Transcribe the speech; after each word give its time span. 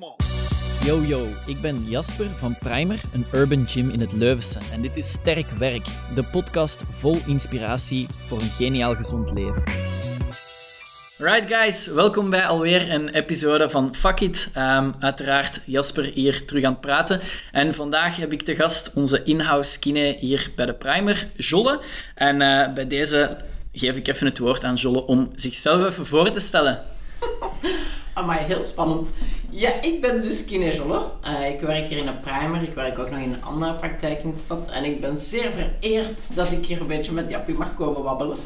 Come 0.00 0.12
on. 0.12 0.86
Yo 0.86 1.02
yo, 1.02 1.26
ik 1.46 1.60
ben 1.60 1.84
Jasper 1.84 2.26
van 2.36 2.56
Primer, 2.58 3.00
een 3.12 3.26
urban 3.32 3.68
gym 3.68 3.90
in 3.90 4.00
het 4.00 4.12
Leuvense. 4.12 4.58
En 4.72 4.82
dit 4.82 4.96
is 4.96 5.10
Sterk 5.10 5.50
Werk, 5.50 5.86
de 6.14 6.24
podcast 6.24 6.82
vol 6.92 7.16
inspiratie 7.26 8.06
voor 8.26 8.40
een 8.40 8.50
geniaal 8.50 8.94
gezond 8.94 9.30
leven. 9.30 9.62
Right 11.18 11.54
guys, 11.54 11.86
welkom 11.86 12.30
bij 12.30 12.46
alweer 12.46 12.92
een 12.92 13.08
episode 13.08 13.70
van 13.70 13.94
Fuck 13.94 14.20
It. 14.20 14.50
Ehm, 14.54 14.92
uiteraard 14.98 15.60
Jasper 15.64 16.04
hier 16.04 16.44
terug 16.46 16.64
aan 16.64 16.72
het 16.72 16.80
praten. 16.80 17.20
En 17.52 17.74
vandaag 17.74 18.16
heb 18.16 18.32
ik 18.32 18.42
te 18.42 18.54
gast 18.54 18.92
onze 18.94 19.22
in-house 19.24 19.78
kine 19.78 20.16
hier 20.20 20.52
bij 20.56 20.66
de 20.66 20.74
Primer, 20.74 21.28
Jolle. 21.36 21.80
En 22.14 22.40
eh, 22.40 22.72
bij 22.74 22.86
deze 22.86 23.36
geef 23.72 23.96
ik 23.96 24.08
even 24.08 24.26
het 24.26 24.38
woord 24.38 24.64
aan 24.64 24.74
Jolle 24.74 25.06
om 25.06 25.30
zichzelf 25.34 25.86
even 25.86 26.06
voor 26.06 26.30
te 26.30 26.40
stellen. 26.40 26.82
Amai, 28.14 28.44
heel 28.44 28.62
spannend. 28.62 29.12
Ja, 29.50 29.70
ik 29.82 30.00
ben 30.00 30.22
dus 30.22 30.44
kinesiolle. 30.44 31.00
Uh, 31.24 31.48
ik 31.48 31.60
werk 31.60 31.88
hier 31.88 31.98
in 31.98 32.06
een 32.06 32.20
primer. 32.20 32.62
Ik 32.62 32.74
werk 32.74 32.98
ook 32.98 33.10
nog 33.10 33.18
in 33.18 33.32
een 33.32 33.44
andere 33.44 33.74
praktijk 33.74 34.22
in 34.22 34.30
de 34.30 34.38
stad. 34.38 34.70
En 34.70 34.84
ik 34.84 35.00
ben 35.00 35.18
zeer 35.18 35.52
vereerd 35.52 36.36
dat 36.36 36.50
ik 36.50 36.66
hier 36.66 36.80
een 36.80 36.86
beetje 36.86 37.12
met 37.12 37.30
Jappie 37.30 37.54
mag 37.54 37.74
komen 37.74 38.02
wabbelen. 38.02 38.36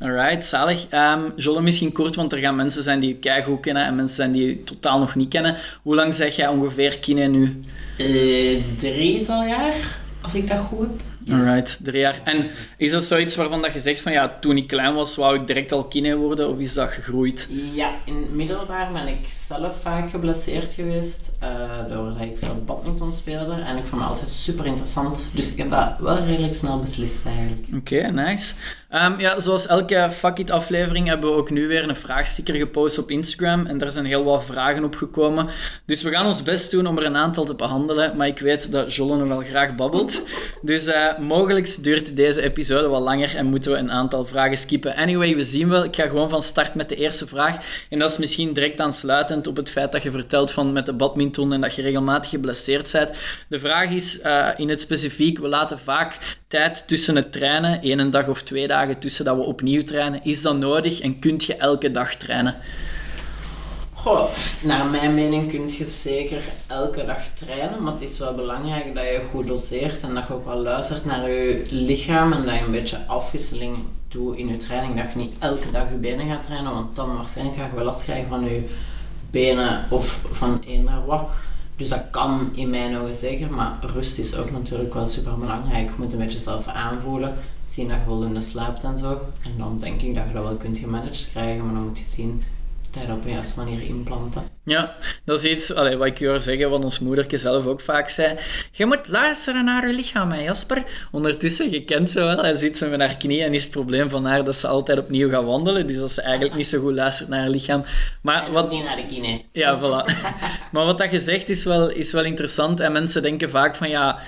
Alright, 0.00 0.46
zalig. 0.46 0.86
Um, 0.90 1.32
Jolle, 1.36 1.60
misschien 1.60 1.92
kort, 1.92 2.16
want 2.16 2.32
er 2.32 2.38
gaan 2.38 2.56
mensen 2.56 2.82
zijn 2.82 3.00
die 3.00 3.16
je 3.20 3.42
goed 3.42 3.60
kennen 3.60 3.84
en 3.84 3.96
mensen 3.96 4.16
zijn 4.16 4.32
die 4.32 4.46
je 4.46 4.64
totaal 4.64 4.98
nog 4.98 5.14
niet 5.14 5.28
kennen. 5.28 5.56
Hoe 5.82 5.94
lang 5.94 6.14
zeg 6.14 6.36
jij 6.36 6.48
ongeveer 6.48 6.98
kine 6.98 7.26
nu? 7.26 7.60
Uh, 7.98 8.62
drietal 8.78 9.44
jaar, 9.44 9.74
als 10.20 10.34
ik 10.34 10.48
dat 10.48 10.58
goed 10.58 10.86
heb. 10.86 11.13
Alright, 11.30 11.78
drie 11.82 12.00
jaar. 12.00 12.20
En 12.24 12.50
is 12.76 12.92
dat 12.92 13.04
zoiets 13.04 13.36
waarvan 13.36 13.62
dat 13.62 13.72
je 13.72 13.80
zegt 13.80 14.00
van 14.00 14.12
ja, 14.12 14.36
toen 14.40 14.56
ik 14.56 14.66
klein 14.66 14.94
was, 14.94 15.16
wou 15.16 15.40
ik 15.40 15.46
direct 15.46 15.72
al 15.72 15.84
kine 15.84 16.16
worden 16.16 16.48
of 16.48 16.58
is 16.58 16.74
dat 16.74 16.90
gegroeid? 16.90 17.48
Ja, 17.72 17.90
in 18.04 18.16
het 18.16 18.34
middelbaar 18.34 18.92
ben 18.92 19.08
ik 19.08 19.26
zelf 19.46 19.80
vaak 19.80 20.10
geblesseerd 20.10 20.72
geweest 20.72 21.30
uh, 21.42 21.94
doordat 21.96 22.20
ik 22.20 22.36
veel 22.40 22.62
badminton 22.66 23.12
speelde 23.12 23.54
en 23.54 23.76
ik 23.76 23.86
vond 23.86 24.02
het 24.02 24.10
altijd 24.10 24.28
super 24.28 24.66
interessant. 24.66 25.28
Dus 25.32 25.52
ik 25.52 25.58
heb 25.58 25.70
dat 25.70 25.88
wel 25.98 26.24
redelijk 26.24 26.54
snel 26.54 26.80
beslist 26.80 27.26
eigenlijk. 27.26 27.66
Oké, 27.74 28.10
nice. 28.10 28.54
Um, 28.90 29.20
ja, 29.20 29.40
zoals 29.40 29.66
elke 29.66 30.08
Fuck 30.12 30.38
It 30.38 30.50
aflevering 30.50 31.06
hebben 31.06 31.30
we 31.30 31.36
ook 31.36 31.50
nu 31.50 31.66
weer 31.66 31.88
een 31.88 31.96
vraagsticker 31.96 32.54
gepost 32.54 32.98
op 32.98 33.10
Instagram 33.10 33.66
en 33.66 33.78
daar 33.78 33.90
zijn 33.90 34.04
heel 34.04 34.24
wat 34.24 34.44
vragen 34.44 34.84
op 34.84 34.94
gekomen. 34.94 35.48
Dus 35.84 36.02
we 36.02 36.10
gaan 36.10 36.26
ons 36.26 36.42
best 36.42 36.70
doen 36.70 36.86
om 36.86 36.98
er 36.98 37.04
een 37.04 37.16
aantal 37.16 37.44
te 37.44 37.54
behandelen, 37.54 38.16
maar 38.16 38.26
ik 38.26 38.38
weet 38.38 38.72
dat 38.72 38.94
Jolle 38.94 39.16
nog 39.16 39.28
wel 39.28 39.40
graag 39.40 39.74
babbelt. 39.74 40.22
Dus 40.62 40.86
uh, 40.86 41.13
mogelijk 41.18 41.82
duurt 41.82 42.16
deze 42.16 42.42
episode 42.42 42.88
wat 42.88 43.02
langer 43.02 43.36
en 43.36 43.46
moeten 43.46 43.72
we 43.72 43.78
een 43.78 43.90
aantal 43.90 44.26
vragen 44.26 44.56
skippen. 44.56 44.96
Anyway, 44.96 45.34
we 45.34 45.42
zien 45.42 45.68
wel. 45.68 45.84
Ik 45.84 45.96
ga 45.96 46.06
gewoon 46.06 46.28
van 46.28 46.42
start 46.42 46.74
met 46.74 46.88
de 46.88 46.96
eerste 46.96 47.26
vraag. 47.26 47.56
En 47.90 47.98
dat 47.98 48.10
is 48.10 48.18
misschien 48.18 48.52
direct 48.52 48.80
aansluitend 48.80 49.46
op 49.46 49.56
het 49.56 49.70
feit 49.70 49.92
dat 49.92 50.02
je 50.02 50.10
vertelt 50.10 50.50
van 50.50 50.72
met 50.72 50.86
de 50.86 50.92
badminton 50.92 51.52
en 51.52 51.60
dat 51.60 51.74
je 51.74 51.82
regelmatig 51.82 52.30
geblesseerd 52.30 52.92
bent. 52.92 53.10
De 53.48 53.58
vraag 53.58 53.90
is 53.90 54.20
uh, 54.20 54.48
in 54.56 54.68
het 54.68 54.80
specifiek, 54.80 55.38
we 55.38 55.48
laten 55.48 55.78
vaak 55.78 56.18
tijd 56.48 56.88
tussen 56.88 57.16
het 57.16 57.32
trainen, 57.32 57.82
één 57.82 58.10
dag 58.10 58.28
of 58.28 58.42
twee 58.42 58.66
dagen 58.66 58.98
tussen 58.98 59.24
dat 59.24 59.36
we 59.36 59.42
opnieuw 59.42 59.82
trainen. 59.82 60.20
Is 60.24 60.42
dat 60.42 60.56
nodig 60.56 61.00
en 61.00 61.18
kunt 61.18 61.44
je 61.44 61.56
elke 61.56 61.90
dag 61.90 62.14
trainen? 62.14 62.54
Naar 64.62 64.86
mijn 64.86 65.14
mening 65.14 65.50
kun 65.50 65.70
je 65.70 65.84
zeker 65.84 66.42
elke 66.66 67.04
dag 67.04 67.26
trainen, 67.28 67.82
maar 67.82 67.92
het 67.92 68.02
is 68.02 68.18
wel 68.18 68.34
belangrijk 68.34 68.94
dat 68.94 69.04
je 69.04 69.22
goed 69.30 69.46
doseert 69.46 70.02
en 70.02 70.14
dat 70.14 70.26
je 70.26 70.34
ook 70.34 70.44
wel 70.44 70.56
luistert 70.56 71.04
naar 71.04 71.30
je 71.30 71.62
lichaam 71.70 72.32
en 72.32 72.44
dat 72.44 72.54
je 72.54 72.64
een 72.64 72.70
beetje 72.70 73.06
afwisseling 73.06 73.76
doet 74.08 74.36
in 74.36 74.48
je 74.48 74.56
training. 74.56 74.96
Dat 74.96 75.12
je 75.12 75.18
niet 75.18 75.34
elke 75.38 75.70
dag 75.70 75.90
je 75.90 75.96
benen 75.96 76.26
gaat 76.26 76.42
trainen, 76.42 76.74
want 76.74 76.96
dan 76.96 77.16
waarschijnlijk 77.16 77.56
ga 77.56 77.66
je 77.66 77.74
wel 77.74 77.84
last 77.84 78.02
krijgen 78.02 78.28
van 78.28 78.44
je 78.44 78.68
benen 79.30 79.84
of 79.90 80.20
van 80.30 80.62
eender 80.66 81.06
wat. 81.06 81.28
Dus 81.76 81.88
dat 81.88 82.04
kan 82.10 82.50
in 82.54 82.70
mijn 82.70 82.98
ogen 82.98 83.14
zeker, 83.14 83.50
maar 83.50 83.78
rust 83.80 84.18
is 84.18 84.36
ook 84.36 84.50
natuurlijk 84.50 84.94
wel 84.94 85.06
super 85.06 85.38
belangrijk. 85.38 85.88
Je 85.88 85.94
moet 85.98 86.12
een 86.12 86.18
beetje 86.18 86.38
zelf 86.38 86.66
aanvoelen, 86.66 87.36
zien 87.66 87.88
dat 87.88 87.96
je 87.96 88.04
voldoende 88.04 88.40
slaapt 88.40 88.84
en 88.84 88.96
zo. 88.96 89.20
En 89.44 89.54
dan 89.58 89.78
denk 89.82 90.02
ik 90.02 90.14
dat 90.14 90.24
je 90.26 90.32
dat 90.32 90.44
wel 90.44 90.56
kunt 90.56 90.78
gemanaged 90.78 91.28
krijgen, 91.30 91.64
maar 91.64 91.74
dan 91.74 91.86
moet 91.86 91.98
je 91.98 92.06
zien 92.06 92.42
tijd 92.94 93.10
op 93.10 93.24
een 93.24 93.30
juiste 93.30 93.58
manier 93.58 93.82
inplanten. 93.82 94.42
Ja, 94.64 94.94
dat 95.24 95.44
is 95.44 95.50
iets 95.50 95.74
allee, 95.74 95.96
wat 95.96 96.06
ik 96.06 96.18
hoor 96.18 96.40
zeggen, 96.40 96.70
wat 96.70 96.84
ons 96.84 96.98
moederke 96.98 97.36
zelf 97.36 97.66
ook 97.66 97.80
vaak 97.80 98.08
zei. 98.08 98.38
Je 98.72 98.86
moet 98.86 99.08
luisteren 99.08 99.64
naar 99.64 99.86
je 99.88 99.94
lichaam, 99.94 100.32
hè, 100.32 100.40
Jasper. 100.40 100.84
Ondertussen, 101.10 101.70
je 101.70 101.84
kent 101.84 102.10
ze 102.10 102.20
wel, 102.20 102.36
hij 102.36 102.54
zit 102.54 102.76
ze 102.76 102.86
met 102.86 103.00
haar 103.00 103.16
knie 103.16 103.42
en 103.42 103.54
is 103.54 103.62
het 103.62 103.72
probleem 103.72 104.10
van 104.10 104.24
haar 104.24 104.44
dat 104.44 104.56
ze 104.56 104.66
altijd 104.66 104.98
opnieuw 104.98 105.30
gaat 105.30 105.44
wandelen. 105.44 105.86
Dus 105.86 105.98
dat 105.98 106.10
ze 106.10 106.22
eigenlijk 106.22 106.54
niet 106.54 106.66
zo 106.66 106.80
goed 106.80 106.94
luistert 106.94 107.28
naar 107.28 107.40
haar 107.40 107.48
lichaam. 107.48 107.84
Maar 108.20 108.52
wat... 108.52 108.70
Niet 108.70 108.84
naar 108.84 108.96
de 108.96 109.06
knie. 109.06 109.44
Ja, 109.52 109.78
voilà. 109.78 110.12
maar 110.72 110.84
wat 110.84 110.98
dat 110.98 111.10
je 111.10 111.18
zegt 111.18 111.48
is 111.48 111.64
wel, 111.64 111.90
is 111.90 112.12
wel 112.12 112.24
interessant. 112.24 112.80
En 112.80 112.92
mensen 112.92 113.22
denken 113.22 113.50
vaak 113.50 113.76
van, 113.76 113.88
ja, 113.88 114.18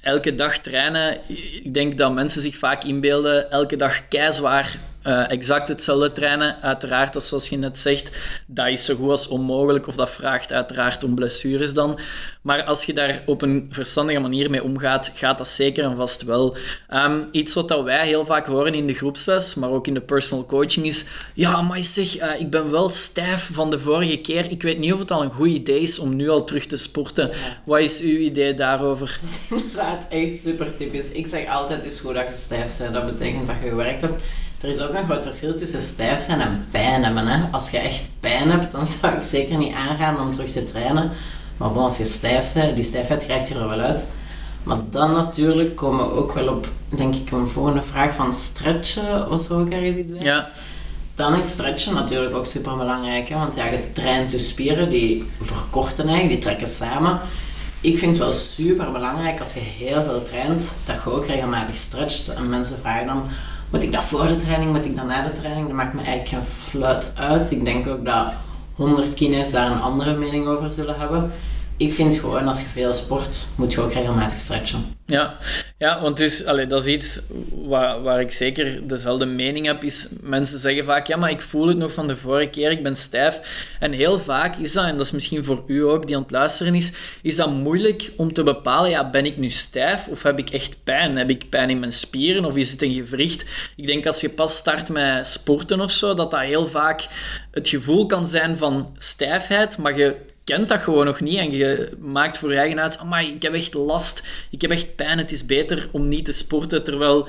elke 0.00 0.34
dag 0.34 0.58
trainen. 0.58 1.18
Ik 1.62 1.74
denk 1.74 1.98
dat 1.98 2.12
mensen 2.12 2.40
zich 2.40 2.56
vaak 2.56 2.84
inbeelden, 2.84 3.50
elke 3.50 3.76
dag 3.76 4.08
keizwaar 4.08 4.78
uh, 5.06 5.30
exact 5.30 5.68
hetzelfde 5.68 6.12
trainen. 6.12 6.62
Uiteraard, 6.62 7.12
dat 7.12 7.24
zoals 7.24 7.48
je 7.48 7.56
net 7.56 7.78
zegt, 7.78 8.10
dat 8.46 8.68
is 8.68 8.84
zo 8.84 8.94
goed 8.94 9.10
als 9.10 9.28
onmogelijk 9.28 9.86
of 9.86 9.94
dat 9.94 10.10
vraagt 10.10 10.52
uiteraard 10.52 11.04
om 11.04 11.14
blessures 11.14 11.74
dan. 11.74 11.98
Maar 12.42 12.64
als 12.64 12.84
je 12.84 12.92
daar 12.92 13.22
op 13.26 13.42
een 13.42 13.68
verstandige 13.70 14.20
manier 14.20 14.50
mee 14.50 14.62
omgaat, 14.62 15.12
gaat 15.14 15.38
dat 15.38 15.48
zeker 15.48 15.84
en 15.84 15.96
vast 15.96 16.22
wel. 16.22 16.56
Um, 16.94 17.28
iets 17.30 17.54
wat 17.54 17.68
dat 17.68 17.84
wij 17.84 18.06
heel 18.06 18.24
vaak 18.24 18.46
horen 18.46 18.74
in 18.74 18.86
de 18.86 18.94
groepsles, 18.94 19.54
maar 19.54 19.70
ook 19.70 19.86
in 19.86 19.94
de 19.94 20.00
personal 20.00 20.46
coaching 20.46 20.86
is, 20.86 21.04
ja, 21.34 21.62
maar 21.62 21.84
zeg, 21.84 22.20
uh, 22.20 22.40
ik 22.40 22.50
ben 22.50 22.70
wel 22.70 22.90
stijf 22.90 23.48
van 23.52 23.70
de 23.70 23.78
vorige 23.78 24.16
keer. 24.16 24.50
Ik 24.50 24.62
weet 24.62 24.78
niet 24.78 24.92
of 24.92 24.98
het 24.98 25.10
al 25.10 25.22
een 25.22 25.32
goed 25.32 25.48
idee 25.48 25.80
is 25.80 25.98
om 25.98 26.16
nu 26.16 26.28
al 26.28 26.44
terug 26.44 26.66
te 26.66 26.76
sporten. 26.76 27.30
Wat 27.64 27.80
is 27.80 28.00
uw 28.00 28.16
idee 28.16 28.54
daarover? 28.54 29.18
Dat 29.22 29.30
is 29.30 29.38
inderdaad 29.50 30.06
echt 30.08 30.40
super 30.40 30.74
typisch. 30.74 31.08
Ik 31.08 31.26
zeg 31.26 31.48
altijd, 31.48 31.82
het 31.82 31.92
is 31.92 32.00
goed 32.00 32.14
dat 32.14 32.26
je 32.28 32.34
stijf 32.34 32.78
bent. 32.78 32.92
Dat 32.92 33.06
betekent 33.06 33.46
dat 33.46 33.56
je 33.62 33.68
gewerkt 33.68 34.00
hebt. 34.00 34.22
Er 34.62 34.68
is 34.68 34.80
ook 34.80 34.94
een 34.94 35.04
groot 35.04 35.24
verschil 35.24 35.54
tussen 35.54 35.80
stijf 35.80 36.24
zijn 36.24 36.40
en 36.40 36.66
pijn 36.70 37.04
hebben. 37.04 37.26
Hè. 37.26 37.50
Als 37.50 37.70
je 37.70 37.78
echt 37.78 38.04
pijn 38.20 38.50
hebt, 38.50 38.72
dan 38.72 38.86
zou 39.00 39.14
ik 39.14 39.22
zeker 39.22 39.56
niet 39.56 39.74
aangaan 39.74 40.20
om 40.20 40.32
terug 40.32 40.50
te 40.50 40.64
trainen. 40.64 41.10
Maar 41.56 41.72
bon, 41.72 41.82
als 41.82 41.96
je 41.96 42.04
stijf 42.04 42.52
bent, 42.52 42.76
die 42.76 42.84
stijfheid 42.84 43.24
krijgt 43.24 43.48
je 43.48 43.54
er 43.54 43.68
wel 43.68 43.80
uit. 43.80 44.06
Maar 44.62 44.78
dan 44.90 45.12
natuurlijk 45.12 45.76
komen 45.76 46.06
we 46.06 46.14
ook 46.14 46.32
wel 46.32 46.48
op, 46.48 46.68
denk 46.88 47.14
ik, 47.14 47.30
een 47.30 47.48
volgende 47.48 47.82
vraag 47.82 48.14
van 48.14 48.34
stretchen 48.34 49.30
of 49.30 49.40
zo 49.40 49.60
ook 49.60 49.70
ergens 49.70 49.96
iets 49.96 50.10
bij. 50.10 50.20
Ja. 50.20 50.50
Dan 51.14 51.34
is 51.34 51.50
stretchen 51.50 51.94
natuurlijk 51.94 52.36
ook 52.36 52.46
super 52.46 52.76
belangrijk, 52.76 53.28
hè, 53.28 53.38
want 53.38 53.54
ja, 53.54 53.66
je 53.66 53.92
traint 53.92 54.30
je 54.30 54.38
spieren, 54.38 54.88
die 54.88 55.26
verkorten 55.40 56.04
eigenlijk, 56.08 56.28
die 56.28 56.38
trekken 56.38 56.66
samen. 56.66 57.20
Ik 57.80 57.98
vind 57.98 58.10
het 58.10 58.20
wel 58.20 58.32
super 58.32 58.92
belangrijk 58.92 59.38
als 59.38 59.54
je 59.54 59.60
heel 59.60 60.02
veel 60.02 60.22
traint, 60.22 60.72
dat 60.86 60.96
je 61.04 61.10
ook 61.10 61.26
regelmatig 61.26 61.76
stretcht. 61.76 62.28
En 62.28 62.48
mensen 62.48 62.78
vragen 62.80 63.06
dan, 63.06 63.22
moet 63.72 63.82
ik 63.82 63.92
dat 63.92 64.04
voor 64.04 64.26
de 64.26 64.36
training, 64.36 64.72
moet 64.72 64.84
ik 64.84 64.96
dat 64.96 65.06
na 65.06 65.22
de 65.22 65.32
training? 65.32 65.66
Dat 65.66 65.76
maakt 65.76 65.94
me 65.94 66.02
eigenlijk 66.02 66.28
geen 66.28 66.42
fluit 66.42 67.12
uit. 67.14 67.50
Ik 67.50 67.64
denk 67.64 67.86
ook 67.86 68.04
dat 68.04 68.32
100 68.74 69.14
kines 69.14 69.50
daar 69.50 69.70
een 69.70 69.80
andere 69.80 70.16
mening 70.16 70.46
over 70.46 70.70
zullen 70.70 70.98
hebben 70.98 71.30
ik 71.76 71.92
vind 71.92 72.14
gewoon, 72.14 72.46
als 72.48 72.60
je 72.60 72.66
veel 72.66 72.92
sport, 72.92 73.46
moet 73.54 73.72
je 73.72 73.80
ook 73.80 73.92
regelmatig 73.92 74.38
stretchen. 74.38 74.84
Ja, 75.06 75.36
ja 75.78 76.00
want 76.00 76.16
dus, 76.16 76.44
allee, 76.44 76.66
dat 76.66 76.86
is 76.86 76.94
iets 76.94 77.20
waar, 77.66 78.02
waar 78.02 78.20
ik 78.20 78.30
zeker 78.30 78.88
dezelfde 78.88 79.26
mening 79.26 79.66
heb. 79.66 79.82
Is, 79.82 80.08
mensen 80.20 80.58
zeggen 80.58 80.84
vaak, 80.84 81.06
ja, 81.06 81.16
maar 81.16 81.30
ik 81.30 81.40
voel 81.40 81.66
het 81.66 81.76
nog 81.76 81.92
van 81.92 82.06
de 82.06 82.16
vorige 82.16 82.50
keer, 82.50 82.70
ik 82.70 82.82
ben 82.82 82.96
stijf. 82.96 83.40
En 83.80 83.92
heel 83.92 84.18
vaak 84.18 84.56
is 84.56 84.72
dat, 84.72 84.84
en 84.84 84.96
dat 84.96 85.06
is 85.06 85.12
misschien 85.12 85.44
voor 85.44 85.64
u 85.66 85.84
ook 85.84 86.06
die 86.06 86.16
aan 86.16 86.22
het 86.22 86.30
luisteren 86.30 86.74
is, 86.74 86.92
is 87.22 87.36
dat 87.36 87.50
moeilijk 87.50 88.12
om 88.16 88.32
te 88.32 88.42
bepalen, 88.42 88.90
ja, 88.90 89.10
ben 89.10 89.26
ik 89.26 89.36
nu 89.36 89.50
stijf 89.50 90.08
of 90.08 90.22
heb 90.22 90.38
ik 90.38 90.50
echt 90.50 90.84
pijn? 90.84 91.16
Heb 91.16 91.30
ik 91.30 91.48
pijn 91.48 91.70
in 91.70 91.80
mijn 91.80 91.92
spieren 91.92 92.44
of 92.44 92.56
is 92.56 92.70
het 92.70 92.82
een 92.82 92.94
gewricht? 92.94 93.44
Ik 93.76 93.86
denk 93.86 94.06
als 94.06 94.20
je 94.20 94.28
pas 94.28 94.56
start 94.56 94.88
met 94.88 95.26
sporten 95.26 95.80
of 95.80 95.90
zo, 95.90 96.14
dat 96.14 96.30
dat 96.30 96.40
heel 96.40 96.66
vaak 96.66 97.06
het 97.50 97.68
gevoel 97.68 98.06
kan 98.06 98.26
zijn 98.26 98.56
van 98.56 98.94
stijfheid, 98.96 99.78
maar 99.78 99.96
je 99.96 100.16
kent 100.44 100.68
dat 100.68 100.80
gewoon 100.80 101.06
nog 101.06 101.20
niet 101.20 101.38
en 101.38 101.52
je 101.52 101.96
maakt 101.98 102.38
voor 102.38 102.50
je 102.50 102.58
eigen 102.58 102.80
uit, 102.80 102.98
amai, 102.98 103.34
ik 103.34 103.42
heb 103.42 103.52
echt 103.52 103.74
last, 103.74 104.22
ik 104.50 104.60
heb 104.60 104.70
echt 104.70 104.96
pijn, 104.96 105.18
het 105.18 105.32
is 105.32 105.46
beter 105.46 105.88
om 105.92 106.08
niet 106.08 106.24
te 106.24 106.32
sporten, 106.32 106.84
terwijl 106.84 107.28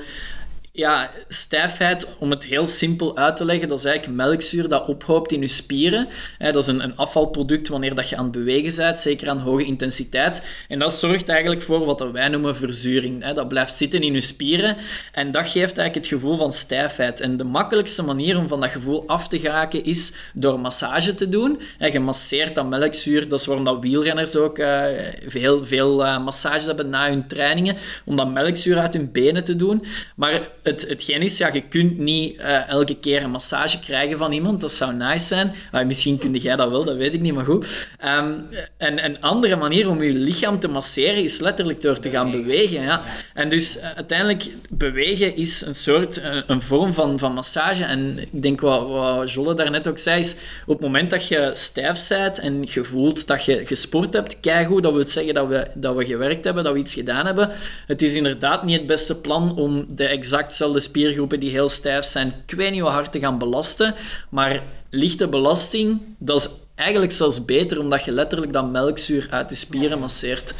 ja, 0.76 1.10
stijfheid, 1.28 2.08
om 2.18 2.30
het 2.30 2.44
heel 2.44 2.66
simpel 2.66 3.16
uit 3.16 3.36
te 3.36 3.44
leggen, 3.44 3.68
dat 3.68 3.78
is 3.78 3.84
eigenlijk 3.84 4.16
melkzuur 4.16 4.68
dat 4.68 4.88
ophoopt 4.88 5.32
in 5.32 5.40
je 5.40 5.46
spieren. 5.46 6.08
Dat 6.38 6.56
is 6.56 6.66
een, 6.66 6.96
afvalproduct 6.96 7.68
wanneer 7.68 7.94
dat 7.94 8.08
je 8.08 8.16
aan 8.16 8.22
het 8.22 8.32
bewegen 8.32 8.76
bent, 8.76 8.98
zeker 8.98 9.28
aan 9.28 9.38
hoge 9.38 9.64
intensiteit. 9.64 10.46
En 10.68 10.78
dat 10.78 10.94
zorgt 10.94 11.28
eigenlijk 11.28 11.62
voor 11.62 11.84
wat 11.84 12.10
wij 12.10 12.28
noemen 12.28 12.56
verzuring. 12.56 13.32
Dat 13.34 13.48
blijft 13.48 13.76
zitten 13.76 14.02
in 14.02 14.12
je 14.12 14.20
spieren 14.20 14.76
en 15.12 15.30
dat 15.30 15.42
geeft 15.42 15.78
eigenlijk 15.78 15.94
het 15.94 16.06
gevoel 16.06 16.36
van 16.36 16.52
stijfheid. 16.52 17.20
En 17.20 17.36
de 17.36 17.44
makkelijkste 17.44 18.02
manier 18.02 18.38
om 18.38 18.48
van 18.48 18.60
dat 18.60 18.70
gevoel 18.70 19.06
af 19.06 19.28
te 19.28 19.38
geraken 19.38 19.84
is 19.84 20.12
door 20.32 20.60
massage 20.60 21.14
te 21.14 21.28
doen. 21.28 21.60
Je 21.78 22.00
masseert 22.00 22.54
dat 22.54 22.68
melkzuur, 22.68 23.28
dat 23.28 23.40
is 23.40 23.46
waarom 23.46 23.64
dat 23.64 23.80
wielrenners 23.80 24.36
ook 24.36 24.58
uh, 24.58 24.84
veel, 25.26 25.64
veel 25.64 26.04
uh, 26.04 26.24
massages 26.24 26.64
hebben 26.66 26.88
na 26.88 27.08
hun 27.08 27.26
trainingen, 27.26 27.76
om 28.04 28.16
dat 28.16 28.32
melkzuur 28.32 28.78
uit 28.78 28.94
hun 28.94 29.12
benen 29.12 29.44
te 29.44 29.56
doen. 29.56 29.84
Maar 30.16 30.48
het, 30.64 30.88
hetgeen 30.88 31.22
is, 31.22 31.38
ja, 31.38 31.50
je 31.52 31.62
kunt 31.62 31.98
niet 31.98 32.36
eh, 32.36 32.68
elke 32.68 32.96
keer 32.96 33.22
een 33.22 33.30
massage 33.30 33.78
krijgen 33.78 34.18
van 34.18 34.32
iemand. 34.32 34.60
Dat 34.60 34.72
zou 34.72 34.94
nice 34.94 35.26
zijn. 35.26 35.52
Uh, 35.74 35.84
misschien 35.84 36.18
kun 36.18 36.32
jij 36.34 36.56
dat 36.56 36.70
wel, 36.70 36.84
dat 36.84 36.96
weet 36.96 37.14
ik 37.14 37.20
niet, 37.20 37.34
maar 37.34 37.44
goed. 37.44 37.88
Um, 38.04 38.46
en 38.76 39.04
een 39.04 39.20
andere 39.20 39.56
manier 39.56 39.88
om 39.88 40.02
je 40.02 40.12
lichaam 40.12 40.60
te 40.60 40.68
masseren 40.68 41.22
is 41.22 41.40
letterlijk 41.40 41.80
door 41.80 41.98
te 41.98 42.10
gaan 42.10 42.30
bewegen. 42.30 42.82
Ja. 42.82 43.02
En 43.34 43.48
dus 43.48 43.76
uh, 43.76 43.82
uiteindelijk, 43.96 44.46
bewegen 44.70 45.36
is 45.36 45.60
een 45.66 45.74
soort, 45.74 46.18
uh, 46.18 46.42
een 46.46 46.62
vorm 46.62 46.92
van, 46.92 47.18
van 47.18 47.32
massage. 47.32 47.84
En 47.84 48.18
ik 48.18 48.42
denk 48.42 48.60
wat, 48.60 48.88
wat 48.88 49.32
Jolle 49.32 49.54
daarnet 49.54 49.88
ook 49.88 49.98
zei, 49.98 50.20
is 50.20 50.36
op 50.66 50.72
het 50.72 50.80
moment 50.80 51.10
dat 51.10 51.28
je 51.28 51.50
stijf 51.54 52.08
bent 52.08 52.38
en 52.38 52.62
je 52.62 52.84
voelt 52.84 53.26
dat 53.26 53.44
je 53.44 53.66
gesport 53.66 54.12
hebt, 54.12 54.40
keigoed, 54.40 54.82
dat 54.82 54.92
wil 54.92 55.08
zeggen 55.08 55.34
dat 55.34 55.48
we, 55.48 55.66
dat 55.74 55.96
we 55.96 56.04
gewerkt 56.04 56.44
hebben, 56.44 56.64
dat 56.64 56.72
we 56.72 56.78
iets 56.78 56.94
gedaan 56.94 57.26
hebben. 57.26 57.50
Het 57.86 58.02
is 58.02 58.14
inderdaad 58.14 58.64
niet 58.64 58.76
het 58.76 58.86
beste 58.86 59.20
plan 59.20 59.56
om 59.56 59.86
de 59.88 60.08
exactzelfde 60.54 60.90
spiergroepen 60.90 61.40
die 61.40 61.50
heel 61.50 61.68
stijf 61.68 62.04
zijn, 62.04 62.32
ik 62.46 62.54
weet 62.54 62.70
niet 62.70 62.80
hoe 62.80 62.90
hard 62.90 63.12
te 63.12 63.18
gaan 63.18 63.38
belasten. 63.38 63.94
Maar 64.28 64.62
lichte 64.90 65.28
belasting, 65.28 66.00
dat 66.18 66.40
is 66.40 66.48
eigenlijk 66.74 67.12
zelfs 67.12 67.44
beter, 67.44 67.80
omdat 67.80 68.04
je 68.04 68.12
letterlijk 68.12 68.52
dat 68.52 68.70
melkzuur 68.70 69.26
uit 69.30 69.48
de 69.48 69.54
spieren 69.54 69.98
masseert. 69.98 70.54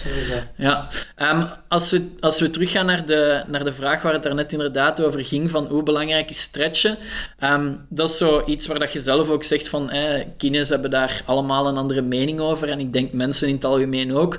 Ja. 0.56 0.88
Um, 1.16 1.48
als, 1.68 1.90
we, 1.90 2.08
als 2.20 2.40
we 2.40 2.50
teruggaan 2.50 2.86
naar 2.86 3.06
de, 3.06 3.42
naar 3.46 3.64
de 3.64 3.72
vraag 3.72 4.02
waar 4.02 4.12
het 4.12 4.22
daarnet 4.22 4.52
inderdaad 4.52 5.02
over 5.02 5.24
ging, 5.24 5.50
van 5.50 5.66
hoe 5.66 5.82
belangrijk 5.82 6.30
is 6.30 6.40
stretchen, 6.40 6.96
um, 7.42 7.86
dat 7.88 8.08
is 8.08 8.16
zoiets 8.16 8.66
waar 8.66 8.78
dat 8.78 8.92
je 8.92 9.00
zelf 9.00 9.28
ook 9.28 9.44
zegt 9.44 9.68
van, 9.68 9.90
eh, 9.90 10.24
kines 10.36 10.68
hebben 10.68 10.90
daar 10.90 11.22
allemaal 11.26 11.66
een 11.66 11.76
andere 11.76 12.02
mening 12.02 12.40
over, 12.40 12.68
en 12.68 12.80
ik 12.80 12.92
denk 12.92 13.12
mensen 13.12 13.48
in 13.48 13.54
het 13.54 13.64
algemeen 13.64 14.14
ook. 14.14 14.38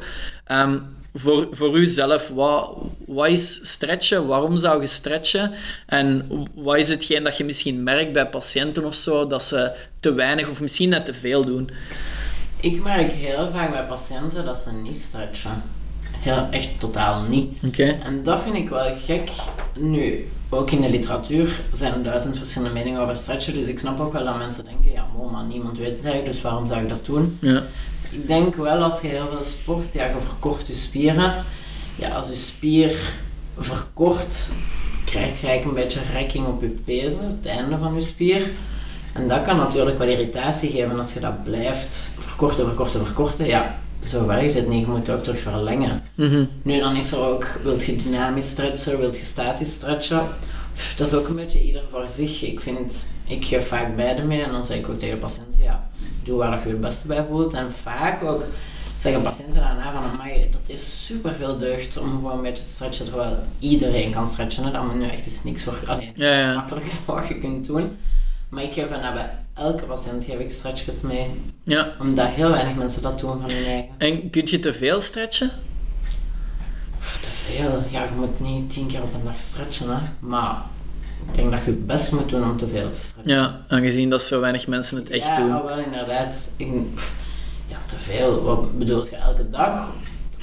Um, 0.51 0.93
voor, 1.17 1.47
voor 1.51 1.77
uzelf, 1.77 2.29
wat, 2.29 2.77
wat 3.05 3.27
is 3.27 3.59
stretchen? 3.71 4.27
Waarom 4.27 4.57
zou 4.57 4.81
je 4.81 4.87
stretchen? 4.87 5.51
En 5.85 6.29
wat 6.55 6.77
is 6.77 6.89
hetgeen 6.89 7.23
dat 7.23 7.37
je 7.37 7.43
misschien 7.43 7.83
merkt 7.83 8.13
bij 8.13 8.27
patiënten 8.27 8.85
of 8.85 8.93
zo, 8.93 9.27
dat 9.27 9.43
ze 9.43 9.71
te 9.99 10.13
weinig 10.13 10.49
of 10.49 10.61
misschien 10.61 10.89
net 10.89 11.05
te 11.05 11.13
veel 11.13 11.45
doen? 11.45 11.69
Ik 12.59 12.83
merk 12.83 13.11
heel 13.11 13.49
vaak 13.51 13.71
bij 13.71 13.83
patiënten 13.83 14.45
dat 14.45 14.57
ze 14.57 14.71
niet 14.71 14.95
stretchen. 14.95 15.63
Heel, 16.11 16.47
echt 16.51 16.79
totaal 16.79 17.21
niet. 17.21 17.51
Okay. 17.65 17.99
En 18.03 18.23
dat 18.23 18.41
vind 18.41 18.55
ik 18.55 18.69
wel 18.69 18.95
gek. 18.95 19.29
Nu, 19.75 20.27
ook 20.49 20.71
in 20.71 20.81
de 20.81 20.89
literatuur 20.89 21.59
zijn 21.71 21.93
er 21.93 22.03
duizend 22.03 22.37
verschillende 22.37 22.73
meningen 22.73 23.01
over 23.01 23.15
stretchen, 23.15 23.53
dus 23.53 23.67
ik 23.67 23.79
snap 23.79 23.99
ook 23.99 24.13
wel 24.13 24.23
dat 24.23 24.37
mensen 24.37 24.65
denken, 24.65 24.91
ja, 24.91 25.05
maar 25.31 25.43
niemand 25.43 25.77
weet 25.77 25.95
het 25.95 26.03
eigenlijk, 26.03 26.25
dus 26.25 26.41
waarom 26.41 26.67
zou 26.67 26.81
ik 26.81 26.89
dat 26.89 27.05
doen? 27.05 27.37
Ja 27.41 27.63
ik 28.15 28.27
denk 28.27 28.55
wel 28.55 28.83
als 28.83 29.01
je 29.01 29.07
heel 29.07 29.27
veel 29.31 29.43
sport, 29.43 29.93
ja, 29.93 30.05
je 30.05 30.19
verkort 30.19 30.67
je 30.67 30.73
spieren. 30.73 31.35
Ja, 31.95 32.09
als 32.09 32.27
je 32.27 32.35
spier 32.35 32.95
verkort, 33.57 34.51
krijg 35.05 35.41
je 35.41 35.47
eigenlijk 35.47 35.77
een 35.77 35.83
beetje 35.83 35.99
rekking 36.13 36.45
op 36.45 36.61
je 36.61 36.75
pezen, 36.85 37.25
het 37.25 37.45
einde 37.45 37.77
van 37.77 37.93
je 37.93 38.01
spier. 38.01 38.49
En 39.13 39.27
dat 39.27 39.43
kan 39.43 39.57
natuurlijk 39.57 39.97
wel 39.97 40.07
irritatie 40.07 40.69
geven 40.69 40.97
als 40.97 41.13
je 41.13 41.19
dat 41.19 41.43
blijft 41.43 42.11
verkorten, 42.19 42.65
verkorten, 42.65 43.05
verkorten. 43.05 43.45
Ja, 43.45 43.79
zo 44.03 44.25
werkt 44.25 44.53
het 44.53 44.67
niet. 44.67 44.81
Je 44.81 44.87
moet 44.87 45.07
het 45.07 45.15
ook 45.15 45.23
terug 45.23 45.39
verlengen. 45.39 46.03
Mm 46.15 46.49
Nu, 46.61 46.79
dan 46.79 46.95
is 46.95 47.11
er 47.11 47.19
ook, 47.19 47.59
wilt 47.63 47.85
je 47.85 47.95
dynamisch 47.95 48.49
stretchen, 48.49 48.99
wilt 48.99 49.17
je 49.17 49.25
statisch 49.25 49.73
stretchen. 49.73 50.21
Dat 50.95 51.07
is 51.07 51.13
ook 51.13 51.27
een 51.27 51.35
beetje 51.35 51.63
ieder 51.63 51.83
voor 51.91 52.07
zich. 52.07 52.43
Ik 52.43 52.59
vind, 52.59 53.05
ik 53.27 53.45
geef 53.45 53.67
vaak 53.67 53.95
beide 53.95 54.23
mee 54.23 54.41
en 54.41 54.51
dan 54.51 54.63
zeg 54.63 54.77
ik 54.77 54.89
ook 54.89 54.99
tegen 54.99 55.15
de 55.15 55.21
patiënten, 55.21 55.63
ja, 55.63 55.89
doe 56.25 56.37
waar 56.37 56.61
je 56.63 56.69
het 56.69 56.81
beste 56.81 57.07
bij 57.07 57.25
voelt. 57.29 57.53
En 57.53 57.71
vaak 57.71 58.23
ook 58.23 58.43
zeggen 58.97 59.21
patiënten 59.21 59.59
daarna 59.59 59.91
van, 59.91 60.03
amai, 60.13 60.49
dat 60.51 60.61
is 60.65 61.05
super 61.05 61.33
veel 61.33 61.57
deugd 61.57 61.97
om 61.97 62.09
gewoon 62.09 62.37
een 62.37 62.41
beetje 62.41 62.63
te 62.63 62.69
stretchen, 62.69 63.05
terwijl 63.05 63.37
iedereen 63.59 64.11
kan 64.11 64.27
stretchen. 64.27 64.73
Dat 64.73 64.85
moet 64.85 64.95
nu 64.95 65.07
echt 65.07 65.25
is 65.25 65.43
niks 65.43 65.63
voor, 65.63 65.79
alleen, 65.85 66.11
ja, 66.15 66.39
ja. 66.39 66.45
het 66.45 66.55
makkelijkste 66.55 66.99
wat 67.11 67.27
je 67.27 67.39
kunt 67.39 67.65
doen. 67.65 67.97
Maar 68.49 68.63
ik 68.63 68.73
geef 68.73 68.89
dan 68.89 69.13
bij 69.13 69.29
elke 69.53 69.83
patiënt 69.83 70.23
geef 70.23 70.39
ik 70.39 70.49
stretches 70.51 71.01
mee. 71.01 71.29
Ja. 71.63 71.93
Omdat 71.99 72.27
heel 72.27 72.49
weinig 72.49 72.75
mensen 72.75 73.01
dat 73.01 73.19
doen 73.19 73.41
van 73.41 73.51
hun 73.51 73.65
eigen. 73.65 73.89
En 73.97 74.29
kun 74.29 74.41
je 74.45 74.59
te 74.59 74.73
veel 74.73 74.99
stretchen? 74.99 75.51
Te 77.21 77.29
veel? 77.29 77.83
Ja, 77.91 78.03
je 78.03 78.09
moet 78.15 78.39
niet 78.39 78.73
tien 78.73 78.87
keer 78.87 79.01
op 79.01 79.13
een 79.13 79.23
dag 79.23 79.35
stretchen, 79.35 79.89
hè. 79.89 80.01
Maar 80.19 80.55
ik 81.27 81.35
denk 81.35 81.51
dat 81.51 81.63
je 81.63 81.71
het 81.71 81.85
best 81.85 82.11
moet 82.11 82.29
doen 82.29 82.43
om 82.43 82.57
te 82.57 82.67
veel 82.67 82.89
te 82.89 82.99
stretchen. 82.99 83.33
Ja, 83.33 83.59
aangezien 83.67 84.09
dat 84.09 84.21
zo 84.21 84.39
weinig 84.39 84.67
mensen 84.67 84.97
het 84.97 85.09
echt 85.09 85.27
ja, 85.27 85.35
doen. 85.35 85.47
Ja, 85.47 85.63
wel 85.63 85.79
inderdaad. 85.79 86.47
Ik, 86.57 86.67
ja, 87.67 87.77
te 87.85 87.95
veel. 87.95 88.43
Wat 88.43 88.77
bedoel 88.77 89.05
je 89.05 89.15
elke 89.15 89.49
dag? 89.49 89.89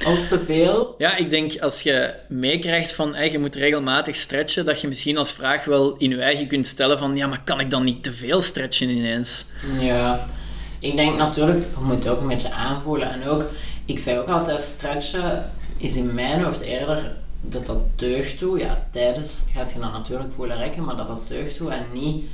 Als 0.07 0.29
te 0.29 0.39
veel? 0.39 0.95
Ja, 0.99 1.17
ik 1.17 1.31
denk 1.31 1.61
als 1.61 1.81
je 1.81 2.15
meekrijgt 2.29 2.93
van 2.93 3.15
hey, 3.15 3.31
je 3.31 3.39
moet 3.39 3.55
regelmatig 3.55 4.17
stretchen, 4.17 4.65
dat 4.65 4.81
je 4.81 4.89
misschien 4.89 5.19
als 5.19 5.33
vraag 5.33 5.65
wel 5.65 5.95
in 5.99 6.11
je 6.11 6.21
eigen 6.21 6.47
kunt 6.47 6.67
stellen 6.67 6.99
van 6.99 7.17
ja, 7.17 7.27
maar 7.27 7.43
kan 7.45 7.61
ik 7.61 7.71
dan 7.71 7.85
niet 7.85 8.03
te 8.03 8.13
veel 8.13 8.41
stretchen 8.41 8.89
ineens? 8.89 9.47
Ja, 9.79 10.27
ik 10.79 10.97
denk 10.97 11.17
natuurlijk, 11.17 11.59
je 11.59 11.85
moet 11.85 11.95
het 11.95 12.09
ook 12.09 12.21
een 12.21 12.29
beetje 12.29 12.53
aanvoelen. 12.53 13.13
En 13.13 13.29
ook, 13.29 13.51
ik 13.85 13.99
zeg 13.99 14.19
ook 14.19 14.29
altijd, 14.29 14.61
stretchen 14.61 15.51
is 15.77 15.97
in 15.97 16.15
mijn 16.15 16.43
hoofd 16.43 16.61
eerder 16.61 17.13
dat 17.43 17.67
dat 17.67 17.99
deugd 17.99 18.39
toe. 18.39 18.59
Ja, 18.59 18.87
tijdens 18.91 19.44
gaat 19.55 19.73
je 19.73 19.79
dan 19.79 19.93
natuurlijk 19.93 20.33
voelen 20.35 20.56
rekken, 20.56 20.85
maar 20.85 20.97
dat 20.97 21.06
dat 21.06 21.29
deugd 21.29 21.56
toe 21.56 21.71
en 21.71 21.85
niet... 21.93 22.25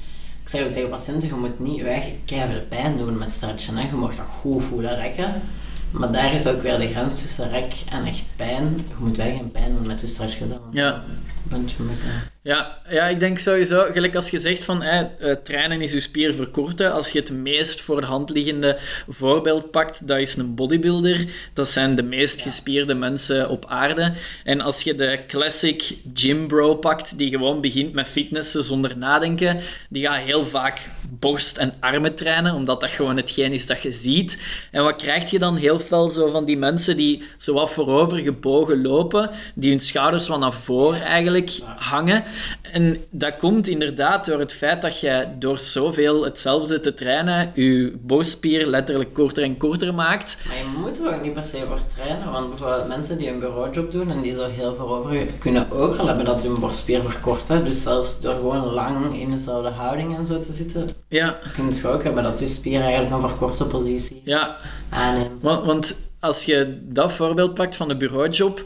Ik 0.42 0.54
zeg 0.54 0.66
ook 0.66 0.72
tegen 0.72 0.88
patiënten, 0.88 1.28
je 1.28 1.34
moet 1.34 1.58
niet 1.58 1.76
je 1.76 1.84
eigen 1.84 2.68
pijn 2.68 2.96
doen 2.96 3.18
met 3.18 3.32
stretchen. 3.32 3.76
Hè. 3.76 3.88
Je 3.88 3.94
mag 3.94 4.16
dat 4.16 4.26
goed 4.26 4.62
voelen 4.62 4.96
rekken. 4.96 5.42
Maar 5.90 6.12
daar 6.12 6.34
is 6.34 6.46
ook 6.46 6.62
weer 6.62 6.78
de 6.78 6.86
grens 6.86 7.20
tussen 7.20 7.50
rek 7.50 7.74
en 7.90 8.04
echt 8.04 8.24
pijn. 8.36 8.76
Je 8.88 8.94
moet 8.98 9.16
wel 9.16 9.26
geen 9.26 9.50
pijn 9.50 9.74
doen 9.74 9.86
met 9.86 10.00
je 10.00 10.06
stretch 10.06 10.36
gedaan. 10.36 10.60
Ja. 10.70 11.04
Bent 11.42 11.70
je 11.70 11.82
met, 11.82 11.98
ja, 12.42 12.78
ja, 12.88 13.06
ik 13.06 13.20
denk 13.20 13.38
sowieso, 13.38 13.86
gelijk 13.92 14.14
als 14.14 14.30
je 14.30 14.38
zegt 14.38 14.64
van 14.64 14.82
eh, 14.82 15.32
trainen 15.42 15.80
is 15.80 15.92
je 15.92 16.00
spier 16.00 16.34
verkorten, 16.34 16.92
als 16.92 17.12
je 17.12 17.18
het 17.18 17.32
meest 17.32 17.80
voor 17.80 18.00
de 18.00 18.06
hand 18.06 18.30
liggende 18.30 18.78
voorbeeld 19.08 19.70
pakt, 19.70 20.08
dat 20.08 20.18
is 20.18 20.36
een 20.36 20.54
bodybuilder. 20.54 21.24
Dat 21.52 21.68
zijn 21.68 21.94
de 21.94 22.02
meest 22.02 22.40
gespierde 22.40 22.94
mensen 22.94 23.48
op 23.48 23.64
aarde. 23.68 24.12
En 24.44 24.60
als 24.60 24.82
je 24.82 24.94
de 24.94 25.20
classic 25.26 25.94
gym 26.14 26.46
bro 26.46 26.74
pakt, 26.74 27.18
die 27.18 27.30
gewoon 27.30 27.60
begint 27.60 27.92
met 27.92 28.08
fitnessen 28.08 28.64
zonder 28.64 28.98
nadenken, 28.98 29.60
die 29.88 30.06
gaat 30.06 30.22
heel 30.22 30.46
vaak 30.46 30.88
borst 31.10 31.56
en 31.56 31.74
armen 31.80 32.14
trainen, 32.14 32.54
omdat 32.54 32.80
dat 32.80 32.90
gewoon 32.90 33.16
hetgeen 33.16 33.52
is 33.52 33.66
dat 33.66 33.82
je 33.82 33.92
ziet. 33.92 34.42
En 34.70 34.82
wat 34.82 34.96
krijg 34.96 35.30
je 35.30 35.38
dan 35.38 35.56
heel 35.56 35.80
veel 35.80 36.08
zo 36.08 36.30
van 36.30 36.44
die 36.44 36.58
mensen 36.58 36.96
die 36.96 37.22
zo 37.36 37.54
wat 37.54 37.70
voorover 37.70 38.18
gebogen 38.18 38.82
lopen, 38.82 39.30
die 39.54 39.70
hun 39.70 39.80
schouders 39.80 40.28
wat 40.28 40.40
naar 40.40 40.52
voren 40.52 41.00
eigenlijk 41.00 41.58
hangen. 41.76 42.24
En 42.72 43.04
dat 43.10 43.36
komt 43.36 43.68
inderdaad 43.68 44.26
door 44.26 44.38
het 44.38 44.52
feit 44.52 44.82
dat 44.82 45.00
je 45.00 45.26
door 45.38 45.60
zoveel 45.60 46.24
hetzelfde 46.24 46.80
te 46.80 46.94
trainen, 46.94 47.52
je 47.54 47.96
borstspier 48.00 48.66
letterlijk 48.66 49.14
korter 49.14 49.42
en 49.42 49.56
korter 49.56 49.94
maakt. 49.94 50.38
Maar 50.46 50.56
je 50.56 50.78
moet 50.78 51.00
er 51.00 51.14
ook 51.14 51.22
niet 51.22 51.32
per 51.32 51.44
se 51.44 51.62
voor 51.66 51.86
trainen, 51.86 52.32
want 52.32 52.48
bijvoorbeeld 52.48 52.88
mensen 52.88 53.18
die 53.18 53.30
een 53.30 53.38
bureaujob 53.38 53.90
doen 53.90 54.10
en 54.10 54.20
die 54.20 54.34
zo 54.34 54.46
heel 54.48 54.74
voorover 54.74 55.26
kunnen 55.38 55.70
ook 55.70 55.96
al 55.96 56.06
hebben 56.06 56.24
dat 56.24 56.42
hun 56.42 56.60
borstspier 56.60 57.02
verkort. 57.02 57.48
Hè. 57.48 57.62
Dus 57.62 57.82
zelfs 57.82 58.20
door 58.20 58.32
gewoon 58.32 58.72
lang 58.72 59.20
in 59.20 59.30
dezelfde 59.30 59.70
houding 59.70 60.16
en 60.16 60.26
zo 60.26 60.40
te 60.40 60.52
zitten, 60.52 60.88
ja. 61.08 61.38
kun 61.54 61.74
je 61.74 61.88
ook 61.88 62.02
hebben 62.02 62.22
dat 62.22 62.38
je 62.38 62.46
spier 62.46 62.80
eigenlijk 62.80 63.14
een 63.14 63.28
verkorte 63.28 63.64
positie 63.64 64.20
ja. 64.24 64.56
aanneemt. 64.88 65.42
Want, 65.42 65.66
want 65.66 65.96
als 66.20 66.44
je 66.44 66.78
dat 66.82 67.12
voorbeeld 67.12 67.54
pakt 67.54 67.76
van 67.76 67.88
de 67.88 67.96
bureaujob, 67.96 68.64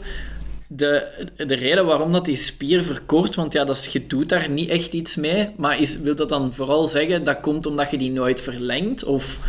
de, 0.75 1.25
de 1.35 1.55
reden 1.55 1.85
waarom 1.85 2.11
dat 2.11 2.25
die 2.25 2.35
spier 2.35 2.83
verkort, 2.83 3.35
want 3.35 3.53
ja, 3.53 3.63
dat 3.65 3.75
is, 3.75 3.87
je 3.87 4.07
doet 4.07 4.29
daar 4.29 4.49
niet 4.49 4.69
echt 4.69 4.93
iets 4.93 5.15
mee, 5.15 5.49
maar 5.57 5.79
is, 5.79 5.97
wil 5.97 6.15
dat 6.15 6.29
dan 6.29 6.53
vooral 6.53 6.87
zeggen 6.87 7.23
dat 7.23 7.39
komt 7.39 7.65
omdat 7.65 7.91
je 7.91 7.97
die 7.97 8.11
nooit 8.11 8.41
verlengt? 8.41 9.03
Of 9.03 9.39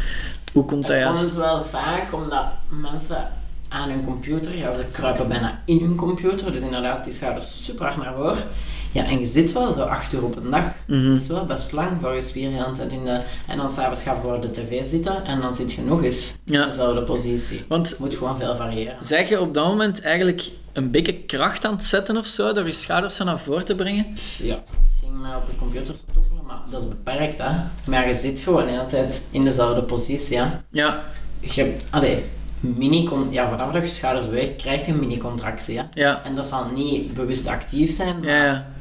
hoe 0.53 0.65
komt 0.65 0.87
dat 0.87 0.97
juist? 0.97 1.23
Het 1.23 1.33
komt 1.33 1.45
wel 1.45 1.65
vaak 1.65 2.13
omdat 2.13 2.45
mensen 2.69 3.33
aan 3.69 3.91
hun 3.91 4.05
computer, 4.05 4.57
ja, 4.57 4.71
ze 4.71 4.85
kruipen 4.93 5.29
bijna 5.29 5.63
in 5.65 5.79
hun 5.79 5.97
computer, 5.97 6.53
dus 6.53 6.63
inderdaad 6.63 7.05
die 7.05 7.13
schouders 7.13 7.65
super 7.65 7.85
hard 7.87 7.97
naar 7.97 8.15
voren. 8.15 8.45
Ja, 8.95 9.05
en 9.05 9.19
je 9.21 9.27
zit 9.27 9.53
wel 9.53 9.73
zo 9.73 9.81
acht 9.83 10.13
uur 10.13 10.23
op 10.25 10.37
een 10.37 10.51
dag. 10.51 10.65
Mhm. 10.87 11.09
Dat 11.09 11.21
is 11.21 11.27
wel 11.27 11.45
best 11.45 11.73
lang 11.73 11.91
voor 12.01 12.15
je 12.15 12.21
spier 12.23 12.49
de 12.51 12.55
hele 12.57 12.73
tijd 12.77 12.93
in 12.93 13.05
de... 13.05 13.21
En 13.49 13.57
dan 13.57 13.69
s'avonds 13.71 14.03
gaan 14.03 14.21
voor 14.23 14.41
de 14.41 14.51
tv 14.51 14.85
zitten 14.87 15.25
en 15.25 15.41
dan 15.41 15.55
zit 15.55 15.73
je 15.73 15.83
nog 15.83 16.03
eens 16.03 16.35
Ja. 16.45 16.63
in 16.63 16.69
dezelfde 16.69 17.03
positie. 17.03 17.65
Want 17.69 17.89
Het 17.91 17.99
moet 17.99 18.15
gewoon 18.17 18.39
veel 18.39 18.57
variëren. 18.57 18.97
zeg 18.99 19.29
je 19.29 19.41
op 19.41 19.55
dat 19.55 19.67
moment 19.67 20.01
eigenlijk 20.01 20.49
een 20.73 20.91
beetje 20.91 21.15
kracht 21.15 21.65
aan 21.65 21.73
het 21.75 21.85
zetten 21.85 22.17
of 22.17 22.27
zo, 22.27 22.53
door 22.53 22.67
je 22.67 22.73
schouders 22.73 23.17
zo 23.17 23.25
naar 23.25 23.39
voren 23.39 23.65
te 23.65 23.75
brengen? 23.75 24.07
Ja, 24.43 24.63
misschien 24.75 25.21
maar 25.21 25.37
op 25.37 25.43
je 25.51 25.57
computer 25.59 25.95
te 25.95 26.13
toffelen, 26.15 26.45
maar 26.47 26.59
dat 26.71 26.83
is 26.83 26.89
beperkt, 26.89 27.39
hè. 27.39 27.51
Maar 27.87 28.07
je 28.07 28.13
zit 28.15 28.41
gewoon 28.41 28.65
de 28.65 28.71
hele 28.71 28.87
tijd 28.87 29.23
in 29.31 29.45
dezelfde 29.45 29.83
positie, 29.83 30.39
hè. 30.39 30.47
Ja, 30.71 31.05
Je 31.41 31.63
hebt... 31.63 31.85
Allee, 31.91 32.25
mini 32.61 33.09
ja, 33.31 33.49
vanaf 33.49 33.73
dat 33.73 33.83
je 33.83 33.89
schouders 33.89 34.27
beweegt, 34.29 34.57
krijg 34.57 34.87
je 34.87 34.93
een 34.93 34.99
mini-contractie, 34.99 35.79
hè. 35.79 35.85
ja, 35.93 36.23
En 36.25 36.35
dat 36.35 36.47
zal 36.47 36.65
niet 36.75 37.15
bewust 37.15 37.47
actief 37.47 37.91
zijn, 37.95 38.19
maar 38.21 38.29
ja. 38.29 38.45
ja. 38.45 38.73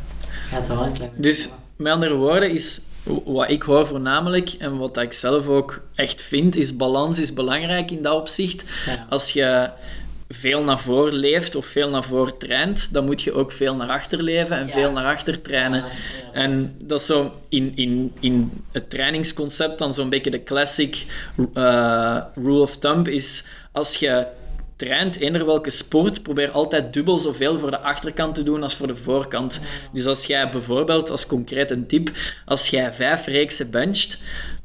Gaat 0.53 0.67
wel 0.67 0.85
een 0.85 0.93
klein 0.93 1.11
beetje 1.15 1.31
Dus 1.31 1.49
met 1.75 1.91
andere 1.91 2.15
woorden 2.15 2.51
is 2.51 2.81
wat 3.25 3.49
ik 3.49 3.63
hoor 3.63 3.87
voornamelijk 3.87 4.49
en 4.49 4.77
wat 4.77 4.97
ik 4.97 5.13
zelf 5.13 5.47
ook 5.47 5.81
echt 5.95 6.21
vind, 6.21 6.55
is 6.55 6.75
balans 6.75 7.19
is 7.19 7.33
belangrijk 7.33 7.91
in 7.91 8.01
dat 8.01 8.15
opzicht. 8.15 8.63
Ja. 8.85 9.05
Als 9.09 9.31
je 9.31 9.69
veel 10.29 10.63
naar 10.63 10.79
voren 10.79 11.13
leeft 11.13 11.55
of 11.55 11.65
veel 11.65 11.89
naar 11.89 12.03
voren 12.03 12.37
traint, 12.37 12.93
dan 12.93 13.05
moet 13.05 13.21
je 13.21 13.33
ook 13.33 13.51
veel 13.51 13.75
naar 13.75 13.89
achter 13.89 14.23
leven 14.23 14.57
en 14.57 14.65
Ja. 14.67 14.71
veel 14.71 14.91
naar 14.91 15.05
achter 15.05 15.41
trainen. 15.41 15.79
Ja, 15.79 15.85
inderdaad. 16.33 16.67
En 16.67 16.75
dat 16.79 16.99
is 16.99 17.05
zo 17.05 17.33
in, 17.49 17.71
in, 17.75 18.11
in 18.19 18.51
het 18.71 18.89
trainingsconcept 18.89 19.79
dan 19.79 19.93
zo'n 19.93 20.09
beetje 20.09 20.31
de 20.31 20.43
classic 20.43 21.05
eh, 21.53 22.21
rule 22.35 22.61
of 22.61 22.77
thumb 22.77 23.07
is 23.07 23.45
als 23.71 23.95
je 23.95 24.27
traint, 24.83 25.19
eender 25.19 25.45
welke 25.45 25.69
sport, 25.69 26.23
probeer 26.23 26.51
altijd 26.51 26.93
dubbel 26.93 27.17
zoveel 27.17 27.59
voor 27.59 27.71
de 27.71 27.79
achterkant 27.79 28.35
te 28.35 28.43
doen 28.43 28.63
als 28.63 28.75
voor 28.75 28.87
de 28.87 28.95
voorkant. 28.95 29.61
Dus 29.93 30.05
als 30.05 30.25
jij 30.25 30.49
bijvoorbeeld, 30.49 31.09
als 31.09 31.25
concreet 31.25 31.71
een 31.71 31.87
tip, 31.87 32.11
als 32.45 32.67
jij 32.67 32.93
vijf 32.93 33.25
reeksen 33.25 33.71
bencht, 33.71 34.17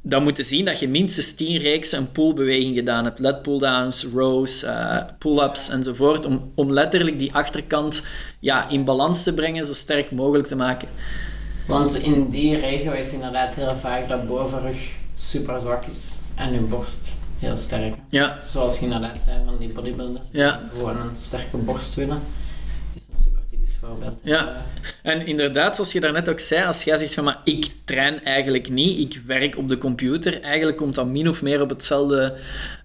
dan 0.03 0.23
moet 0.23 0.37
je 0.37 0.43
zien 0.43 0.65
dat 0.65 0.79
je 0.79 0.89
minstens 0.89 1.35
tien 1.35 1.59
reeksen 1.59 1.99
een 1.99 2.13
pullbeweging 2.13 2.77
gedaan 2.77 3.05
hebt. 3.05 3.19
Lat 3.19 3.43
pulldowns, 3.43 4.05
rows, 4.15 4.63
eh, 4.63 4.99
pull-ups 5.19 5.69
enzovoort, 5.69 6.27
om, 6.27 6.53
om 6.55 6.73
letterlijk 6.73 7.19
die 7.19 7.35
achterkant 7.35 8.07
ja, 8.41 8.69
in 8.69 8.85
balans 8.85 9.23
te 9.23 9.35
brengen, 9.35 9.65
zo 9.65 9.73
sterk 9.73 10.11
mogelijk 10.11 10.49
te 10.49 10.57
maken. 10.57 10.89
Want 11.67 11.97
in 11.97 12.29
die 12.29 12.57
regio 12.57 12.93
is 12.93 13.13
inderdaad 13.13 13.55
heel 13.55 13.77
vaak 13.77 14.09
dat 14.09 14.27
bovenrug 14.27 14.97
super 15.15 15.61
zwak 15.61 15.87
is 15.87 16.19
en 16.35 16.53
je 16.53 16.61
borst 16.61 17.13
heel 17.39 17.57
sterk. 17.57 17.95
Ja, 18.09 18.39
Zoals 18.47 18.79
je 18.79 18.85
inderdaad 18.85 19.23
zei 19.27 19.39
van 19.45 19.59
die 19.59 19.69
bodybuilders, 19.73 20.27
Ja. 20.33 20.61
gewoon 20.73 20.97
een 20.97 21.17
sterke 21.17 21.57
borst 21.57 21.95
willen. 21.95 22.19
is 22.95 23.07
een 23.13 23.23
super 23.23 23.41
typisch 23.51 23.77
voorbeeld. 23.81 24.19
Ja. 24.23 24.65
En 25.03 25.27
inderdaad, 25.27 25.75
zoals 25.75 25.93
je 25.93 26.01
daarnet 26.01 26.29
ook 26.29 26.41
zei, 26.41 26.67
als 26.67 26.83
jij 26.85 26.99
zegt 26.99 27.15
van 27.15 27.25
maar 27.25 27.41
ik 27.45 27.69
train 27.85 28.25
eigenlijk 28.25 28.71
niet, 28.71 29.15
ik 29.15 29.23
werk 29.27 29.57
op 29.57 29.69
de 29.69 29.79
computer, 29.79 30.41
eigenlijk 30.43 30.77
komt 30.77 30.95
dat 30.95 31.07
min 31.07 31.29
of 31.29 31.43
meer 31.43 31.61
op 31.61 31.69
hetzelfde 31.69 32.37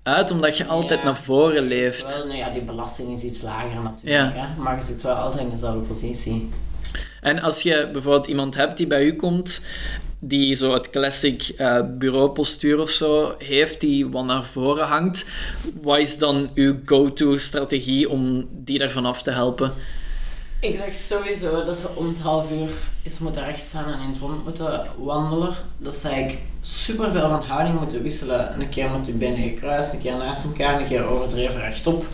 uit, 0.03 0.31
omdat 0.31 0.57
je 0.57 0.65
altijd 0.65 0.99
Ja, 0.99 1.05
naar 1.05 1.17
voren 1.17 1.63
leeft. 1.63 2.17
Wel, 2.17 2.25
nou 2.27 2.37
ja, 2.37 2.49
die 2.49 2.61
belasting 2.61 3.11
is 3.11 3.23
iets 3.23 3.41
lager 3.41 3.81
natuurlijk, 3.81 4.33
hè? 4.35 4.61
maar 4.61 4.75
je 4.75 4.85
zit 4.85 5.01
wel 5.01 5.15
altijd 5.15 5.43
in 5.43 5.49
dezelfde 5.49 5.79
positie. 5.79 6.49
En 7.21 7.39
als 7.41 7.61
je 7.61 7.89
bijvoorbeeld 7.91 8.27
iemand 8.27 8.55
hebt 8.55 8.77
die 8.77 8.87
bij 8.87 9.05
u 9.05 9.15
komt, 9.15 9.65
die 10.27 10.55
zo 10.55 10.73
het 10.73 10.89
classic 10.89 11.41
eh, 11.57 11.81
bureaupostuur 11.97 12.79
of 12.79 12.89
zo 12.89 13.35
heeft, 13.37 13.81
die 13.81 14.07
wat 14.07 14.25
naar 14.25 14.43
voren 14.43 14.87
hangt, 14.87 15.25
wat 15.81 15.99
is 15.99 16.17
dan 16.17 16.49
uw 16.53 16.75
go-to 16.85 17.37
strategie 17.37 18.09
om 18.09 18.47
die 18.51 18.77
daarvan 18.77 19.05
af 19.05 19.21
te 19.21 19.31
helpen? 19.31 19.73
Ik 20.59 20.75
zeg 20.75 20.93
sowieso 20.93 21.65
dat 21.65 21.77
ze 21.77 21.89
om 21.95 22.07
het 22.07 22.19
half 22.19 22.51
uur 22.51 22.69
eens 23.03 23.19
moeten 23.19 23.45
rechtstaan 23.45 23.93
en 23.93 23.99
in 23.99 24.09
het 24.09 24.17
rond 24.17 24.43
moeten 24.43 24.85
wandelen. 24.97 25.53
Dat 25.77 25.95
ze 25.95 26.07
eigenlijk 26.07 26.41
super 26.61 27.11
veel 27.11 27.29
van 27.29 27.43
houding 27.43 27.79
moeten 27.79 28.01
wisselen. 28.01 28.59
Een 28.59 28.69
keer 28.69 28.91
met 28.91 29.05
je 29.05 29.11
benen 29.11 29.41
gekruist, 29.41 29.93
een 29.93 29.99
keer 29.99 30.15
naast 30.15 30.43
elkaar, 30.43 30.79
een 30.79 30.87
keer 30.87 31.03
overdreven 31.03 31.59
rechtop. 31.59 32.05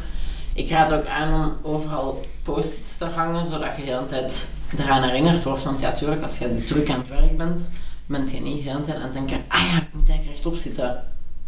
Ik 0.53 0.69
raad 0.69 0.93
ook 0.93 1.05
aan 1.05 1.33
om 1.43 1.71
overal 1.71 2.25
post-its 2.43 2.97
te 2.97 3.05
hangen, 3.05 3.45
zodat 3.45 3.75
je 3.75 3.83
de 3.83 3.91
hele 3.91 4.05
tijd 4.05 4.47
eraan 4.77 5.03
herinnerd 5.03 5.43
wordt. 5.43 5.63
Want 5.63 5.79
ja, 5.79 5.91
tuurlijk, 5.91 6.21
als 6.21 6.37
je 6.37 6.63
druk 6.67 6.89
aan 6.89 6.99
het 6.99 7.19
werk 7.19 7.37
bent, 7.37 7.69
bent 8.09 8.31
je 8.31 8.39
niet 8.39 8.63
de 8.63 8.69
hele 8.69 8.81
tijd 8.81 8.97
aan 8.97 9.03
het 9.03 9.13
denken, 9.13 9.41
ah 9.47 9.61
ja, 9.61 9.77
ik 9.77 9.87
moet 9.93 10.09
eigenlijk 10.09 10.31
rechtop 10.31 10.55
zitten. 10.55 11.03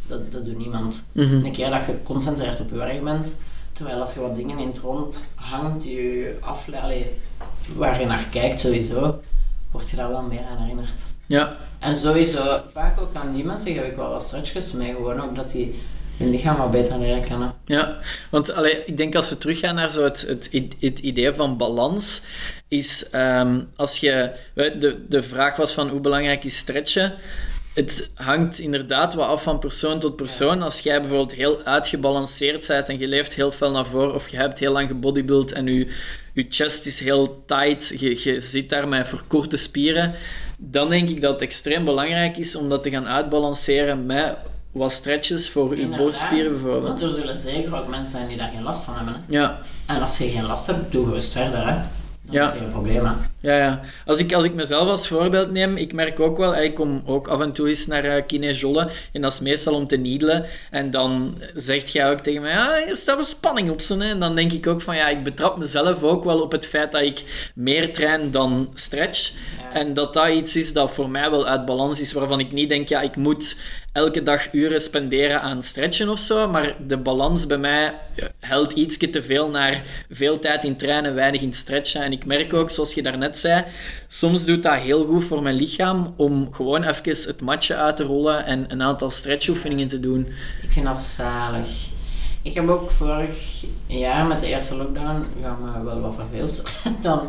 Dat, 0.08 0.32
dat 0.32 0.46
doet 0.46 0.58
niemand. 0.58 1.03
Mhm. 1.12 1.46
Een 1.46 1.51
keer 1.51 1.70
dat 1.70 1.86
je 1.86 1.91
geconcentreerd 1.91 2.60
op 2.60 2.70
je 2.70 2.75
werk 2.75 3.03
bent, 3.03 3.36
terwijl 3.72 4.01
als 4.01 4.13
je 4.13 4.20
wat 4.20 4.36
dingen 4.36 4.58
in 4.58 4.68
het 4.68 4.77
rond 4.77 5.24
hangt 5.36 5.84
die 5.84 6.01
je 6.01 6.38
afleiden, 6.39 7.08
waar 7.75 8.00
je 8.00 8.06
naar 8.06 8.25
kijkt 8.32 8.60
sowieso, 8.60 9.20
word 9.72 9.89
je 9.89 9.96
daar 9.96 10.10
wel 10.10 10.22
meer 10.22 10.44
aan 10.50 10.58
herinnerd. 10.58 11.01
Ja, 11.27 11.58
En 11.80 11.96
sowieso, 11.96 12.62
vaak 12.74 13.00
ook 13.00 13.15
aan 13.15 13.34
die 13.34 13.44
mensen 13.44 13.74
geef 13.74 13.88
ik 13.88 13.96
wel 13.96 14.10
wat 14.10 14.24
stretchjes 14.24 14.72
mee, 14.72 14.94
gewoon 14.94 15.22
ook 15.22 15.36
dat 15.36 15.51
die 15.51 15.80
hun 16.22 16.32
lichaam 16.32 16.58
wat 16.58 16.72
beter 16.72 17.00
leren 17.00 17.24
kennen. 17.24 17.54
Ja, 17.66 18.00
want 18.30 18.54
allee, 18.54 18.86
ik 18.86 18.98
denk 18.98 19.16
als 19.16 19.30
we 19.30 19.38
teruggaan 19.38 19.75
naar 19.75 19.90
zo 19.90 20.04
het, 20.04 20.28
het, 20.80 21.00
idee 21.00 21.34
van 21.34 21.58
balans, 21.58 22.22
is 22.68 23.10
ehm, 23.10 23.62
als 23.75 23.98
je. 23.98 24.32
De, 24.54 25.06
de 25.08 25.24
vraag 25.24 25.56
was 25.56 25.74
van 25.74 25.90
hoe 25.90 26.00
belangrijk 26.00 26.44
is 26.44 26.58
stretchen. 26.58 27.13
Het 27.74 28.10
hangt 28.13 28.60
inderdaad 28.60 29.13
wat 29.13 29.28
af 29.28 29.44
van 29.44 29.60
persoon 29.60 30.00
tot 30.00 30.16
persoon. 30.16 30.62
Als 30.62 30.80
jij 30.80 31.00
bijvoorbeeld 31.00 31.36
heel 31.36 31.63
uitgebalanceerd 31.63 32.68
bent 32.68 32.90
en 32.90 33.00
je 33.00 33.08
leeft 33.08 33.36
heel 33.36 33.51
veel 33.51 33.72
naar 33.72 33.86
voren, 33.86 34.13
of 34.13 34.30
je 34.30 34.38
hebt 34.38 34.60
heel 34.60 34.72
lang 34.72 34.88
gebodybuild 34.88 35.51
en 35.51 35.66
je, 35.66 35.88
je 36.34 36.46
chest 36.50 36.86
is 36.86 37.00
heel 37.00 37.44
tight, 37.46 38.00
je, 38.00 38.22
je 38.24 38.40
zit 38.40 38.70
daar 38.70 38.88
met 38.88 39.08
verkorte 39.08 39.58
spieren, 39.58 40.13
dan 40.58 40.90
denk 40.90 41.10
ik 41.10 41.22
dat 41.22 41.34
het 41.34 41.42
extreem 41.42 41.86
belangrijk 41.86 42.38
is 42.38 42.56
om 42.56 42.70
dat 42.70 42.84
te 42.84 42.90
gaan 42.90 43.08
uitbalanceren 43.08 44.06
met 44.06 44.36
wat 44.72 44.92
stretches 44.92 45.50
voor 45.50 45.78
je 45.78 45.88
borstspieren 45.88 46.51
bijvoorbeeld. 46.51 46.84
Want 46.88 47.01
er 47.01 47.10
zullen 47.10 47.38
zeker 47.38 47.75
ook 47.80 47.88
mensen 47.88 48.12
zijn 48.12 48.28
die 48.28 48.38
daar 48.38 48.51
geen 48.54 48.63
last 48.63 48.84
van 48.84 48.96
hebben. 48.96 49.13
Hè? 49.13 49.20
Ja, 49.38 49.60
En 49.86 50.01
als 50.01 50.18
je 50.18 50.30
geen 50.30 50.46
last 50.46 50.68
hebt, 50.68 50.92
doe 50.92 51.06
gerust 51.08 51.32
verder. 51.32 51.68
Hè? 51.68 51.75
Dat 52.24 52.34
Ja. 52.36 52.44
is 52.54 52.60
geen 52.60 52.72
probleem. 52.72 53.06
Hè? 53.06 53.12
ja, 53.40 53.58
ja. 53.58 53.80
Als 54.06 54.20
ik, 54.20 54.34
als 54.34 54.46
ik 54.46 54.54
mezelf 54.54 54.88
als 54.88 55.08
voorbeeld 55.08 55.51
neem, 55.51 55.78
ik 55.78 55.94
merk 55.94 56.20
ook 56.20 56.38
wel, 56.38 56.56
ik 56.56 56.75
kom 56.75 57.04
ook 57.06 57.28
af 57.28 57.40
en 57.40 57.51
toe 57.51 57.68
eens 57.68 57.88
naar 57.88 58.06
uh, 58.06 58.13
Kine 58.28 58.54
Jolle 58.54 58.90
en 59.12 59.22
dat 59.22 59.32
is 59.34 59.40
meestal 59.40 59.74
om 59.74 59.88
te 59.88 59.98
needelen. 59.98 60.46
En 60.72 60.92
dan 60.92 61.38
zegt 61.56 61.92
jij 61.92 62.12
ook 62.12 62.20
tegen 62.20 62.42
mij, 62.42 62.51
ja, 62.51 62.82
hier 62.86 62.96
staat 62.98 63.16
wel 63.16 63.25
spanning 63.25 63.70
op 63.70 63.82
ze. 63.82 63.94
Hè. 63.98 64.10
En 64.10 64.20
dan 64.20 64.36
denk 64.36 64.51
ik 64.51 64.68
ook 64.68 64.82
van, 64.82 64.96
ja, 64.96 65.08
ik 65.08 65.24
betrap 65.24 65.58
mezelf 65.58 66.04
ook 66.04 66.24
wel 66.24 66.42
op 66.42 66.51
het 66.51 66.66
feit 66.66 66.92
dat 66.92 67.01
ik 67.01 67.50
meer 67.56 67.94
train 67.94 68.32
dan 68.32 68.70
stretch. 68.74 69.32
Ja. 69.58 69.74
En 69.80 69.94
dat 69.94 70.13
dat 70.13 70.30
iets 70.30 70.56
is 70.56 70.74
dat 70.74 70.92
voor 70.92 71.10
mij 71.10 71.30
wel 71.32 71.48
uit 71.48 71.66
balans 71.66 72.01
is, 72.01 72.13
waarvan 72.13 72.40
ik 72.40 72.51
niet 72.51 72.70
denk, 72.70 72.90
ja, 72.90 73.01
ik 73.01 73.16
moet 73.16 73.58
elke 73.92 74.24
dag 74.24 74.54
uren 74.54 74.82
spenderen 74.82 75.42
aan 75.42 75.64
stretchen 75.64 76.10
of 76.10 76.20
zo, 76.20 76.50
maar 76.50 76.76
de 76.88 76.98
balans 76.98 77.48
bij 77.48 77.58
mij 77.58 77.94
helpt 78.40 78.74
ietsje 78.74 79.10
te 79.10 79.24
veel 79.24 79.50
naar 79.50 79.84
veel 80.10 80.40
tijd 80.40 80.66
in 80.66 80.76
trainen, 80.78 81.16
weinig 81.16 81.42
in 81.42 81.54
stretchen. 81.54 82.02
En 82.02 82.12
ik 82.12 82.26
merk 82.26 82.54
ook, 82.54 82.70
zoals 82.70 82.94
je 82.94 83.02
daarnet 83.02 83.38
zei, 83.38 83.64
soms 84.08 84.46
doet 84.46 84.64
dat 84.64 84.80
heel 84.80 85.06
goed 85.06 85.24
voor 85.24 85.42
mijn 85.42 85.56
lichaam 85.56 86.14
om 86.18 86.54
gewoon 86.54 86.84
even 86.84 87.28
het 87.28 87.42
matje 87.42 87.76
uit 87.76 87.98
te 87.98 88.04
rollen 88.04 88.46
en 88.46 88.66
een 88.72 88.84
aantal 88.84 89.10
stretchoefeningen 89.10 89.88
te 89.88 90.00
doen. 90.00 90.28
Ik 90.62 90.72
vind 90.72 90.86
dat 90.86 90.98
zalig. 90.98 91.90
Ik 92.42 92.54
heb 92.54 92.70
ook 92.70 92.92
vorig 92.92 93.66
jaar 93.88 94.26
met 94.28 94.40
de 94.40 94.48
eerste 94.48 94.76
lockdown, 94.76 95.26
ja, 95.42 95.58
me 95.62 95.84
wel 95.84 96.00
wat 96.00 96.16
verveeld. 96.16 96.62
Dan, 97.02 97.28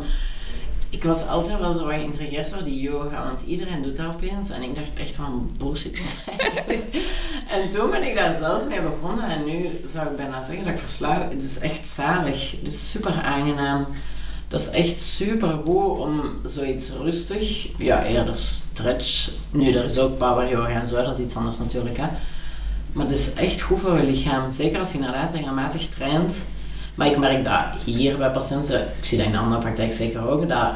ik 0.93 1.03
was 1.03 1.27
altijd 1.27 1.59
wel 1.59 1.73
zo 1.73 1.85
wat 1.85 1.93
geïntrigeerd 1.93 2.49
door 2.49 2.63
die 2.63 2.81
yoga, 2.81 3.23
want 3.23 3.41
iedereen 3.41 3.81
doet 3.81 3.97
dat 3.97 4.15
opeens. 4.15 4.49
En 4.49 4.61
ik 4.61 4.75
dacht 4.75 4.93
echt 4.93 5.15
van 5.15 5.51
bullshit 5.57 5.93
is. 5.93 6.15
En 7.49 7.69
toen 7.69 7.89
ben 7.89 8.03
ik 8.03 8.15
daar 8.15 8.35
zelf 8.35 8.67
mee 8.67 8.81
begonnen 8.81 9.25
en 9.25 9.45
nu 9.45 9.69
zou 9.85 10.07
ik 10.07 10.15
bijna 10.15 10.43
zeggen 10.43 10.63
dat 10.63 10.73
ik 10.73 10.79
verslaafd 10.79 11.33
Het 11.33 11.43
is 11.43 11.59
echt 11.59 11.87
zalig. 11.87 12.51
Het 12.51 12.67
is 12.67 12.91
super 12.91 13.21
aangenaam. 13.21 13.87
Dat 14.47 14.59
is 14.61 14.69
echt 14.69 15.01
super 15.01 15.59
goed 15.65 15.99
om 15.99 16.21
zoiets 16.45 16.89
rustig, 17.01 17.67
ja 17.77 18.03
eerder 18.03 18.37
stretch. 18.37 19.31
Nu, 19.51 19.71
er 19.71 19.83
is 19.83 19.99
ook 19.99 20.17
power 20.17 20.49
yoga 20.49 20.69
en 20.69 20.87
zo, 20.87 20.95
dat 20.95 21.17
is 21.17 21.25
iets 21.25 21.35
anders 21.35 21.57
natuurlijk 21.57 21.97
hè. 21.97 22.07
Maar 22.91 23.05
het 23.05 23.17
is 23.17 23.33
echt 23.33 23.61
goed 23.61 23.79
voor 23.79 23.97
je 23.97 24.03
lichaam. 24.03 24.49
Zeker 24.49 24.79
als 24.79 24.91
je 24.91 24.97
inderdaad 24.97 25.31
regelmatig 25.33 25.87
traint. 25.87 26.43
Maar 26.95 27.07
ik 27.07 27.17
merk 27.17 27.43
dat 27.43 27.63
hier 27.85 28.17
bij 28.17 28.29
patiënten, 28.31 28.79
ik 28.81 29.05
zie 29.05 29.17
dat 29.17 29.25
in 29.25 29.31
de 29.31 29.37
andere 29.37 29.61
praktijk 29.61 29.91
zeker 29.93 30.27
ook, 30.29 30.49
dat 30.49 30.67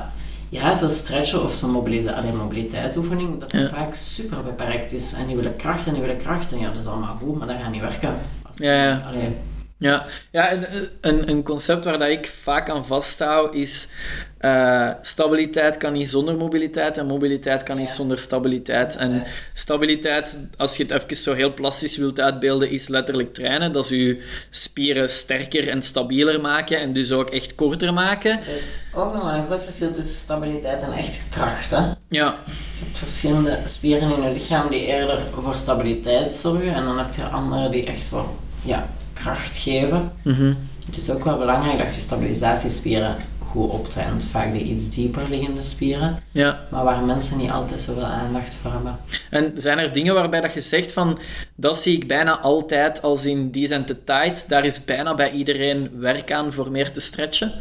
ja, 0.50 0.75
zo'n 0.75 0.89
stretchen 0.89 1.43
of 1.43 1.53
zo'n 1.53 1.71
mobiliteit, 1.71 2.33
mobiliteitsoefening, 2.33 3.39
dat 3.39 3.51
dat 3.51 3.62
Ja. 3.62 3.67
vaak 3.67 3.93
super 3.95 4.43
beperkt 4.43 4.91
is. 4.93 5.13
En 5.13 5.25
die 5.27 5.36
willen 5.36 5.55
kracht 5.55 5.86
en 5.88 5.93
die 5.93 6.01
willen 6.01 6.17
kracht. 6.17 6.51
En 6.51 6.59
ja, 6.59 6.67
dat 6.67 6.77
is 6.77 6.86
allemaal 6.86 7.15
goed, 7.21 7.38
maar 7.38 7.47
dat 7.47 7.55
gaat 7.62 7.71
niet 7.71 7.81
werken. 7.81 8.15
Als- 8.47 8.57
Ja, 8.57 8.74
ja. 8.74 9.03
Allee, 9.07 9.36
Ja, 9.79 10.05
ja 10.31 10.50
eh, 10.50 10.62
een, 11.01 11.29
een 11.29 11.43
concept 11.43 11.86
waar 11.86 12.00
dat 12.00 12.07
ik 12.10 12.27
vaak 12.27 12.69
aan 12.69 12.86
vasthoud 12.86 13.53
is 13.53 13.89
eh, 14.38 14.89
stabiliteit 15.01 15.77
kan 15.77 15.93
niet 15.93 16.10
zonder 16.10 16.36
mobiliteit 16.36 16.98
en 16.98 17.05
mobiliteit 17.05 17.63
kan 17.63 17.77
niet 17.77 17.88
Ja. 17.88 17.93
zonder 17.93 18.17
stabiliteit. 18.17 18.96
En 18.96 19.24
stabiliteit, 19.53 20.39
als 20.57 20.77
je 20.77 20.84
het 20.84 20.91
even 20.91 21.15
zo 21.15 21.34
heel 21.34 21.53
plastisch 21.53 21.98
wilt 21.98 22.19
uitbeelden, 22.19 22.69
is 22.69 22.88
letterlijk 22.88 23.34
trainen. 23.34 23.74
Dat 23.74 23.84
is 23.84 23.89
je 23.89 24.24
spieren 24.50 25.10
sterker 25.10 25.69
en 25.69 25.81
stabieler 25.81 26.41
maken 26.41 26.79
en 26.79 26.93
dus 26.93 27.12
ook 27.12 27.29
echt 27.29 27.55
korter 27.55 27.93
maken. 27.93 28.31
er 28.39 28.48
is 28.53 28.63
ook 28.93 29.13
nog 29.13 29.34
een 29.34 29.46
groot 29.46 29.63
verschil 29.63 29.91
tussen 29.91 30.15
stabiliteit 30.15 30.81
en 30.81 30.91
echt 30.91 31.17
kracht. 31.29 31.69
Hè? 31.72 31.77
Ja, 32.10 32.36
Je 32.79 32.86
hebt 32.86 32.98
verschillende 32.98 33.60
spieren 33.63 34.12
in 34.15 34.22
je 34.22 34.31
lichaam 34.34 34.69
die 34.69 34.86
eerder 34.86 35.22
voor 35.39 35.55
stabiliteit 35.55 36.36
zorgen. 36.36 36.74
En 36.74 36.84
dan 36.84 36.98
heb 36.98 37.13
je 37.13 37.24
andere 37.24 37.69
die 37.69 37.86
echt 37.86 38.03
voor 38.03 38.25
ja, 38.63 38.88
kracht 39.27 39.57
geven. 39.57 40.12
mhm. 40.22 40.53
Het 40.86 40.98
is 40.98 41.10
ook 41.10 41.24
wel 41.24 41.38
belangrijk 41.38 41.77
dat 41.77 41.96
je 41.96 42.01
stabilisatiespieren 42.01 43.15
goed 43.39 43.72
optraint. 43.72 44.24
Vaak 44.24 44.53
de 44.53 44.60
iets 44.60 44.89
dieper 44.89 45.29
liggende 45.29 45.62
spieren, 45.62 46.19
ja. 46.31 46.60
maar 46.69 46.84
waar 46.84 47.03
mensen 47.03 47.38
niet 47.38 47.50
altijd 47.50 47.81
zoveel 47.81 48.03
aandacht 48.05 48.57
voor 48.62 48.72
hebben. 48.72 48.98
En 49.29 49.51
zijn 49.55 49.77
er 49.77 49.93
dingen 49.93 50.13
waarbij 50.13 50.41
dat 50.41 50.53
je 50.53 50.62
zegt 50.62 50.91
van, 50.91 51.19
dat 51.55 51.77
zie 51.77 51.96
ik 51.96 52.07
bijna 52.07 52.39
altijd 52.39 53.01
als 53.01 53.25
in 53.25 53.51
die 53.51 53.67
zijn 53.67 53.86
te 53.86 54.03
tight, 54.03 54.50
daar 54.50 54.65
is 54.65 54.86
bijna 54.86 55.13
bij 55.13 55.31
iedereen 55.31 55.89
werk 56.00 56.31
aan 56.31 56.53
voor 56.53 56.72
meer 56.72 56.91
te 56.91 57.00
stretchen? 57.00 57.51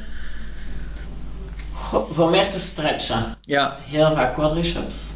Goh, 1.72 2.10
voor 2.12 2.30
meer 2.30 2.48
te 2.48 2.58
stretchen, 2.58 3.36
Ja, 3.40 3.76
heel 3.80 4.12
vaak 4.12 4.34
quadriceps. 4.34 5.12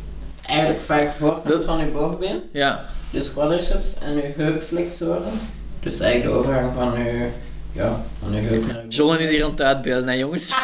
Eigenlijk 0.47 0.80
vaak 0.80 1.11
voorkant 1.11 1.64
van 1.64 1.78
je 1.78 1.87
bovenbeen. 1.87 2.40
ja. 2.52 2.85
Dus 3.11 3.33
quadriceps 3.33 3.95
en 3.99 4.14
je 4.14 4.33
heupflexoren. 4.37 5.33
Dus 5.80 6.00
eigenlijk 6.00 6.32
de 6.32 6.38
overgang 6.38 6.72
van 6.75 7.04
je 7.04 7.28
ja, 7.72 8.00
van 8.22 8.32
je 8.34 8.40
heup 8.40 8.66
naar 8.66 8.87
Jollen 8.88 9.20
is 9.20 9.30
hier 9.30 9.44
aan 9.44 9.50
het 9.50 9.62
uitbeelden, 9.62 10.08
hè 10.08 10.14
jongens? 10.14 10.52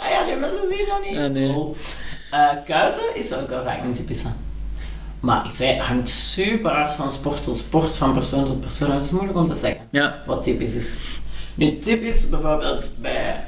Ah 0.00 0.10
ja, 0.10 0.24
die 0.24 0.36
mensen 0.36 0.66
zien 0.68 0.86
dat 0.88 1.00
niet. 1.08 1.16
Ah, 1.18 1.30
nee. 1.30 1.48
Oh. 1.56 1.76
Eh, 2.30 2.48
kuiten 2.66 3.02
is 3.14 3.32
ook 3.34 3.48
wel 3.48 3.64
vaak 3.64 3.82
een 3.82 3.92
typische. 3.92 4.26
Maar 5.20 5.44
ik 5.44 5.50
zei, 5.50 5.70
het 5.70 5.80
hangt 5.84 6.08
super 6.08 6.70
hard 6.70 6.92
van 6.92 7.10
sport 7.10 7.42
tot 7.42 7.56
sport, 7.56 7.96
van 7.96 8.12
persoon 8.12 8.44
tot 8.44 8.60
persoon. 8.60 8.90
Het 8.90 9.04
is 9.04 9.10
moeilijk 9.10 9.38
om 9.38 9.46
te 9.46 9.56
zeggen 9.56 9.80
Ja. 9.90 10.22
wat 10.26 10.42
typisch 10.42 10.74
is. 10.74 10.98
Nu, 11.54 11.78
typisch 11.78 12.28
bijvoorbeeld 12.28 12.88
bij 12.96 13.44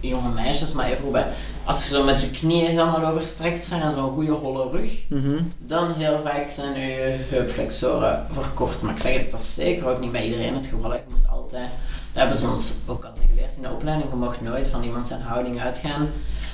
jonge 0.00 0.28
meisjes, 0.34 0.72
maar 0.72 0.86
even 0.90 1.12
bij 1.12 1.26
als 1.70 1.88
je 1.88 1.94
zo 1.94 2.04
met 2.04 2.20
je 2.20 2.30
knieën 2.30 2.66
helemaal 2.66 3.06
overstrekt 3.06 3.64
zijn 3.64 3.80
en 3.82 3.94
zo'n 3.94 4.10
goede 4.12 4.32
holle 4.32 4.70
rug, 4.70 4.90
Mhm. 5.08 5.42
dan 5.58 5.92
heel 5.92 6.20
vaak 6.24 6.48
zijn 6.50 6.80
je 6.80 7.16
heupflexoren 7.28 8.26
verkort. 8.32 8.80
Maar 8.82 8.92
ik 8.94 8.98
zeg 9.00 9.12
het, 9.16 9.30
dat 9.30 9.40
is 9.40 9.54
zeker 9.54 9.86
ook 9.88 10.00
niet 10.00 10.12
bij 10.12 10.24
iedereen 10.24 10.54
het 10.54 10.66
geval. 10.66 10.92
Je 10.92 11.00
moet 11.08 11.28
altijd, 11.28 11.68
dat 12.12 12.22
hebben 12.22 12.36
ze 12.36 12.46
ons 12.48 12.72
ook 12.86 13.04
altijd 13.04 13.26
geleerd 13.30 13.56
in 13.56 13.62
de 13.62 13.70
opleiding, 13.70 14.10
je 14.10 14.16
mag 14.16 14.40
nooit 14.40 14.68
van 14.68 14.82
iemand 14.82 15.08
zijn 15.08 15.20
houding 15.20 15.60
uitgaan. 15.60 16.08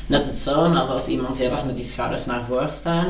Net 0.06 0.26
hetzelfde 0.26 0.78
als 0.78 0.88
als 0.88 1.06
iemand 1.06 1.36
heel 1.38 1.50
erg 1.50 1.64
met 1.64 1.74
die 1.76 1.84
schouders 1.84 2.26
naar 2.26 2.44
voren 2.44 2.72
staan. 2.72 3.06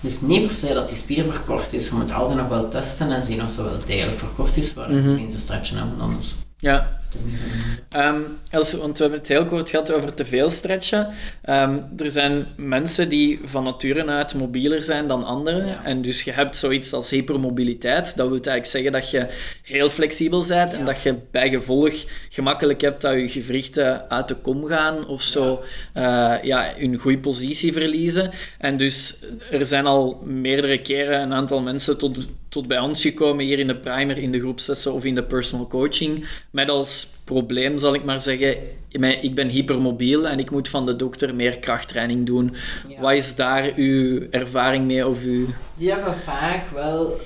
Het 0.00 0.10
is 0.10 0.20
niet 0.20 0.46
per 0.46 0.56
se 0.56 0.74
dat 0.74 0.88
die 0.88 0.96
spier 0.96 1.24
verkort 1.24 1.72
is, 1.72 1.88
je 1.88 1.94
moet 1.94 2.12
altijd 2.12 2.38
nog 2.38 2.48
wel 2.48 2.68
testen 2.68 3.12
en 3.12 3.22
zien 3.22 3.42
of 3.42 3.50
ze 3.50 3.62
wel 3.62 3.78
degelijk 3.86 4.18
verkort 4.18 4.56
is 4.56 4.72
voordat 4.72 4.92
je 4.94 5.00
Mhm. 5.00 5.10
begint 5.10 5.30
te 5.30 5.38
stretchen. 5.38 5.76
want 5.78 6.00
Anders 6.00 6.34
Ja. 6.58 6.97
Veel. 7.10 8.00
Ehm, 8.00 8.20
als, 8.50 8.72
want 8.72 8.96
we 8.96 9.02
hebben 9.02 9.20
het 9.20 9.28
heel 9.28 9.46
kort 9.46 9.70
gehad 9.70 9.92
over 9.92 10.14
te 10.14 10.24
veel 10.24 10.50
stretchen. 10.50 11.08
Ehm, 11.42 11.78
er 11.96 12.10
zijn 12.10 12.46
mensen 12.56 13.08
die 13.08 13.40
van 13.44 13.64
nature 13.64 14.06
uit 14.06 14.34
mobieler 14.34 14.82
zijn 14.82 15.06
dan 15.06 15.24
anderen. 15.24 15.66
Ja. 15.66 15.84
En 15.84 16.02
dus 16.02 16.22
je 16.22 16.32
hebt 16.32 16.56
zoiets 16.56 16.92
als 16.92 17.10
hypermobiliteit. 17.10 18.16
Dat 18.16 18.28
wil 18.28 18.36
eigenlijk 18.36 18.66
zeggen 18.66 18.92
dat 18.92 19.10
je 19.10 19.26
heel 19.62 19.90
flexibel 19.90 20.46
bent 20.46 20.72
en 20.72 20.78
Ja. 20.78 20.84
dat 20.84 21.02
je 21.02 21.14
bij 21.30 21.50
gevolg 21.50 21.94
gemakkelijk 22.28 22.80
hebt 22.80 23.00
dat 23.00 23.14
je 23.14 23.28
gewrichten 23.28 24.10
uit 24.10 24.28
de 24.28 24.34
kom 24.34 24.64
gaan 24.64 25.06
of 25.06 25.22
zo 25.22 25.62
ja. 25.94 26.40
ja, 26.42 26.72
hun 26.76 26.96
goede 26.96 27.18
positie 27.18 27.72
verliezen. 27.72 28.30
En 28.58 28.76
dus 28.76 29.18
er 29.50 29.66
zijn 29.66 29.86
al 29.86 30.20
meerdere 30.24 30.82
keren 30.82 31.20
een 31.20 31.32
aantal 31.34 31.60
mensen 31.60 31.98
tot, 31.98 32.26
tot 32.58 32.68
bij 32.68 32.78
ons 32.78 33.02
gekomen 33.02 33.44
hier 33.44 33.58
in 33.58 33.66
de 33.66 33.76
primer, 33.76 34.18
in 34.18 34.32
de 34.32 34.38
groepslessen 34.40 34.92
of 34.92 35.04
in 35.04 35.14
de 35.14 35.22
personal 35.22 35.66
coaching, 35.66 36.24
met 36.50 36.70
als 36.70 37.08
probleem, 37.24 37.78
zal 37.78 37.94
ik 37.94 38.04
maar 38.04 38.20
zeggen, 38.20 38.56
ik 39.20 39.34
ben 39.34 39.48
hypermobiel 39.48 40.28
en 40.28 40.38
ik 40.38 40.50
moet 40.50 40.68
van 40.68 40.86
de 40.86 40.96
dokter 40.96 41.34
meer 41.34 41.58
krachttraining 41.58 42.26
doen. 42.26 42.54
Ja. 42.88 43.00
Wat 43.00 43.12
is 43.12 43.34
daar 43.34 43.72
uw 43.76 44.26
ervaring 44.30 44.84
mee 44.84 45.06
of 45.06 45.24
uw... 45.24 45.46
Die 45.74 45.90
hebben 45.90 46.14
vaak 46.14 46.62
wel, 46.74 47.20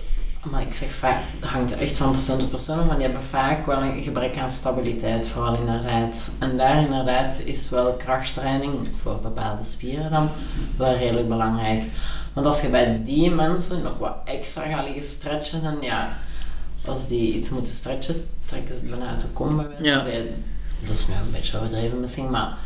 maar 0.51 0.62
ik 0.62 0.73
zeg 0.73 0.89
vaak, 0.91 1.21
dat 1.41 1.49
hangt 1.49 1.73
echt 1.73 1.97
van 1.97 2.11
persoon 2.11 2.39
tot 2.39 2.51
persoon, 2.51 2.87
maar 2.87 2.97
die 2.97 3.05
hebben 3.05 3.23
vaak 3.23 3.67
wel 3.67 3.83
een 3.83 4.03
gebrek 4.03 4.37
aan 4.37 4.51
stabiliteit, 4.51 5.29
vooral 5.29 5.59
inderdaad. 5.61 6.33
En 6.39 6.57
daar 6.57 6.83
inderdaad 6.85 7.43
is 7.45 7.71
wel 7.71 7.93
krachttraining 7.93 8.73
voor 9.01 9.21
bepaalde 9.23 9.65
spieren 9.65 10.11
dan 10.11 10.31
wel 10.77 10.97
redelijk 10.97 11.29
belangrijk. 11.29 11.83
Want 12.33 12.47
als 12.47 12.61
je 12.61 12.69
bij 12.69 13.01
die 13.05 13.31
mensen 13.31 13.83
nog 13.83 13.99
wat 13.99 14.17
extra 14.25 14.67
gaat 14.67 14.85
liggen 14.85 15.05
stretchen, 15.05 15.62
dan 15.62 15.77
ja, 15.81 16.17
als 16.85 17.07
die 17.09 17.35
iets 17.35 17.51
moeten 17.51 17.73
stretchen, 17.75 18.25
trekken 18.45 18.75
ze 18.75 18.81
het 18.81 18.91
bijna 18.91 19.11
uit 19.11 19.21
de 19.21 19.27
kom 19.33 19.57
bij 19.57 19.67
Ja. 19.79 20.05
Dat 20.85 20.95
is 20.95 21.07
nu 21.09 21.15
een 21.15 21.33
beetje 21.33 21.57
overdreven 21.59 22.01
misschien, 22.01 22.31
maar 22.31 22.57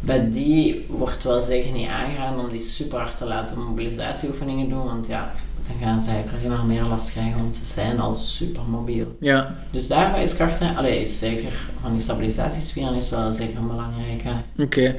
bij 0.00 0.30
die 0.30 0.86
wordt 0.88 1.22
wel 1.22 1.42
zeker 1.42 1.70
niet 1.70 1.88
aangeraden 1.88 2.38
om 2.38 2.50
die 2.50 2.60
super 2.60 2.98
hard 2.98 3.16
te 3.16 3.24
laten 3.24 3.58
mobilisatieoefeningen 3.58 4.68
doen, 4.68 4.84
want 4.84 5.06
ja, 5.06 5.32
dan 5.66 5.76
gaan 5.80 6.02
ze 6.02 6.10
eigenlijk 6.10 6.44
alleen 6.44 6.56
maar 6.56 6.66
meer 6.66 6.84
last 6.84 7.10
krijgen, 7.10 7.38
want 7.38 7.56
ze 7.56 7.64
zijn 7.64 8.00
al 8.00 8.14
super 8.14 8.62
mobiel. 8.68 9.16
Ja, 9.20 9.54
Dus 9.70 9.86
daarbij 9.88 10.22
is 10.22 10.34
krachttraining, 10.34 10.80
allee, 10.80 11.00
is 11.00 11.18
zeker, 11.18 11.52
van 11.80 11.92
die 11.92 12.00
stabilisatiespieren 12.00 12.94
is 12.94 13.08
wel 13.08 13.32
zeker 13.32 13.56
een 13.56 13.66
belangrijke, 13.66 14.28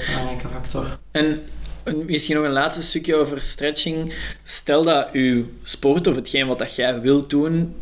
belangrijke 0.05 0.47
factor. 0.53 0.97
En 1.11 1.39
een- 1.85 2.05
misschien 2.05 2.35
nog 2.35 2.45
een 2.45 2.51
laatste 2.51 2.81
stukje 2.83 3.15
over 3.15 3.41
stretching. 3.41 4.13
Stel 4.43 4.83
dat 4.83 5.07
uw 5.11 5.45
sport 5.63 6.07
of 6.07 6.15
hetgeen 6.15 6.47
wat 6.47 6.59
dat 6.59 6.75
jij 6.75 7.01
wilt 7.01 7.29
doen 7.29 7.75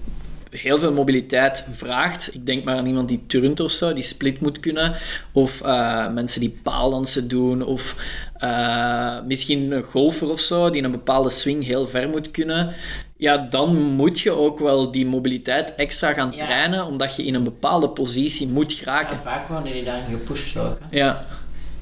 heel 0.50 0.80
veel 0.80 0.94
mobiliteit 0.94 1.66
vraagt. 1.72 2.34
Ik 2.34 2.46
denk 2.46 2.64
maar 2.64 2.76
aan 2.78 2.86
iemand 2.86 3.08
die 3.10 3.24
turnt 3.28 3.60
of 3.60 3.72
zo, 3.72 3.94
die 3.94 4.04
split 4.04 4.42
moet 4.42 4.60
kunnen. 4.60 4.96
Of 5.32 5.62
eh, 5.62 6.14
mensen 6.14 6.40
die 6.40 6.60
paaldansen 6.64 7.28
doen. 7.28 7.62
Of 7.66 7.96
eh, 8.38 9.22
misschien 9.26 9.72
een 9.72 9.84
golfer 9.84 10.30
of 10.30 10.40
zo, 10.40 10.70
die 10.70 10.84
een 10.84 10.92
bepaalde 10.92 11.30
swing 11.30 11.66
heel 11.66 11.88
ver 11.88 12.10
moet 12.10 12.32
kunnen. 12.32 12.74
Ja, 13.18 13.38
dan 13.50 13.76
moet 13.82 14.20
je 14.20 14.32
ook 14.32 14.60
wel 14.60 14.92
die 14.92 15.06
mobiliteit 15.06 15.76
extra 15.76 16.14
gaan 16.14 16.32
Ja. 16.36 16.46
trainen, 16.46 16.86
omdat 16.86 17.16
je 17.16 17.24
in 17.24 17.34
een 17.34 17.44
bepaalde 17.44 17.90
positie 17.90 18.48
moet 18.48 18.72
En 18.72 18.78
geraken. 18.78 19.18
vaak 19.20 19.48
worden 19.48 19.74
die 19.74 19.84
daarin 19.84 20.06
gepusht 20.12 20.58
ook. 20.58 20.78
hè. 20.90 20.98
Ja, 20.98 21.26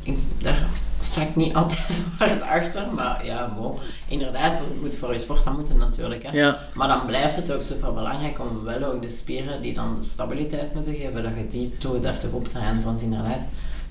Ik, 0.03 0.17
daar 0.41 0.67
sta 1.03 1.21
ik 1.21 1.35
niet 1.35 1.55
altijd 1.55 1.91
zo 2.17 2.25
hard 2.25 2.41
achter, 2.41 2.93
maar 2.93 3.25
ja, 3.25 3.53
bon. 3.57 3.77
inderdaad, 4.07 4.57
als 4.57 4.67
het 4.67 4.81
moet 4.81 4.95
voor 4.95 5.13
je 5.13 5.19
sport, 5.19 5.43
dan 5.43 5.55
moet 5.55 5.67
het 5.67 5.77
natuurlijk. 5.77 6.23
Hè. 6.23 6.31
ja, 6.31 6.67
Maar 6.73 6.87
dan 6.87 7.05
blijft 7.05 7.35
het 7.35 7.51
ook 7.51 7.61
super 7.61 7.93
belangrijk 7.93 8.39
om 8.39 8.63
wel 8.63 8.83
ook 8.83 9.01
de 9.01 9.09
spieren 9.09 9.61
die 9.61 9.73
dan 9.73 9.95
de 9.95 10.05
stabiliteit 10.05 10.73
moeten 10.73 10.95
geven, 10.95 11.23
dat 11.23 11.33
je 11.35 11.47
die 11.47 11.77
toe 11.77 11.99
deftig 11.99 12.31
optraint. 12.31 12.83
Want 12.83 13.01
inderdaad, 13.01 13.45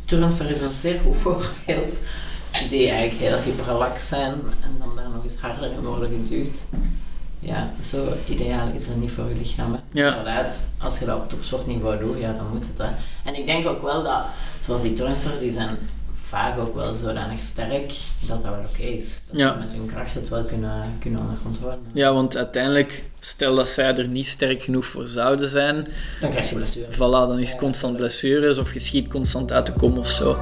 turnster 0.04 0.50
is 0.50 0.60
een 0.60 0.72
zeer 0.80 1.00
goed 1.04 1.16
voorbeeld, 1.24 1.98
die 2.68 2.90
eigenlijk 2.90 3.30
heel 3.30 3.38
hyperrelax 3.38 4.08
zijn 4.08 4.32
en 4.32 4.76
dan 4.78 4.96
daar 4.96 5.10
nog 5.14 5.24
eens 5.24 5.36
harder 5.36 5.72
in 5.72 5.80
worden 5.80 6.10
geduwd. 6.10 6.64
Ja, 7.42 7.72
zo 7.82 8.12
ideaal 8.28 8.68
is 8.74 8.86
dat 8.86 8.96
niet 8.96 9.10
voor 9.10 9.28
je 9.28 9.34
lichaam. 9.34 9.72
Hè. 9.72 9.78
Ja. 10.00 10.08
Inderdaad, 10.08 10.64
als 10.78 10.98
je 10.98 11.04
dat 11.04 11.16
op 11.16 11.28
topsportniveau 11.28 11.98
doet, 11.98 12.18
ja, 12.18 12.32
dan 12.32 12.46
moet 12.52 12.66
het. 12.66 12.78
Hè. 12.78 12.88
En 13.24 13.38
ik 13.38 13.46
denk 13.46 13.66
ook 13.66 13.82
wel 13.82 14.02
dat, 14.02 14.22
zoals 14.60 14.82
die 14.82 14.92
turnsters, 14.92 15.38
die 15.38 15.52
zijn 15.52 15.78
vaak 16.30 16.58
ook 16.58 16.74
wel 16.74 16.94
zodanig 16.94 17.38
sterk 17.40 17.88
dat 18.26 18.28
dat 18.28 18.42
wel 18.42 18.64
oké 18.68 18.82
is. 18.82 19.20
Dat 19.26 19.36
Ja. 19.36 19.52
ze 19.52 19.58
met 19.58 19.72
hun 19.72 19.86
kracht 19.86 20.14
het 20.14 20.28
wel 20.28 20.42
kunnen, 20.44 20.82
kunnen 21.00 21.20
onder 21.20 21.36
controle 21.42 21.78
ja, 21.92 22.12
want 22.12 22.36
uiteindelijk, 22.36 23.04
stel 23.20 23.54
dat 23.54 23.68
zij 23.68 23.96
er 23.96 24.08
niet 24.08 24.26
sterk 24.26 24.62
genoeg 24.62 24.86
voor 24.86 25.08
zouden 25.08 25.48
zijn, 25.48 25.86
Dan 26.20 26.30
krijg 26.30 26.48
je 26.48 26.54
blessure. 26.54 26.92
Voilà, 26.92 27.28
dan 27.28 27.38
is 27.38 27.50
het 27.50 27.58
constant 27.58 27.96
blessures 27.96 28.58
of 28.58 28.72
je 28.72 28.78
schiet 28.78 29.08
constant 29.08 29.52
uit 29.52 29.66
de 29.66 29.72
kom 29.72 29.98
of 29.98 30.08
zo. 30.10 30.38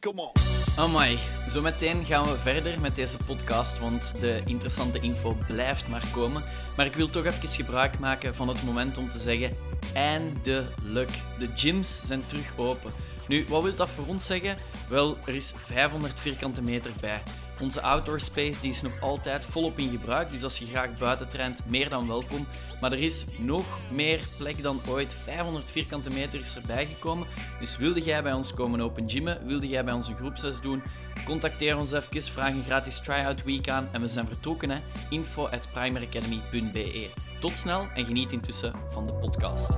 Come 0.00 0.20
on. 0.22 0.30
Amai, 0.76 1.18
zometeen 1.50 2.04
gaan 2.04 2.24
we 2.24 2.38
verder 2.38 2.80
met 2.80 2.96
deze 2.96 3.16
podcast, 3.26 3.78
want 3.78 4.20
de 4.20 4.42
interessante 4.44 5.00
info 5.00 5.36
blijft 5.46 5.88
maar 5.88 6.04
komen. 6.12 6.42
Maar 6.76 6.86
ik 6.86 6.94
wil 6.94 7.08
toch 7.08 7.24
even 7.24 7.48
gebruik 7.48 7.98
maken 7.98 8.34
van 8.34 8.48
het 8.48 8.62
moment 8.62 8.98
om 8.98 9.10
te 9.10 9.18
zeggen, 9.18 9.52
eindelijk. 9.92 11.10
De 11.38 11.48
gyms 11.54 12.00
zijn 12.04 12.26
terug 12.26 12.52
open. 12.56 12.92
Nu, 13.28 13.46
wat 13.48 13.62
wil 13.62 13.74
dat 13.74 13.88
voor 13.88 14.06
ons 14.06 14.26
zeggen? 14.26 14.56
Wel, 14.88 15.18
er 15.24 15.34
is 15.34 15.54
500 15.66 16.20
vierkante 16.20 16.62
meter 16.62 16.92
bij. 17.00 17.22
Onze 17.60 17.82
outdoor 17.82 18.20
space 18.20 18.60
die 18.60 18.70
is 18.70 18.82
nog 18.82 19.00
altijd 19.00 19.44
volop 19.44 19.78
in 19.78 19.90
gebruik, 19.90 20.30
dus 20.30 20.44
als 20.44 20.58
je 20.58 20.66
graag 20.66 20.98
buiten 20.98 21.28
traint, 21.28 21.60
meer 21.66 21.88
dan 21.88 22.06
welkom. 22.06 22.46
Maar 22.80 22.92
er 22.92 23.02
is 23.02 23.24
nog 23.38 23.64
meer 23.90 24.20
plek 24.38 24.62
dan 24.62 24.80
ooit. 24.88 25.14
500 25.14 25.70
vierkante 25.70 26.10
meter 26.10 26.40
is 26.40 26.56
erbij 26.56 26.86
gekomen. 26.86 27.26
Dus 27.60 27.76
wilde 27.76 28.00
jij 28.00 28.22
bij 28.22 28.32
ons 28.32 28.54
komen 28.54 28.80
open 28.80 29.10
gymmen, 29.10 29.46
wilde 29.46 29.68
jij 29.68 29.84
bij 29.84 29.94
ons 29.94 30.08
een 30.08 30.16
groepsles 30.16 30.60
doen, 30.60 30.82
contacteer 31.24 31.76
ons 31.76 31.92
even, 31.92 32.22
vraag 32.22 32.52
een 32.52 32.64
gratis 32.64 33.00
try-out 33.00 33.44
week 33.44 33.68
aan 33.68 33.88
en 33.92 34.00
we 34.00 34.08
zijn 34.08 34.26
vertrokken. 34.26 34.70
Hè. 34.70 34.78
Info 35.10 35.46
at 35.46 35.68
primaryacademy.be. 35.72 37.10
Tot 37.40 37.56
snel 37.56 37.86
en 37.94 38.04
geniet 38.04 38.32
intussen 38.32 38.72
van 38.90 39.06
de 39.06 39.12
podcast. 39.12 39.76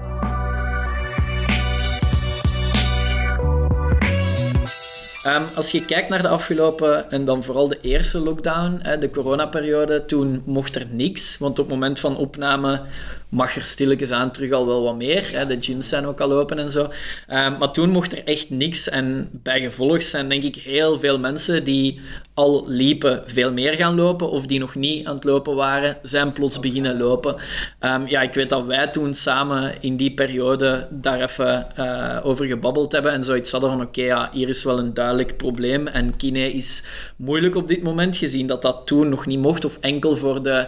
Ehm, 5.22 5.42
als 5.54 5.70
je 5.70 5.85
kijkt 5.85 6.08
naar 6.08 6.22
de 6.22 6.28
afgelopen 6.28 7.11
en 7.11 7.24
dan 7.24 7.44
vooral 7.44 7.68
de 7.68 7.78
eerste 7.80 8.18
lockdown, 8.18 8.78
hè, 8.82 8.98
de 8.98 9.11
coronaperiode, 9.11 10.04
toen 10.04 10.42
mocht 10.46 10.76
er 10.76 10.87
niks. 10.90 11.38
Want 11.38 11.58
op 11.58 11.64
het 11.64 11.74
moment 11.74 11.98
van 11.98 12.16
opname 12.16 12.82
mag 13.28 13.56
er 13.56 13.64
stilletjes 13.64 14.11
aan 14.11 14.30
terug 14.30 14.52
al 14.52 14.66
wel 14.66 14.82
wat 14.82 14.96
meer. 14.96 15.30
Hè, 15.32 15.46
de 15.46 15.56
gyms 15.61 15.88
zijn 15.88 16.06
ook 16.06 16.20
al 16.20 16.32
open 16.32 16.58
en 16.58 16.70
zo. 16.70 16.90
Ehm, 17.26 17.58
maar 17.58 17.72
toen 17.72 17.90
mocht 17.90 18.12
er 18.12 18.24
echt 18.24 18.50
niks. 18.50 18.88
En 18.88 19.28
bij 19.32 19.61
gevolg 19.61 20.02
zijn 20.02 20.28
denk 20.28 20.42
ik 20.42 20.56
heel 20.56 20.98
veel 20.98 21.18
mensen 21.18 21.64
die 21.64 22.00
al 22.34 22.64
liepen 22.68 23.22
veel 23.26 23.52
meer 23.52 23.74
gaan 23.74 23.94
lopen 23.94 24.30
of 24.30 24.46
die 24.46 24.58
nog 24.58 24.74
niet 24.74 25.06
aan 25.06 25.14
het 25.14 25.24
lopen 25.24 25.54
waren, 25.54 25.98
zijn 26.02 26.32
plots 26.32 26.60
beginnen 26.60 26.98
lopen. 26.98 27.36
Ehm, 27.78 28.06
ja, 28.06 28.22
ik 28.22 28.34
weet 28.34 28.50
dat 28.50 28.64
wij 28.64 28.88
toen 28.88 29.14
samen 29.14 29.74
in 29.80 29.96
die 29.96 30.14
periode 30.14 30.88
daar 30.90 31.20
even 31.20 31.76
eh, 31.76 32.26
over 32.26 32.46
gebabbeld 32.46 32.92
hebben 32.92 33.12
en 33.12 33.24
zoiets 33.24 33.52
hadden 33.52 33.70
van 33.70 33.80
oké, 33.80 34.02
ja, 34.02 34.30
hier 34.32 34.48
is 34.48 34.64
wel 34.64 34.78
een 34.78 34.94
duidelijk 34.94 35.36
probleem 35.36 35.86
en 35.86 36.16
kine 36.16 36.52
is 36.52 36.84
moeilijk 37.16 37.54
op 37.54 37.68
dit 37.68 37.82
moment, 37.82 38.16
gezien 38.16 38.46
dat 38.46 38.62
dat 38.62 38.86
toen 38.86 39.08
nog 39.08 39.26
niet 39.26 39.38
mocht 39.38 39.64
of 39.64 39.78
enkel 39.80 40.16
voor 40.16 40.42
de, 40.42 40.66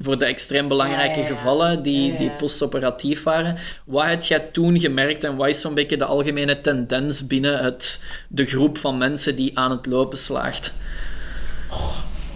voor 0.00 0.18
de 0.18 0.24
extreem 0.24 0.68
belangrijke 0.68 1.18
Ja, 1.18 1.24
ja, 1.24 1.28
ja. 1.28 1.36
gevallen 1.36 1.82
die, 1.82 2.16
die 2.16 2.30
postoperatief 2.30 3.22
waren. 3.22 3.56
Wat 3.84 4.04
heb 4.04 4.22
jij 4.22 4.38
toen 4.38 4.80
gemerkt 4.80 5.24
en 5.24 5.36
wat 5.36 5.48
is 5.48 5.60
zo'n 5.60 5.74
beetje 5.74 5.96
de 5.96 6.04
algemene 6.04 6.60
tendens 6.60 7.26
binnen 7.26 7.58
het, 7.58 8.04
de 8.28 8.44
groep 8.44 8.78
van 8.78 8.98
mensen 8.98 9.36
die 9.36 9.58
aan 9.58 9.70
het 9.70 9.86
lopen 9.86 10.18
slaagt? 10.18 10.74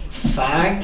Vaak 0.09 0.83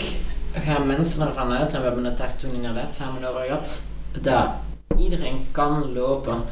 gaan 0.54 0.88
mensen 0.88 1.28
ervan 1.28 1.52
uit, 1.52 1.74
en 1.74 1.80
we 1.80 1.86
hebben 1.86 2.06
het 2.06 2.18
daar 2.18 2.36
toen 2.36 2.54
inderdaad 2.54 2.94
samen 2.94 3.30
over 3.30 3.42
gehad, 3.42 3.82
dat 4.22 4.50
iedereen 4.98 5.48
kan 5.52 5.94
lopen. 5.94 6.44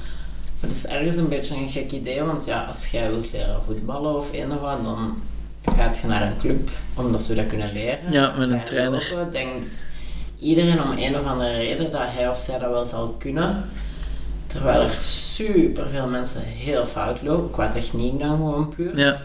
Het 0.60 0.71
is 0.71 0.86
ergens 0.86 1.15
een 1.15 1.27
beetje 1.27 1.55
een 1.55 1.69
gek 1.69 1.91
idee, 1.91 2.23
want 2.23 2.45
ja, 2.45 2.63
als 2.63 2.88
jij 2.88 3.10
wilt 3.10 3.31
leren 3.31 3.63
voetballen 3.63 4.15
of 4.15 4.34
een 4.34 4.51
of 4.51 4.60
wat, 4.60 4.84
dan 4.84 5.21
gaat 5.75 5.97
je 5.97 6.08
naar 6.08 6.21
een 6.21 6.38
club 6.38 6.69
omdat 6.93 7.21
ze 7.21 7.36
dat 7.36 7.47
kunnen 7.47 7.73
leren. 7.73 8.12
Ja, 8.12 8.34
met 8.38 8.51
een 8.51 8.63
trainer. 8.63 9.12
lopen 9.12 9.31
denkt 9.31 9.77
iedereen 10.39 10.81
om 10.81 10.91
een 10.97 11.17
of 11.19 11.25
andere 11.25 11.55
reden 11.55 11.91
dat 11.91 12.01
hij 12.05 12.29
of 12.29 12.38
zij 12.38 12.60
dat 12.60 12.69
wel 12.69 12.86
zal 12.86 13.15
kunnen. 13.19 13.69
Terwijl 14.47 14.81
er 14.81 14.95
super 14.99 15.89
veel 15.89 16.08
mensen 16.08 16.41
heel 16.41 16.86
fout 16.86 17.21
lopen, 17.21 17.51
qua 17.51 17.69
techniek 17.69 18.19
dan 18.19 18.29
gewoon 18.29 18.69
puur. 18.69 18.99
Ja, 18.99 19.21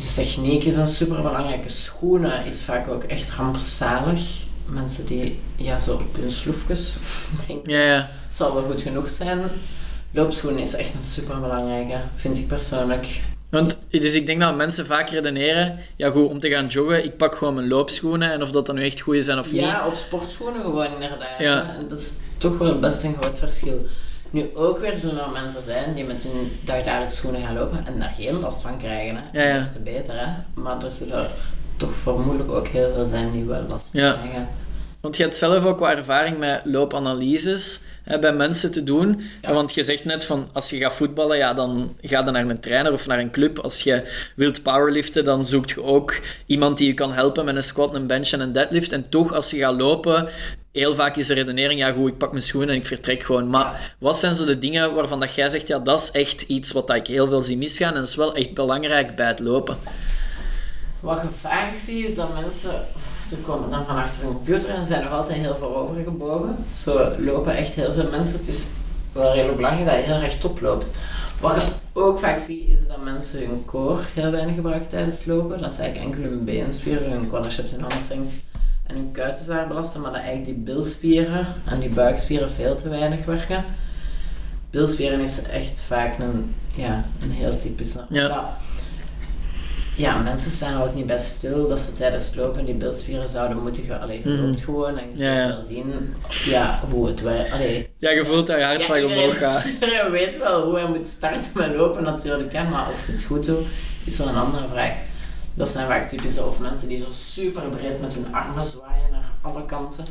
Dus 0.00 0.14
techniek 0.14 0.64
is 0.64 0.74
een 0.74 0.88
super 0.88 1.22
belangrijke. 1.22 1.68
Schoenen 1.68 2.44
is 2.46 2.62
vaak 2.62 2.88
ook 2.88 3.02
echt 3.02 3.30
rampzalig. 3.30 4.20
Mensen 4.66 5.06
die 5.06 5.38
ja, 5.56 5.78
zo 5.78 5.92
op 5.92 6.16
hun 6.20 6.32
sloefjes 6.32 6.98
denken, 7.46 7.72
ja, 7.72 7.80
ja. 7.80 8.10
het 8.28 8.36
zal 8.36 8.54
wel 8.54 8.62
goed 8.62 8.82
genoeg 8.82 9.08
zijn. 9.08 9.40
Loopschoenen 10.10 10.60
is 10.60 10.74
echt 10.74 10.94
een 10.94 11.02
super 11.02 11.40
belangrijke, 11.40 12.00
vind 12.16 12.38
ik 12.38 12.46
persoonlijk. 12.46 13.20
Want, 13.50 13.78
dus 13.90 14.14
ik 14.14 14.26
denk 14.26 14.40
dat 14.40 14.56
mensen 14.56 14.86
vaak 14.86 15.10
redeneren, 15.10 15.78
ja 15.96 16.10
goed, 16.10 16.28
om 16.28 16.40
te 16.40 16.50
gaan 16.50 16.66
joggen, 16.66 17.04
ik 17.04 17.16
pak 17.16 17.36
gewoon 17.36 17.54
mijn 17.54 17.68
loopschoenen 17.68 18.32
en 18.32 18.42
of 18.42 18.50
dat 18.50 18.66
dan 18.66 18.74
nu 18.74 18.84
echt 18.84 19.00
goed 19.00 19.24
zijn 19.24 19.38
of 19.38 19.52
niet. 19.52 19.60
Ja, 19.60 19.86
of 19.86 19.96
sportschoenen 19.96 20.62
gewoon 20.62 20.92
inderdaad. 20.92 21.38
Ja. 21.38 21.76
En 21.78 21.88
dat 21.88 21.98
is 21.98 22.14
toch 22.36 22.58
wel 22.58 22.78
best 22.78 23.02
een 23.02 23.16
groot 23.20 23.38
verschil. 23.38 23.86
Nu 24.30 24.50
ook 24.54 24.78
weer 24.78 24.96
zullen 24.98 25.24
er 25.24 25.30
mensen 25.30 25.62
zijn 25.62 25.94
die 25.94 26.04
met 26.04 26.22
hun 26.22 26.58
dagdagelijks 26.64 27.16
schoenen 27.16 27.40
gaan 27.40 27.54
lopen 27.54 27.86
en 27.86 27.98
daar 27.98 28.14
geen 28.18 28.40
last 28.40 28.62
van 28.62 28.78
krijgen. 28.78 29.16
Hè. 29.16 29.40
Ja, 29.40 29.48
ja. 29.48 29.54
Dat 29.54 29.62
is 29.62 29.72
te 29.72 29.80
beter, 29.80 30.14
hè. 30.18 30.26
Maar 30.54 30.84
er 30.84 30.90
zullen 30.90 31.18
er 31.18 31.30
toch 31.76 31.94
vermoedelijk 31.94 32.52
ook 32.52 32.68
heel 32.68 32.92
veel 32.94 33.06
zijn 33.06 33.32
die 33.32 33.44
wel 33.44 33.62
last 33.68 33.88
Ja. 33.92 34.12
krijgen. 34.12 34.48
Want 35.00 35.16
je 35.16 35.22
hebt 35.22 35.36
zelf 35.36 35.64
ook 35.64 35.78
wat 35.78 35.96
ervaring 35.96 36.38
met 36.38 36.60
loopanalyses 36.64 37.80
hè, 38.02 38.18
bij 38.18 38.32
mensen 38.32 38.72
te 38.72 38.84
doen. 38.84 39.20
Ja. 39.42 39.52
Want 39.52 39.74
je 39.74 39.82
zegt 39.82 40.04
net 40.04 40.24
van 40.24 40.48
als 40.52 40.70
je 40.70 40.76
gaat 40.78 40.94
voetballen, 40.94 41.36
ja, 41.36 41.54
dan 41.54 41.96
ga 42.00 42.18
je 42.24 42.30
naar 42.30 42.48
een 42.48 42.60
trainer 42.60 42.92
of 42.92 43.06
naar 43.06 43.18
een 43.18 43.30
club. 43.30 43.58
Als 43.58 43.80
je 43.80 44.02
wilt 44.36 44.62
powerliften, 44.62 45.24
dan 45.24 45.46
zoekt 45.46 45.70
je 45.70 45.82
ook 45.82 46.14
iemand 46.46 46.78
die 46.78 46.86
je 46.86 46.94
kan 46.94 47.12
helpen 47.12 47.44
met 47.44 47.56
een 47.56 47.62
squat, 47.62 47.94
een 47.94 48.06
bench 48.06 48.30
en 48.30 48.40
een 48.40 48.52
deadlift. 48.52 48.92
En 48.92 49.08
toch, 49.08 49.32
als 49.32 49.50
je 49.50 49.58
gaat 49.58 49.74
lopen, 49.80 50.28
heel 50.72 50.94
vaak 50.94 51.16
is 51.16 51.26
de 51.26 51.34
redenering, 51.34 51.80
ja 51.80 51.92
goed, 51.92 52.08
ik 52.08 52.18
pak 52.18 52.30
mijn 52.30 52.42
schoenen 52.42 52.70
en 52.70 52.76
ik 52.76 52.86
vertrek 52.86 53.22
gewoon. 53.22 53.50
Maar 53.50 53.94
wat 53.98 54.18
zijn 54.18 54.34
zo 54.34 54.44
de 54.44 54.58
dingen 54.58 54.94
waarvan 54.94 55.20
dat 55.20 55.34
jij 55.34 55.48
zegt, 55.48 55.68
ja, 55.68 55.78
dat 55.78 56.02
is 56.02 56.10
echt 56.10 56.42
iets 56.42 56.72
wat 56.72 56.90
ik 56.90 57.06
heel 57.06 57.28
veel 57.28 57.42
zie 57.42 57.56
misgaan 57.56 57.94
en 57.94 57.98
dat 57.98 58.08
is 58.08 58.16
wel 58.16 58.34
echt 58.34 58.54
belangrijk 58.54 59.16
bij 59.16 59.26
het 59.26 59.40
lopen. 59.40 59.76
Wat 61.00 61.20
je 61.22 61.28
vaak 61.40 61.78
ziet 61.78 62.04
is 62.04 62.14
dat 62.14 62.40
mensen, 62.40 62.70
ze 63.28 63.36
komen 63.36 63.70
dan 63.70 63.84
van 63.84 63.96
achter 63.96 64.22
hun 64.22 64.32
computer 64.32 64.68
en 64.68 64.86
zijn 64.86 65.04
nog 65.04 65.12
altijd 65.12 65.38
heel 65.38 65.56
voorovergebogen. 65.56 66.56
Zo 66.74 67.12
lopen 67.18 67.56
echt 67.56 67.74
heel 67.74 67.92
veel 67.92 68.10
mensen. 68.10 68.38
Het 68.38 68.48
is 68.48 68.66
wel 69.12 69.32
redelijk 69.32 69.56
belangrijk 69.56 69.86
dat 69.86 69.96
je 69.96 70.12
heel 70.12 70.20
rechtop 70.20 70.60
loopt. 70.60 70.90
Wat 71.40 71.54
je 71.54 71.60
ook 71.92 72.18
vaak 72.18 72.38
ziet 72.38 72.68
is 72.68 72.86
dat 72.86 73.04
mensen 73.04 73.46
hun 73.46 73.64
core 73.64 74.02
heel 74.14 74.30
weinig 74.30 74.54
gebruiken 74.54 74.88
tijdens 74.88 75.16
het 75.16 75.26
lopen. 75.26 75.60
Dat 75.60 75.72
ze 75.72 75.80
eigenlijk 75.80 76.14
enkel 76.14 76.30
hun 76.30 76.44
beenspieren, 76.44 77.10
hun 77.10 77.28
quadriceps, 77.28 77.70
hun 77.70 77.82
hamstrings 77.82 78.34
en 78.90 78.94
hun 78.96 79.12
kuiten 79.12 79.44
zwaar 79.44 79.66
belasten. 79.68 80.00
Maar 80.00 80.10
dat 80.12 80.20
eigenlijk 80.20 80.46
die 80.56 80.74
bilspieren 80.74 81.46
en 81.64 81.78
die 81.78 81.88
buikspieren 81.88 82.50
veel 82.50 82.76
te 82.76 82.88
weinig 82.88 83.24
werken. 83.24 83.64
Bilspieren 84.70 85.20
is 85.20 85.42
echt 85.42 85.82
vaak 85.86 86.18
een, 86.18 86.54
ja, 86.74 87.04
een 87.22 87.30
heel 87.30 87.56
typische. 87.56 88.04
Ja. 88.08 88.56
Ja, 89.96 90.16
mensen 90.16 90.50
staan 90.50 90.74
er 90.80 90.86
ook 90.88 90.94
niet 90.94 91.06
bij 91.06 91.18
stil 91.18 91.68
dat 91.68 91.78
ze 91.80 91.92
tijdens 91.96 92.34
lopen 92.34 92.64
die 92.64 92.74
bilspieren 92.74 93.28
zouden 93.28 93.58
moeten 93.62 93.82
gaan. 93.82 94.00
Allee, 94.00 94.20
je 94.24 94.28
Mhm. 94.30 94.42
loopt 94.46 94.60
gewoon 94.64 94.98
en 94.98 95.04
je 95.14 95.24
Ja, 95.24 95.32
ja. 95.40 95.48
wel 95.48 95.62
zien 95.62 96.14
ja, 96.44 96.80
hoe 96.90 97.06
het 97.06 97.20
werkt. 97.20 97.52
Allee, 97.52 97.88
Ja, 97.98 98.10
je 98.10 98.24
voelt 98.24 98.46
dat 98.46 98.56
je 98.56 98.62
hartslag 98.64 98.98
ja, 98.98 99.04
omhoog 99.04 99.38
gaat. 99.38 99.64
iedereen 99.80 100.10
weet 100.10 100.38
wel 100.38 100.62
hoe 100.64 100.78
hij 100.78 100.88
moet 100.88 101.08
starten 101.08 101.50
met 101.54 101.74
lopen 101.74 102.02
natuurlijk, 102.02 102.52
hè, 102.52 102.64
maar 102.68 102.88
of 102.88 103.06
je 103.06 103.12
het 103.12 103.24
goed 103.24 103.44
doet, 103.44 103.66
is 104.04 104.18
wel 104.18 104.28
een 104.28 104.36
andere 104.36 104.64
vraag. 104.72 104.92
Dat 105.60 105.68
zijn 105.68 105.86
vaak 105.86 106.08
typische 106.08 106.44
of 106.44 106.58
mensen 106.58 106.88
die 106.88 106.98
zo 106.98 107.06
super 107.10 107.62
breed 107.62 108.00
met 108.00 108.12
hun 108.12 108.34
armen 108.34 108.64
zwaaien 108.64 109.10
naar 109.10 109.30
alle 109.40 109.64
kanten. 109.64 110.04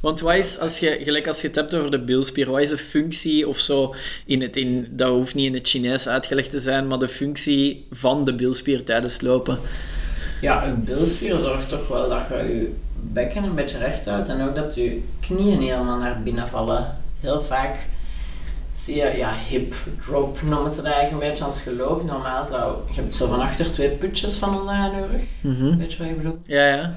Want 0.00 0.20
wat 0.20 0.34
is, 0.34 0.58
als 0.58 0.78
je, 0.78 0.98
gelijk 1.02 1.26
als 1.26 1.40
je 1.40 1.46
het 1.46 1.56
hebt 1.56 1.74
over 1.74 1.90
de 1.90 2.00
bilspier, 2.00 2.50
wat 2.50 2.60
is 2.60 2.68
de 2.68 2.78
functie 2.78 3.48
of 3.48 3.58
zo, 3.58 3.94
in 4.26 4.42
het, 4.42 4.56
in, 4.56 4.88
dat 4.90 5.08
hoeft 5.08 5.34
niet 5.34 5.46
in 5.46 5.54
het 5.54 5.68
Chinees 5.68 6.08
uitgelegd 6.08 6.50
te 6.50 6.60
zijn, 6.60 6.86
maar 6.86 6.98
de 6.98 7.08
functie 7.08 7.86
van 7.90 8.24
de 8.24 8.34
bilspier 8.34 8.84
tijdens 8.84 9.20
lopen? 9.20 9.58
Ja, 10.40 10.64
je 10.64 10.72
bilspier 10.72 11.38
zorgt 11.38 11.68
toch 11.68 11.88
wel 11.88 12.08
dat 12.08 12.22
je 12.28 12.34
je 12.34 12.74
bekken 13.00 13.44
een 13.44 13.54
beetje 13.54 13.78
recht 13.78 14.06
houdt 14.06 14.28
en 14.28 14.48
ook 14.48 14.54
dat 14.54 14.74
je 14.74 15.02
knieën 15.20 15.58
niet 15.58 15.70
helemaal 15.70 15.98
naar 15.98 16.22
binnen 16.22 16.48
vallen. 16.48 16.96
Heel 17.20 17.40
vaak 17.40 17.86
zie 18.74 18.96
je, 18.96 19.14
ja, 19.16 19.32
hip 19.48 19.74
drop 20.06 20.42
noemen 20.42 20.72
ze 20.72 20.82
dat 20.82 20.92
eigenlijk 20.92 21.22
een 21.22 21.28
beetje 21.28 21.44
als 21.44 21.64
je 21.64 21.74
loopt. 21.76 22.04
Normaal 22.10 22.46
zou, 22.46 22.76
je 22.90 23.00
hebt 23.00 23.16
zo 23.16 23.26
van 23.28 23.40
achter 23.40 23.70
twee 23.72 23.88
putjes 23.90 24.36
van 24.36 24.60
onder 24.60 24.74
aan 24.74 24.90
je 24.96 25.06
rug. 25.06 25.22
Mhm. 25.40 25.76
Weet 25.78 25.92
je 25.92 25.98
wat 25.98 26.06
ik 26.06 26.16
bedoel? 26.16 26.38
Ja, 26.44 26.66
ja. 26.66 26.94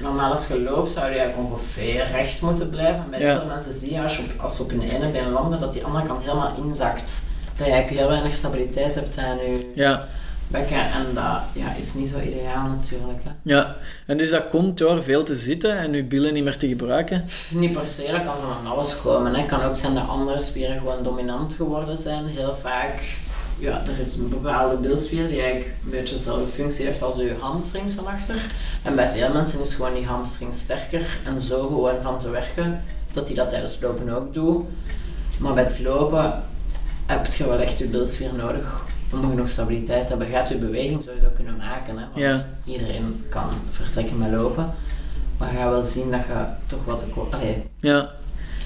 Normaal 0.00 0.30
als 0.32 0.46
je 0.46 0.60
loopt 0.60 0.90
zou 0.90 1.10
je 1.10 1.18
eigenlijk 1.18 1.48
ongeveer 1.50 2.06
recht 2.12 2.40
moeten 2.40 2.70
blijven. 2.70 3.04
Bij 3.10 3.20
Ja. 3.20 3.38
veel 3.38 3.46
mensen 3.46 3.72
zie 3.72 3.92
je 3.92 4.02
als, 4.02 4.16
je 4.16 4.22
op, 4.22 4.30
als 4.40 4.60
op 4.60 4.70
hun 4.70 4.82
ene 4.82 5.08
been 5.10 5.30
landen 5.30 5.60
dat 5.60 5.72
die 5.72 5.84
andere 5.84 6.06
kant 6.06 6.20
helemaal 6.24 6.54
inzakt. 6.64 7.20
Dat 7.56 7.66
je 7.66 7.72
eigenlijk 7.72 8.00
heel 8.02 8.10
weinig 8.10 8.34
stabiliteit 8.34 8.94
hebt 8.94 9.18
aan 9.18 9.36
je 9.36 9.72
Ja, 9.74 10.08
bekken 10.48 10.92
en 10.92 11.14
dat 11.14 11.40
ja, 11.52 11.74
is 11.78 11.94
niet 11.94 12.08
zo 12.08 12.20
ideaal 12.20 12.68
natuurlijk. 12.68 13.18
Hè. 13.22 13.30
ja. 13.42 13.76
En 14.06 14.16
dus 14.16 14.30
dat 14.30 14.48
komt 14.48 14.78
door 14.78 15.02
veel 15.02 15.22
te 15.22 15.36
zitten 15.36 15.78
en 15.78 15.92
je 15.92 16.04
billen 16.04 16.34
niet 16.34 16.44
meer 16.44 16.56
te 16.56 16.68
gebruiken? 16.68 17.24
Niet 17.50 17.72
per 17.72 17.86
se, 17.86 18.08
dat 18.10 18.22
kan 18.22 18.34
van 18.62 18.72
alles 18.72 19.00
komen. 19.00 19.34
Het 19.34 19.46
kan 19.46 19.62
ook 19.62 19.76
zijn 19.76 19.94
dat 19.94 20.08
andere 20.08 20.38
spieren 20.38 20.78
gewoon 20.78 21.02
dominant 21.02 21.54
geworden 21.54 21.96
zijn. 21.96 22.26
Heel 22.26 22.56
vaak, 22.60 23.16
ja, 23.58 23.82
er 23.86 24.06
is 24.06 24.16
een 24.16 24.28
bepaalde 24.28 24.76
bilspier 24.76 25.28
die 25.28 25.40
eigenlijk 25.40 25.74
een 25.84 25.90
beetje 25.90 26.14
dezelfde 26.14 26.46
functie 26.46 26.84
heeft 26.84 27.02
als 27.02 27.16
je 27.16 27.36
hamstrings 27.40 27.92
van 27.92 28.06
achter. 28.06 28.36
En 28.82 28.94
bij 28.94 29.08
veel 29.08 29.32
mensen 29.32 29.60
is 29.60 29.74
gewoon 29.74 29.94
die 29.94 30.06
hamstring 30.06 30.54
sterker 30.54 31.18
en 31.24 31.40
zo 31.40 31.66
gewoon 31.66 32.02
van 32.02 32.18
te 32.18 32.30
werken, 32.30 32.82
dat 33.12 33.26
die 33.26 33.36
dat 33.36 33.48
tijdens 33.48 33.72
het 33.72 33.82
lopen 33.82 34.08
ook 34.08 34.34
doet. 34.34 34.64
Maar 35.40 35.54
bij 35.54 35.62
het 35.62 35.80
lopen 35.80 36.42
heb 37.06 37.26
je 37.26 37.48
wel 37.48 37.58
echt 37.58 37.78
je 37.78 37.86
bilspier 37.86 38.34
nodig 38.34 38.84
om 39.24 39.30
genoeg 39.30 39.48
stabiliteit 39.48 40.02
te 40.02 40.08
hebben. 40.08 40.26
Gaat 40.26 40.48
je 40.48 40.56
beweging 40.56 41.02
sowieso 41.02 41.28
kunnen 41.34 41.56
maken, 41.56 41.94
hè, 41.98 42.04
want 42.12 42.14
Ja. 42.16 42.46
iedereen 42.72 43.24
kan 43.28 43.48
vertrekken 43.70 44.18
met 44.18 44.30
lopen. 44.30 44.70
Maar 45.38 45.52
je 45.52 45.56
gaat 45.58 45.70
wel 45.70 45.82
zien 45.82 46.10
dat 46.10 46.20
je 46.20 46.44
toch 46.66 46.84
wat 46.84 46.98
te 46.98 47.06
ko- 47.06 47.28
Allee, 47.30 47.62
Ja. 47.80 48.10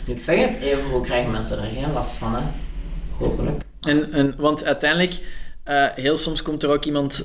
nu 0.06 0.12
ik 0.12 0.20
zeg 0.20 0.44
het, 0.44 0.56
even 0.56 0.90
hoe 0.90 1.00
krijgen 1.02 1.30
mensen 1.30 1.58
er 1.58 1.70
geen 1.70 1.92
last 1.92 2.16
van, 2.16 2.34
hè? 2.34 2.40
Hopelijk. 3.16 3.62
En, 3.80 4.12
en, 4.12 4.34
want 4.36 4.64
uiteindelijk, 4.64 5.18
eh, 5.64 5.86
heel 5.94 6.16
soms 6.16 6.42
komt 6.42 6.62
er 6.62 6.70
ook 6.70 6.84
iemand 6.84 7.24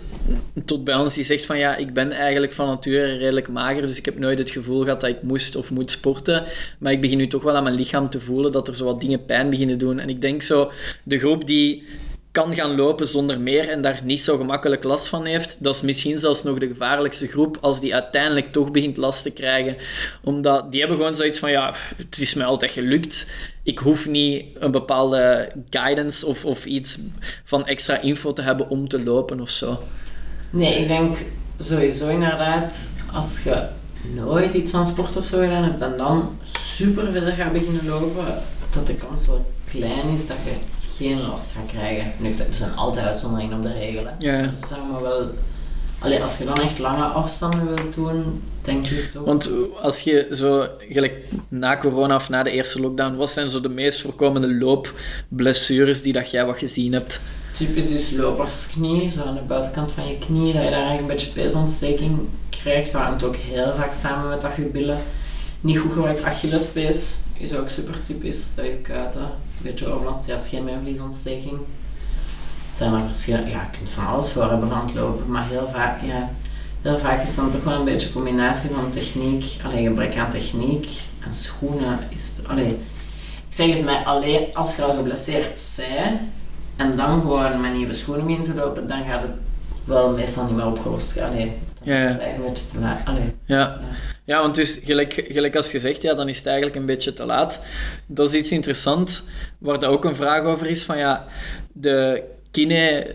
tot 0.66 0.84
bij 0.84 0.96
ons 0.96 1.14
die 1.14 1.24
zegt 1.24 1.46
van 1.46 1.58
ja, 1.58 1.76
ik 1.76 1.94
ben 1.94 2.12
eigenlijk 2.12 2.54
van 2.54 2.68
nature 2.68 3.18
redelijk 3.18 3.48
mager, 3.48 3.82
dus 3.88 3.98
ik 3.98 4.06
heb 4.06 4.20
nooit 4.20 4.38
het 4.40 4.50
gevoel 4.50 4.84
gehad 4.84 5.02
dat 5.02 5.10
ik 5.10 5.24
moest 5.24 5.56
of 5.56 5.72
moet 5.72 5.92
sporten. 5.92 6.44
Maar 6.80 6.92
ik 6.92 7.02
begin 7.02 7.18
nu 7.18 7.28
toch 7.28 7.44
wel 7.44 7.56
aan 7.56 7.64
mijn 7.64 7.76
lichaam 7.76 8.10
te 8.10 8.20
voelen 8.20 8.52
dat 8.52 8.68
er 8.68 8.76
zo 8.76 8.86
wat 8.86 9.02
dingen 9.02 9.26
pijn 9.26 9.50
beginnen 9.50 9.78
doen. 9.78 10.00
En 10.00 10.10
ik 10.10 10.22
denk 10.22 10.42
zo, 10.42 10.72
de 11.04 11.20
groep 11.20 11.48
die 11.48 11.84
kan 12.36 12.54
gaan 12.54 12.76
lopen 12.76 13.08
zonder 13.08 13.39
meer 13.39 13.69
en 13.69 13.82
daar 13.82 14.00
niet 14.04 14.21
zo 14.21 14.38
gemakkelijk 14.38 14.84
last 14.84 15.08
van 15.08 15.26
heeft, 15.26 15.56
dat 15.60 15.76
is 15.76 15.82
misschien 15.82 16.19
zelfs 16.19 16.43
nog 16.43 16.58
de 16.58 16.67
gevaarlijkste 16.67 17.28
groep 17.28 17.58
als 17.62 17.80
die 17.80 17.93
uiteindelijk 17.93 18.52
toch 18.52 18.71
begint 18.71 18.98
last 18.98 19.24
te 19.24 19.30
krijgen. 19.30 19.78
Omdat 20.24 20.71
die 20.71 20.80
hebben 20.80 20.98
gewoon 20.98 21.15
zoiets 21.15 21.39
van, 21.39 21.52
ja, 21.52 21.74
het 21.98 22.17
is 22.17 22.34
mij 22.34 22.45
altijd 22.45 22.71
gelukt. 22.71 23.32
Ik 23.63 23.80
hoef 23.80 24.08
niet 24.08 24.45
een 24.54 24.71
bepaalde 24.71 25.52
guidance 25.69 26.26
of, 26.26 26.45
of 26.45 26.65
iets 26.65 27.00
van 27.43 27.65
extra 27.65 28.02
info 28.02 28.34
te 28.34 28.41
hebben 28.41 28.69
om 28.69 28.88
te 28.88 29.04
lopen 29.04 29.39
of 29.39 29.50
zo. 29.50 29.80
Nee, 30.50 30.82
ik 30.82 30.88
denk 30.88 31.17
sowieso 31.58 32.08
inderdaad, 32.08 32.89
als 33.13 33.43
je 33.43 33.63
nooit 34.13 34.54
iets 34.54 34.71
van 34.71 34.86
sport 34.86 35.17
of 35.17 35.26
zo 35.26 35.39
gedaan 35.39 35.63
hebt 35.63 35.82
en 35.82 35.98
dan 35.98 36.38
super 36.41 37.12
veel 37.12 37.32
gaat 37.32 37.54
beginnen 37.54 37.86
lopen, 37.86 38.26
dat 38.69 38.88
de 38.88 38.95
kans 38.95 39.28
wel 39.28 39.45
klein 39.65 40.10
is 40.15 40.28
dat 40.28 40.38
je 40.45 40.75
geen 40.98 41.22
last 41.22 41.52
gaat 41.52 41.66
krijgen. 41.68 42.12
Nu, 42.18 42.30
er 42.30 42.46
zijn 42.50 42.76
altijd 42.76 43.06
uitzonderingen 43.06 43.58
op 43.58 43.64
de 43.64 43.74
regelen. 43.74 44.16
Ja. 44.20 44.42
Dat 44.42 44.54
is 44.54 44.68
zeg 44.68 44.78
maar 44.92 45.02
wel... 45.02 45.30
Allee, 46.00 46.22
als 46.22 46.38
je 46.38 46.46
dan 46.46 46.62
echt 46.62 46.80
lange 46.80 47.04
afstanden 47.04 47.68
wilt 47.76 47.94
doen, 47.94 48.44
denk 48.62 48.88
ik 48.88 49.12
toch... 49.12 49.26
Want 49.26 49.50
als 49.82 50.02
je 50.02 50.28
zo, 50.32 50.68
gelijk 50.90 51.14
na 51.48 51.78
corona 51.78 52.16
of 52.16 52.30
na 52.30 52.44
de 52.44 52.52
eerste 52.52 52.80
lockdown, 52.80 53.16
wat 53.16 53.32
zijn 53.32 53.50
zo 53.50 53.62
de 53.62 53.70
meest 53.70 54.02
voorkomende 54.02 54.56
loopblessures 54.56 56.02
die 56.02 56.14
dat 56.14 56.32
jij 56.32 56.46
wat 56.46 56.58
gezien 56.58 56.94
hebt? 56.94 57.22
Typisch 57.54 57.90
is 57.90 58.12
lopersknie, 58.12 59.10
zo 59.10 59.22
aan 59.22 59.36
de 59.36 59.42
buitenkant 59.42 59.92
van 59.92 60.08
je 60.08 60.18
knie, 60.18 60.54
dat 60.54 60.64
je 60.64 60.70
daar 60.70 60.80
eigenlijk 60.80 61.02
een 61.02 61.08
beetje 61.08 61.32
peesontsteking 61.32 62.20
krijgt. 62.50 62.92
Dat 62.92 63.02
hangt 63.02 63.24
ook 63.24 63.36
heel 63.36 63.74
vaak 63.78 63.94
samen 63.94 64.30
met 64.30 64.42
dat 64.42 64.56
je 64.56 64.62
billen 64.62 65.00
niet 65.62 65.78
goed 65.78 65.94
gewerkt. 65.94 66.24
Achillespees 66.24 67.16
is 67.34 67.54
ook 67.54 67.70
super 67.70 68.02
typisch, 68.02 68.44
dat 68.56 68.66
je 68.66 68.78
kuiten 68.82 69.30
beetje 69.69 69.93
overlast, 69.93 70.25
ja, 70.25 70.38
scheenbeenvliesontsteking. 70.38 71.60
Het 72.67 72.75
zijn 72.75 72.93
er 72.93 72.99
verschillende, 72.99 73.49
ja, 73.49 73.62
je 73.71 73.78
kunt 73.78 73.89
van 73.89 74.08
alles 74.08 74.32
voor 74.32 74.49
hebben 74.49 74.69
van 74.69 74.89
lopen, 74.95 75.32
maar 75.32 75.47
heel 75.47 75.67
vaak, 75.73 76.01
ja, 76.01 76.30
heel 76.82 76.99
vaak 76.99 77.23
is 77.23 77.36
dan 77.36 77.49
toch 77.49 77.63
wel 77.63 77.80
een 77.80 77.86
beetje 77.86 78.08
een 78.08 78.13
combinatie 78.13 78.69
van 78.69 78.89
techniek, 78.89 79.58
alleen 79.65 79.86
gebrek 79.86 80.17
aan 80.17 80.30
techniek 80.30 80.89
en 81.19 81.34
schoenen. 81.34 81.99
Is 82.10 82.34
ik 82.58 83.62
zeg 83.62 83.75
het 83.75 83.84
mij 83.84 84.06
alleen 84.06 84.45
als 84.54 84.75
je 84.75 84.84
al 84.84 84.95
geblesseerd 84.95 85.60
bent 85.78 86.19
en 86.75 86.97
dan 86.97 87.21
gewoon 87.21 87.62
met 87.62 87.73
nieuwe 87.73 87.93
schoenen 87.93 88.30
in 88.30 88.43
te 88.43 88.54
lopen, 88.54 88.88
dan 88.88 89.04
gaat 89.08 89.21
het 89.21 89.32
wel 89.84 90.12
meestal 90.12 90.45
niet 90.45 90.56
meer 90.56 90.65
opgelost. 90.65 91.21
Allee, 91.21 91.58
Ja, 91.86 91.95
is 91.95 92.02
ja. 92.02 92.08
het 92.08 92.19
eigenlijk 92.19 92.38
een 92.38 92.54
beetje 92.54 92.67
te 92.71 92.80
laat. 92.80 93.02
Allee, 93.06 93.34
Ja. 93.45 93.58
ja. 93.58 93.80
Ja, 94.26 94.41
want 94.41 94.56
dus 94.56 94.80
gelijk, 94.84 95.26
gelijk 95.28 95.56
als 95.56 95.71
je 95.71 95.80
zegt, 95.80 96.02
ja, 96.02 96.13
dan 96.13 96.30
is 96.30 96.38
het 96.38 96.45
eigenlijk 96.45 96.76
een 96.76 96.86
beetje 96.86 97.13
te 97.13 97.26
laat. 97.26 97.62
Dat 98.06 98.28
is 98.28 98.34
iets 98.34 98.52
interessants, 98.52 99.24
waar 99.58 99.80
daar 99.80 99.89
ook 99.89 100.06
een 100.06 100.15
vraag 100.15 100.43
over 100.43 100.67
is, 100.67 100.84
van 100.84 100.98
ja, 100.98 101.26
de 101.74 102.24
kine 102.52 103.08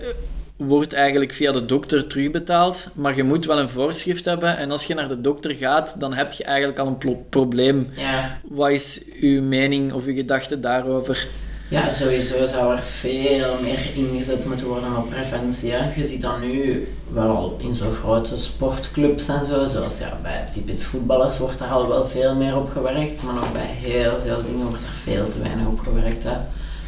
wordt 0.56 0.92
eigenlijk 0.92 1.32
via 1.32 1.52
de 1.52 1.64
dokter 1.64 2.06
terugbetaald, 2.06 2.90
maar 2.94 3.16
je 3.16 3.22
moet 3.22 3.46
wel 3.46 3.58
een 3.58 3.68
voorschrift 3.68 4.24
hebben 4.24 4.56
en 4.56 4.70
als 4.70 4.84
je 4.84 4.94
naar 4.94 5.08
de 5.08 5.20
dokter 5.20 5.54
gaat, 5.54 6.00
dan 6.00 6.12
heb 6.12 6.32
je 6.32 6.44
eigenlijk 6.44 6.78
al 6.78 6.86
een 6.86 7.28
probleem. 7.28 7.90
ja. 7.96 8.40
Wat 8.48 8.70
is 8.70 9.04
uw 9.20 9.42
mening 9.42 9.92
of 9.92 10.06
uw 10.06 10.14
gedachte 10.14 10.60
daarover? 10.60 11.26
Ja, 11.70 11.90
sowieso 11.90 12.46
zou 12.46 12.76
er 12.76 12.82
veel 12.82 13.60
meer 13.62 13.90
ingezet 13.94 14.46
moeten 14.46 14.66
worden 14.66 14.96
op 14.96 15.10
preventie. 15.10 15.72
Je 15.96 16.06
ziet 16.06 16.22
dat 16.22 16.40
nu 16.40 16.88
wel 17.12 17.56
in 17.60 17.74
zo'n 17.74 17.92
grote 17.92 18.36
sportclubs 18.36 19.28
en 19.28 19.44
zo, 19.44 19.68
zoals 19.68 19.98
ja, 19.98 20.18
bij 20.22 20.44
typisch 20.52 20.84
voetballers 20.84 21.38
wordt 21.38 21.58
daar 21.58 21.70
al 21.70 21.88
wel 21.88 22.06
veel 22.06 22.34
meer 22.34 22.56
op 22.56 22.70
gewerkt, 22.70 23.22
maar 23.22 23.34
nog 23.34 23.52
bij 23.52 23.66
heel 23.66 24.12
veel 24.24 24.36
dingen 24.36 24.66
wordt 24.66 24.82
er 24.82 24.94
veel 24.94 25.28
te 25.28 25.38
weinig 25.38 25.66
op 25.66 25.78
gewerkt. 25.80 26.24
Hè. 26.24 26.36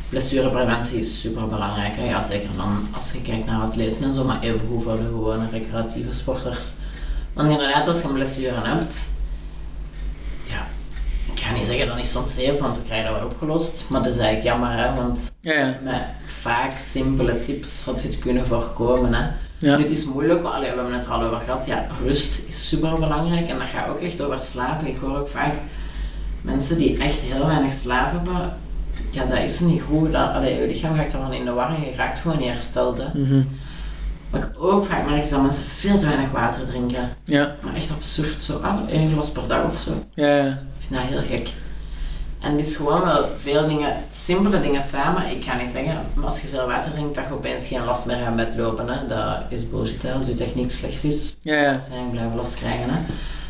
Blessurepreventie 0.09 0.99
is 0.99 1.21
super 1.21 1.47
belangrijk, 1.49 1.95
ja, 1.97 2.21
zeker 2.21 2.49
dan 2.57 2.89
als 2.97 3.13
je 3.13 3.23
kijkt 3.23 3.47
naar 3.47 3.61
atleten 3.61 4.05
en 4.05 4.13
zo, 4.15 4.25
maar 4.25 4.41
evengoed 4.41 4.83
voor 4.83 4.97
de 4.97 5.03
gewone 5.03 5.49
recreatieve 5.51 6.13
sporters. 6.13 6.73
Want 7.33 7.51
inderdaad, 7.51 7.89
als 7.89 8.01
je 8.01 8.09
een 8.09 8.15
blessure 8.15 8.69
hebt, 8.69 9.09
ik 11.35 11.41
ga 11.41 11.53
niet 11.55 11.67
zeggen 11.67 11.87
dat 11.87 11.99
is 11.99 12.11
soms 12.11 12.35
zeep, 12.35 12.61
want 12.61 12.77
we 12.77 12.83
krijgen 12.83 13.11
dat 13.11 13.19
wel 13.21 13.29
opgelost. 13.31 13.85
Maar 13.89 14.03
dat 14.03 14.11
is 14.13 14.17
eigenlijk 14.19 14.47
jammer, 14.47 14.73
hè, 14.79 14.95
want 14.95 15.33
Ja, 15.41 15.53
ja. 15.53 15.77
met 15.83 16.01
vaak 16.27 16.71
simpele 16.79 17.41
tips 17.41 17.83
had 17.85 18.03
je 18.03 18.09
het 18.09 18.19
kunnen 18.19 18.47
voorkomen. 18.47 19.15
Hè. 19.15 19.27
Ja. 19.59 19.77
Nu, 19.77 19.83
het 19.83 19.91
is 19.91 20.05
moeilijk, 20.07 20.45
allee, 20.45 20.71
we 20.71 20.77
hebben 20.77 20.95
het 20.95 21.05
er 21.05 21.11
al 21.11 21.23
over 21.23 21.41
gehad. 21.45 21.67
Ja, 21.67 21.87
rust 22.05 22.43
is 22.47 22.69
super 22.69 22.95
belangrijk 22.99 23.49
en 23.49 23.59
dat 23.59 23.67
gaat 23.69 23.89
ook 23.89 24.01
echt 24.01 24.21
over 24.21 24.41
slapen. 24.41 24.87
Ik 24.87 24.97
hoor 24.99 25.19
ook 25.19 25.29
vaak 25.29 25.55
mensen 26.41 26.79
die 26.79 26.99
echt 26.99 27.19
heel 27.21 27.47
weinig 27.47 27.73
slaap 27.73 28.11
hebben. 28.13 28.53
Ja, 29.11 29.25
dat 29.25 29.39
is 29.39 29.61
niet 29.61 29.83
goed. 29.83 30.13
Dat, 30.13 30.33
allee, 30.35 30.61
je 30.61 30.67
lichaam 30.67 30.97
gaat 30.97 31.13
ervan 31.13 31.33
in 31.33 31.45
de 31.45 31.51
war 31.53 31.75
en 31.75 31.81
je 31.85 31.95
raakt 31.97 32.19
gewoon 32.19 32.39
niet 32.39 32.49
hersteld. 32.51 32.97
Hè. 32.99 33.19
Mhm. 33.21 33.43
Wat 34.31 34.43
ik 34.45 34.49
ook 34.63 34.85
vaak 34.85 35.09
merk 35.09 35.23
is 35.23 35.31
dat 35.31 35.43
mensen 35.43 35.65
veel 35.65 35.99
te 35.99 36.07
weinig 36.07 36.31
water 36.31 36.67
drinken. 36.67 37.17
Ja, 37.25 37.55
Maar 37.63 37.75
echt 37.75 37.91
absurd, 37.91 38.43
zo 38.43 38.61
ah, 38.63 38.75
één 38.89 39.11
glas 39.11 39.31
per 39.31 39.43
dag 39.47 39.65
of 39.65 39.77
zo. 39.79 39.91
ja, 40.15 40.37
ja. 40.37 40.63
Dat 40.93 41.01
heel 41.01 41.23
gek. 41.37 41.53
En 42.41 42.51
het 42.51 42.61
is 42.61 42.77
gewoon 42.77 43.01
wel 43.01 43.29
veel 43.37 43.67
dingen, 43.67 43.97
simpele 44.11 44.61
dingen 44.61 44.83
samen. 44.83 45.31
Ik 45.31 45.45
ga 45.45 45.57
niet 45.57 45.69
zeggen, 45.69 46.01
maar 46.15 46.25
als 46.27 46.41
je 46.41 46.47
veel 46.49 46.67
water 46.67 46.91
drinkt, 46.91 47.15
dat 47.15 47.27
je 47.27 47.33
opeens 47.33 47.67
geen 47.67 47.85
last 47.85 48.07
meer 48.07 48.17
hebt 48.17 48.35
met 48.37 48.55
lopen. 48.57 48.89
Hè. 48.89 49.07
Dat 49.07 49.39
is 49.49 49.69
bullshit. 49.69 50.03
Hè. 50.03 50.13
Als 50.13 50.27
je 50.27 50.35
techniek 50.35 50.71
slecht 50.71 51.05
is, 51.05 51.37
Ja, 51.43 51.55
ja. 51.55 51.81
zijn 51.81 52.11
blijven 52.11 52.37
last 52.37 52.55
krijgen. 52.55 52.91
Hè. 52.91 53.01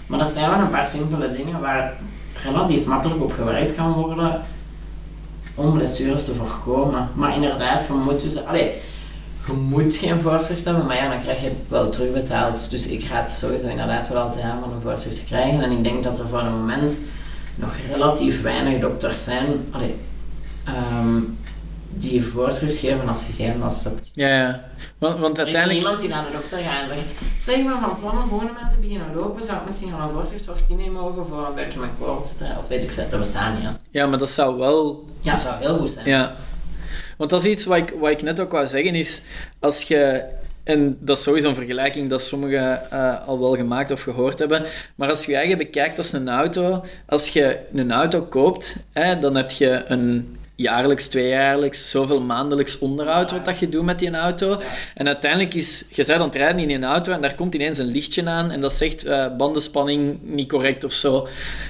Maar 0.07 0.21
er 0.21 0.29
zijn 0.29 0.51
wel 0.51 0.59
een 0.59 0.71
paar 0.71 0.87
simpele 0.87 1.33
dingen 1.33 1.61
waar 1.61 1.93
relatief 2.45 2.85
makkelijk 2.85 3.23
op 3.23 3.33
gewerkt 3.33 3.75
kan 3.75 3.93
worden 3.93 4.41
om 5.55 5.73
blessures 5.73 6.25
te 6.25 6.35
voorkomen. 6.35 7.09
Maar 7.15 7.35
inderdaad, 7.35 7.87
je 7.87 7.93
moet 7.93 8.21
dus... 8.21 8.45
Allee, 8.45 8.73
je 9.47 9.53
moet 9.53 9.97
geen 9.97 10.21
voorschrift 10.21 10.65
hebben, 10.65 10.87
maar 10.87 10.97
ja, 10.97 11.09
dan 11.09 11.19
krijg 11.21 11.41
je 11.41 11.47
het 11.47 11.69
wel 11.69 11.89
terugbetaald. 11.89 12.71
Dus 12.71 12.87
ik 12.87 13.05
raad 13.05 13.31
sowieso 13.31 13.67
inderdaad 13.67 14.09
wel 14.09 14.23
altijd 14.23 14.45
aan 14.45 14.65
om 14.65 14.73
een 14.73 14.81
voorschrift 14.81 15.17
te 15.19 15.25
krijgen. 15.25 15.63
En 15.63 15.71
ik 15.71 15.85
denk 15.85 16.03
dat 16.03 16.19
er 16.19 16.29
voor 16.29 16.43
het 16.43 16.51
moment 16.51 16.99
nog 17.55 17.77
relatief 17.91 18.43
weinig 18.43 18.81
dokters 18.81 19.25
zijn 19.25 19.47
allee, 19.71 19.95
ehm, 20.65 21.21
die 21.95 22.23
voorschrift 22.25 22.77
geven 22.77 23.09
als 23.09 23.27
je 23.27 23.33
geen 23.33 23.59
last 23.59 23.85
hebt. 23.85 24.11
ja, 24.15 24.29
ja. 24.29 24.65
Want, 24.99 25.19
want 25.19 25.39
Er 25.39 25.47
is 25.47 25.55
uiteindelijk... 25.55 25.83
iemand 25.83 26.01
die 26.01 26.09
naar 26.09 26.25
de 26.25 26.33
dokter 26.33 26.59
gaat 26.59 26.91
en 26.91 26.99
zegt, 26.99 27.15
zeg 27.39 27.65
ben 27.65 27.81
van 27.81 27.99
plan 28.01 28.23
om 28.23 28.29
volgende 28.29 28.53
maand 28.53 28.71
te 28.71 28.79
beginnen 28.79 29.15
lopen, 29.15 29.45
zou 29.45 29.59
ik 29.59 29.65
misschien 29.65 29.95
al 29.95 30.01
een 30.01 30.15
voorschrift 30.15 30.45
voor 30.45 30.57
kine 30.69 30.91
mogen 30.91 31.27
voor 31.27 31.47
een 31.47 31.55
beetje 31.55 31.79
mijn 31.79 31.93
koor 31.99 32.17
op 32.17 32.27
te 32.27 32.35
trainen, 32.35 32.59
of 32.59 32.69
weet 32.69 32.83
ik 32.83 32.91
veel, 32.91 33.07
dat 33.11 33.19
bestaat 33.19 33.55
niet. 33.55 33.63
Hè. 33.63 33.71
Ja, 33.91 34.07
maar 34.07 34.19
dat 34.19 34.29
zou 34.31 34.59
wel 34.59 35.07
Ja, 35.21 35.39
zou 35.39 35.55
heel 35.59 35.79
goed 35.79 35.91
zijn. 35.91 36.07
Ja, 36.07 36.35
want 37.17 37.31
dat 37.31 37.41
is 37.45 37.47
iets 37.51 37.65
wat 37.65 37.77
ik, 37.77 37.95
wat 38.01 38.11
ik 38.11 38.23
net 38.23 38.41
ook 38.41 38.53
wou 38.53 38.67
zeggen, 38.67 38.95
is 38.95 39.23
als 39.61 39.83
je, 39.83 40.25
en 40.65 40.97
dat 41.01 41.17
is 41.17 41.23
sowieso 41.23 41.49
een 41.49 41.55
vergelijking 41.55 42.11
dat 42.11 42.23
sommigen 42.23 42.91
eh, 42.91 43.27
al 43.27 43.41
wel 43.41 43.57
gemaakt 43.57 43.91
of 43.91 44.03
gehoord 44.03 44.39
hebben, 44.39 44.65
maar 44.95 45.09
als 45.09 45.25
je 45.25 45.31
je 45.31 45.37
eigen 45.37 45.59
bekijkt 45.59 45.99
als 45.99 46.13
een 46.13 46.29
auto, 46.29 46.85
als 47.07 47.29
je 47.29 47.59
een 47.73 47.93
auto 47.93 48.23
koopt, 48.23 48.87
hè, 48.93 49.19
dan 49.19 49.37
heb 49.37 49.51
je 49.51 49.85
een 49.87 50.37
jaarlijks, 50.63 51.09
tweejaarlijks, 51.09 51.91
zoveel 51.91 52.21
maandelijks 52.21 52.79
onderhoud 52.79 53.31
wat 53.31 53.45
dat 53.45 53.59
je 53.59 53.69
doet 53.69 53.85
met 53.85 53.99
die 53.99 54.11
auto. 54.11 54.61
En 54.95 55.07
uiteindelijk 55.07 55.55
is, 55.55 55.85
je 55.91 56.05
bent 56.07 56.19
aan 56.19 56.27
het 56.27 56.35
rijden 56.35 56.63
in 56.63 56.71
een 56.71 56.85
auto 56.85 57.13
en 57.13 57.21
daar 57.21 57.35
komt 57.35 57.55
ineens 57.55 57.79
een 57.79 57.87
lichtje 57.87 58.29
aan 58.29 58.51
en 58.51 58.61
dat 58.61 58.73
zegt 58.73 59.05
eh, 59.05 59.37
bandenspanning 59.37 60.19
niet 60.23 60.49
correct 60.49 60.85
of 60.85 60.93
zo. 60.93 61.29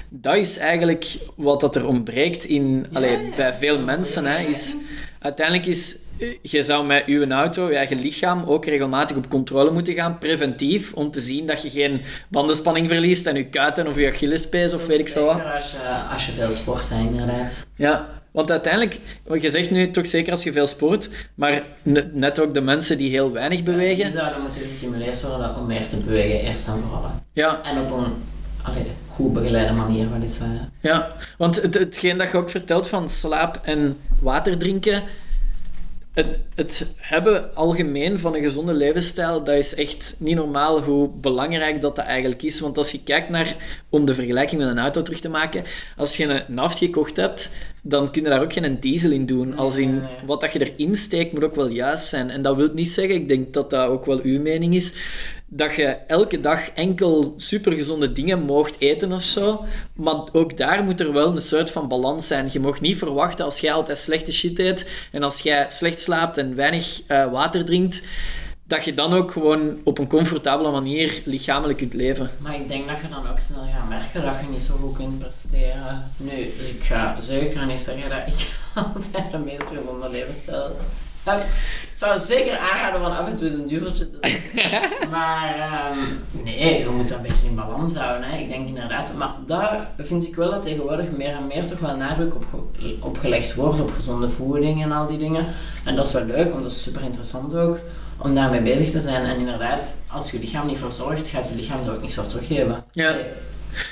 Dat 0.09 0.37
is 0.37 0.59
eigenlijk 0.59 1.16
wat 1.37 1.61
dat 1.61 1.76
er 1.76 1.87
ontbreekt 1.87 2.44
in, 2.44 2.87
allee, 2.92 3.33
bij 3.37 3.55
veel 3.55 3.78
mensen. 3.78 4.26
Hè, 4.26 4.38
is, 4.38 4.76
uiteindelijk 5.18 5.66
is, 5.66 5.96
je 6.42 6.62
zou 6.62 6.87
met 6.87 7.03
je 7.07 7.27
auto, 7.27 7.70
je 7.70 7.77
eigen 7.77 8.01
lichaam, 8.01 8.44
ook 8.44 8.64
regelmatig 8.64 9.16
op 9.16 9.29
controle 9.29 9.70
moeten 9.70 9.94
gaan, 9.94 10.18
preventief, 10.18 10.92
om 10.92 11.11
te 11.11 11.20
zien 11.20 11.46
dat 11.46 11.62
je 11.62 11.70
geen 11.70 12.01
bandenspanning 12.29 12.88
verliest 12.88 13.27
en 13.27 13.35
je 13.37 13.44
kuiten 13.44 13.87
of 13.87 13.96
je 13.96 14.09
Achillespees 14.09 14.75
of 14.75 14.87
weet 14.87 14.98
ik 14.98 15.09
veel 15.09 15.25
wat. 15.25 15.37
Zeker 15.37 15.53
als 15.53 15.70
je, 15.70 15.79
als 16.12 16.27
je 16.27 16.33
veel 16.33 16.53
sport, 16.53 16.88
hè, 16.88 16.98
inderdaad. 17.01 17.66
Ja, 17.77 18.09
want 18.31 18.51
uiteindelijk, 18.51 18.98
je 19.40 19.48
zegt 19.48 19.70
nu 19.70 19.90
toch 19.90 20.07
zeker 20.07 20.33
als 20.33 20.42
je 20.42 20.53
veel 20.53 20.66
sport, 20.66 21.09
maar 21.35 21.62
ne- 21.83 22.11
net 22.12 22.40
ook 22.40 22.55
de 22.55 22.61
mensen 22.61 22.98
die 22.98 23.11
heel 23.11 23.33
weinig 23.33 23.62
bewegen. 23.62 24.05
Die 24.05 24.16
zouden 24.18 24.42
moeten 24.42 24.61
gestimuleerd 24.61 25.22
worden 25.22 25.57
om 25.57 25.66
meer 25.66 25.88
te 25.88 25.96
bewegen, 25.96 26.40
eerst 26.40 26.66
en 26.68 26.79
vooral. 26.79 27.11
Ja, 27.33 27.61
En 27.64 27.81
op 27.81 27.90
een 27.90 28.12
allee, 28.62 28.87
goed 29.09 29.33
begeleide 29.33 29.72
manier, 29.72 30.11
wat 30.11 30.22
is 30.22 30.38
hè. 30.38 30.88
ja. 30.88 31.12
want 31.38 31.62
het, 31.62 31.75
hetgeen 31.75 32.18
dat 32.18 32.31
je 32.31 32.37
ook 32.37 32.51
vertelt 32.51 32.88
van 32.88 33.11
slaap 33.11 33.61
en 33.62 33.98
water 34.20 34.59
drinken, 34.59 35.03
het, 36.12 36.38
het 36.55 36.94
hebben 36.96 37.55
algemeen 37.55 38.18
van 38.18 38.35
een 38.35 38.42
gezonde 38.42 38.72
levensstijl, 38.72 39.44
dat 39.44 39.55
is 39.55 39.75
echt 39.75 40.14
niet 40.18 40.37
normaal 40.37 40.83
hoe 40.83 41.11
belangrijk 41.11 41.81
dat, 41.81 41.96
dat 41.96 42.05
eigenlijk 42.05 42.42
is. 42.42 42.61
Want 42.61 42.79
als 42.79 42.90
je 42.90 43.03
kijkt 43.03 43.29
naar, 43.29 43.57
om 43.88 44.05
de 44.05 44.14
vergelijking 44.14 44.61
met 44.61 44.70
een 44.70 44.79
auto 44.79 45.03
terug 45.03 45.20
te 45.20 45.29
maken, 45.29 45.64
als 45.96 46.16
je 46.16 46.25
een 46.25 46.55
naft 46.55 46.79
gekocht 46.79 47.16
hebt, 47.16 47.51
dan 47.83 48.11
kun 48.11 48.22
je 48.22 48.29
daar 48.29 48.42
ook 48.42 48.53
geen 48.53 48.81
diesel 48.81 49.11
in 49.11 49.27
doen. 49.27 49.57
Als 49.57 49.79
in, 49.79 50.03
wat 50.27 50.40
dat 50.40 50.53
je 50.53 50.72
erin 50.72 50.96
steekt, 50.96 51.33
moet 51.33 51.44
ook 51.44 51.55
wel 51.55 51.68
juist 51.68 52.09
zijn. 52.09 52.31
En 52.31 52.42
dat 52.42 52.57
wil 52.57 52.70
niet 52.75 52.90
zeggen, 52.90 53.14
ik 53.14 53.29
denk 53.29 53.53
dat 53.53 53.70
dat 53.70 53.88
ook 53.88 54.07
wel 54.07 54.20
uw 54.22 54.40
mening 54.40 54.75
is, 54.75 54.94
dat 55.55 55.75
je 55.75 55.85
elke 56.07 56.41
dag 56.41 56.71
enkel 56.71 57.35
supergezonde 57.37 58.12
dingen 58.12 58.43
moogt 58.43 58.77
eten 58.79 59.12
of 59.12 59.23
zo. 59.23 59.65
Maar 59.95 60.29
ook 60.33 60.57
daar 60.57 60.85
moet 60.85 61.01
er 61.01 61.12
wel 61.12 61.35
een 61.35 61.41
soort 61.41 61.71
van 61.71 61.88
balans 61.88 62.27
zijn. 62.27 62.49
Je 62.53 62.61
mag 62.61 62.81
niet 62.81 62.99
verwachten 62.99 63.45
als 63.45 63.59
jij 63.59 63.73
altijd 63.73 63.99
slechte 63.99 64.33
shit 64.33 64.59
eet 64.59 64.91
en 65.11 65.23
als 65.23 65.41
jij 65.41 65.67
slecht 65.69 66.01
slaapt 66.01 66.38
en 66.38 66.55
weinig 66.55 67.03
eh, 67.07 67.31
water 67.31 67.65
drinkt, 67.65 68.07
dat 68.65 68.85
je 68.85 68.95
dan 68.95 69.12
ook 69.12 69.31
gewoon 69.31 69.81
op 69.85 69.99
een 69.99 70.09
comfortabele 70.09 70.71
manier 70.71 71.23
lichamelijk 71.25 71.79
kunt 71.79 71.95
leven. 71.95 72.31
Maar 72.38 72.55
ik 72.55 72.69
denk 72.69 72.88
dat 72.88 73.01
je 73.01 73.09
dan 73.09 73.29
ook 73.31 73.38
snel 73.38 73.65
gaat 73.75 73.88
merken 73.88 74.23
dat 74.23 74.41
je 74.41 74.51
niet 74.51 74.62
zo 74.62 74.75
goed 74.75 74.97
kunt 74.97 75.19
presteren. 75.19 76.11
Nu, 76.17 76.53
dus 76.59 76.71
ik 76.71 76.85
ga 76.85 77.21
zeker 77.21 77.67
niet 77.67 77.81
zeggen 77.81 78.11
dat 78.11 78.27
ik 78.27 78.49
altijd 78.95 79.31
de 79.31 79.38
meest 79.38 79.69
gezonde 79.71 80.09
levensstijl 80.11 80.77
Ik 81.25 81.99
zou 81.99 82.21
zeker 82.21 82.59
aanraden 82.59 83.01
van 83.01 83.17
af 83.17 83.27
en 83.27 83.37
toe 83.37 83.47
eens 83.47 83.55
een 83.55 83.67
duveltje 83.67 84.11
te 84.11 84.11
doen. 84.11 84.31
Maar 85.11 85.55
ehm, 85.55 85.99
nee, 86.45 86.79
je 86.79 86.89
moet 86.91 87.09
dat 87.09 87.19
een 87.19 87.23
beetje 87.23 87.47
in 87.47 87.55
balans 87.55 87.95
houden. 87.95 88.29
Hè. 88.29 88.39
Ik 88.39 88.49
denk 88.49 88.69
inderdaad, 88.69 89.15
maar 89.15 89.35
daar 89.47 89.91
vind 89.99 90.27
ik 90.27 90.35
wel 90.35 90.51
dat 90.51 90.63
tegenwoordig 90.63 91.11
meer 91.11 91.37
en 91.37 91.47
meer 91.47 91.67
toch 91.67 91.79
wel 91.79 91.97
nadruk 91.97 92.35
op, 92.35 92.45
op 93.01 93.19
gelegd 93.19 93.55
wordt, 93.55 93.81
op 93.81 93.91
gezonde 93.91 94.29
voeding 94.29 94.83
en 94.83 94.93
al 94.93 95.07
die 95.07 95.19
dingen. 95.19 95.47
En 95.85 95.97
dat 95.97 96.07
is 96.07 96.13
wel 96.13 96.25
leuk, 96.25 96.51
want 96.51 96.63
dat 96.63 96.71
is 96.71 96.83
super 96.83 97.03
interessant 97.03 97.55
ook 97.55 97.79
om 98.19 98.35
daarmee 98.35 98.61
bezig 98.61 98.91
te 98.91 99.01
zijn. 99.01 99.25
En 99.25 99.39
inderdaad, 99.39 99.97
als 100.07 100.31
je 100.31 100.39
lichaam 100.39 100.67
niet 100.67 100.79
verzorgt, 100.79 101.29
gaat 101.29 101.49
je 101.49 101.55
lichaam 101.55 101.85
er 101.85 101.93
ook 101.93 102.01
niks 102.01 102.15
voor 102.15 102.27
teruggeven. 102.27 102.85
Ja. 102.93 103.15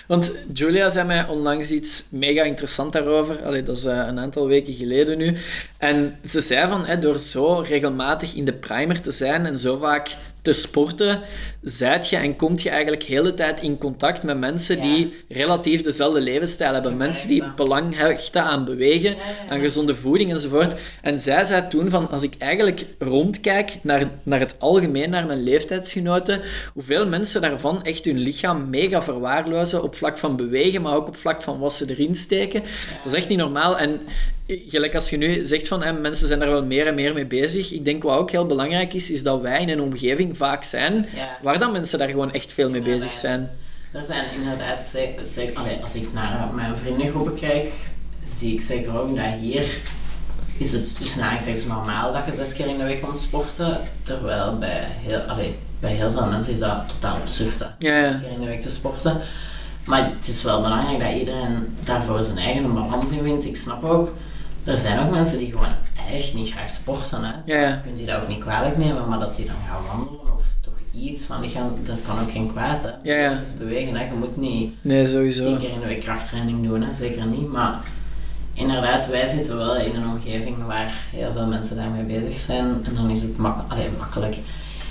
Want 0.06 0.36
Julia 0.52 0.90
zei 0.90 1.06
mij 1.06 1.26
onlangs 1.26 1.70
iets 1.70 2.06
mega 2.10 2.42
interessant 2.42 2.92
daarover. 2.92 3.44
Allee, 3.44 3.62
dat 3.62 3.76
is 3.76 3.84
eh, 3.84 3.96
een 3.96 4.18
aantal 4.18 4.46
weken 4.46 4.72
geleden 4.72 5.18
nu. 5.18 5.36
En 5.78 6.18
ze 6.24 6.40
zei 6.40 6.68
van, 6.68 6.84
hè, 6.84 6.98
door 6.98 7.18
zo 7.18 7.58
regelmatig 7.58 8.34
in 8.34 8.44
de 8.44 8.52
primer 8.52 9.00
te 9.00 9.10
zijn 9.10 9.46
en 9.46 9.58
zo 9.58 9.76
vaak 9.76 10.16
te 10.42 10.52
sporten, 10.52 11.20
zijt 11.62 12.08
je 12.08 12.16
en 12.16 12.36
komt 12.36 12.62
je 12.62 12.68
eigenlijk 12.70 13.06
de 13.06 13.12
hele 13.12 13.34
tijd 13.34 13.60
in 13.60 13.78
contact 13.78 14.22
met 14.22 14.38
mensen 14.38 14.76
Ja. 14.76 14.82
die 14.82 15.14
relatief 15.28 15.82
dezelfde 15.82 16.20
levensstijl 16.20 16.72
hebben. 16.72 16.96
Mensen 16.96 17.28
die 17.28 17.42
belang 17.56 17.96
hechten 17.96 18.42
aan 18.42 18.64
bewegen, 18.64 19.16
aan 19.48 19.60
gezonde 19.60 19.94
voeding 19.94 20.30
enzovoort. 20.30 20.74
En 21.02 21.18
zij 21.20 21.44
zei 21.44 21.68
toen 21.68 21.90
van, 21.90 22.10
als 22.10 22.22
ik 22.22 22.34
eigenlijk 22.38 22.84
rondkijk 22.98 23.78
naar, 23.82 24.10
naar 24.22 24.40
het 24.40 24.56
algemeen, 24.58 25.10
naar 25.10 25.26
mijn 25.26 25.42
leeftijdsgenoten, 25.42 26.40
hoeveel 26.74 27.06
mensen 27.06 27.40
daarvan 27.40 27.84
echt 27.84 28.04
hun 28.04 28.18
lichaam 28.18 28.70
mega 28.70 29.02
verwaarlozen 29.02 29.82
op 29.82 29.94
vlak 29.94 30.18
van 30.18 30.36
bewegen, 30.36 30.82
maar 30.82 30.94
ook 30.94 31.06
op 31.08 31.16
vlak 31.16 31.42
van 31.42 31.58
wat 31.58 31.74
ze 31.74 31.84
erin 31.88 32.16
steken. 32.16 32.62
Dat 33.02 33.12
is 33.12 33.18
echt 33.18 33.28
niet 33.28 33.38
normaal. 33.38 33.78
En 33.78 34.00
gelijk 34.68 34.94
als 34.94 35.10
je 35.10 35.16
nu 35.16 35.44
zegt 35.44 35.68
van 35.68 35.82
hè, 35.82 35.92
mensen 35.92 36.26
zijn 36.26 36.38
daar 36.38 36.50
wel 36.50 36.64
meer 36.64 36.86
en 36.86 36.94
meer 36.94 37.14
mee 37.14 37.26
bezig. 37.26 37.72
Ik 37.72 37.84
denk 37.84 38.02
wat 38.02 38.18
ook 38.18 38.30
heel 38.30 38.46
belangrijk 38.46 38.94
is, 38.94 39.10
is 39.10 39.22
dat 39.22 39.40
wij 39.40 39.60
in 39.60 39.68
een 39.68 39.80
omgeving 39.80 40.36
vaak 40.36 40.64
zijn 40.64 41.06
Ja. 41.14 41.38
waar 41.42 41.58
dan 41.58 41.72
mensen 41.72 41.98
daar 41.98 42.08
gewoon 42.08 42.32
echt 42.32 42.52
veel 42.52 42.70
mee 42.70 42.82
bezig 42.82 43.12
zijn. 43.12 43.50
Er 43.92 44.02
zijn 44.02 44.24
inderdaad, 44.40 44.96
allee, 45.54 45.78
als 45.82 45.94
ik 45.94 46.12
naar 46.12 46.48
mijn 46.54 46.76
vriendengroepen 46.76 47.34
kijk, 47.34 47.72
zie 48.24 48.54
ik 48.54 48.60
zeker 48.60 49.00
ook 49.00 49.16
dat 49.16 49.24
hier 49.40 49.64
is 50.58 50.72
het 50.72 50.96
tussen 50.96 51.16
aanhalingstekens 51.20 51.64
normaal 51.66 52.12
dat 52.12 52.22
je 52.26 52.32
zes 52.32 52.52
keer 52.52 52.66
in 52.66 52.78
de 52.78 52.84
week 52.84 53.02
komt 53.02 53.20
sporten, 53.20 53.80
terwijl 54.02 54.58
bij 54.58 54.86
heel, 55.02 55.18
allee, 55.18 55.54
bij 55.80 55.92
heel 55.92 56.10
veel 56.10 56.26
mensen 56.26 56.52
is 56.52 56.58
dat 56.58 56.88
totaal 56.88 57.16
absurd, 57.16 57.58
hè, 57.60 57.66
Ja, 57.78 57.98
ja. 57.98 58.10
zes 58.10 58.20
keer 58.20 58.30
in 58.30 58.40
de 58.40 58.46
week 58.46 58.60
te 58.60 58.70
sporten. 58.70 59.20
Maar 59.84 60.10
het 60.16 60.28
is 60.28 60.42
wel 60.42 60.60
belangrijk 60.62 60.98
dat 61.10 61.18
iedereen 61.18 61.76
daarvoor 61.84 62.24
zijn 62.24 62.38
eigen 62.38 62.74
balans 62.74 63.10
in 63.10 63.22
vindt. 63.22 63.44
Ik 63.46 63.56
snap 63.56 63.84
ook, 63.84 64.12
er 64.64 64.78
zijn 64.78 64.98
ook 65.00 65.10
mensen 65.10 65.38
die 65.38 65.50
gewoon 65.50 65.68
echt 66.12 66.34
niet 66.34 66.50
graag 66.50 66.68
sporten. 66.70 67.24
Hè. 67.24 67.32
Ja, 67.44 67.60
ja. 67.60 67.68
Je 67.68 67.80
kunt 67.82 67.96
die 67.96 68.06
dat 68.06 68.20
ook 68.22 68.28
niet 68.28 68.38
kwalijk 68.38 68.76
nemen, 68.76 69.08
maar 69.08 69.18
dat 69.18 69.36
die 69.36 69.46
dan 69.46 69.54
gaan 69.68 69.96
wandelen 69.96 70.34
of 70.36 70.44
toch 70.60 70.74
iets 70.94 71.24
van 71.24 71.40
lichaam, 71.40 71.72
dat 71.82 72.00
kan 72.02 72.20
ook 72.20 72.30
geen 72.30 72.52
kwaad. 72.52 72.82
Hè. 72.82 72.90
Ja, 73.02 73.40
is 73.40 73.56
bewegen, 73.58 73.94
hè. 73.96 74.04
je 74.04 74.14
moet 74.18 74.36
niet 74.36 74.74
Nee, 74.80 75.06
sowieso. 75.06 75.44
tien 75.44 75.58
keer 75.58 75.70
in 75.70 75.80
de 75.80 75.86
week 75.86 76.00
krachttraining 76.00 76.62
doen, 76.68 76.82
hè. 76.82 76.94
zeker 76.94 77.26
niet. 77.26 77.48
Maar 77.52 77.80
inderdaad, 78.52 79.06
wij 79.08 79.26
zitten 79.26 79.56
wel 79.56 79.76
in 79.76 79.94
een 79.94 80.08
omgeving 80.08 80.66
waar 80.66 80.94
heel 81.10 81.32
veel 81.32 81.46
mensen 81.46 81.76
daarmee 81.76 82.20
bezig 82.20 82.38
zijn 82.38 82.64
en 82.84 82.94
dan 82.94 83.10
is 83.10 83.22
het 83.22 83.36
mak 83.36 83.64
allee, 83.68 83.88
makkelijk. 83.98 84.36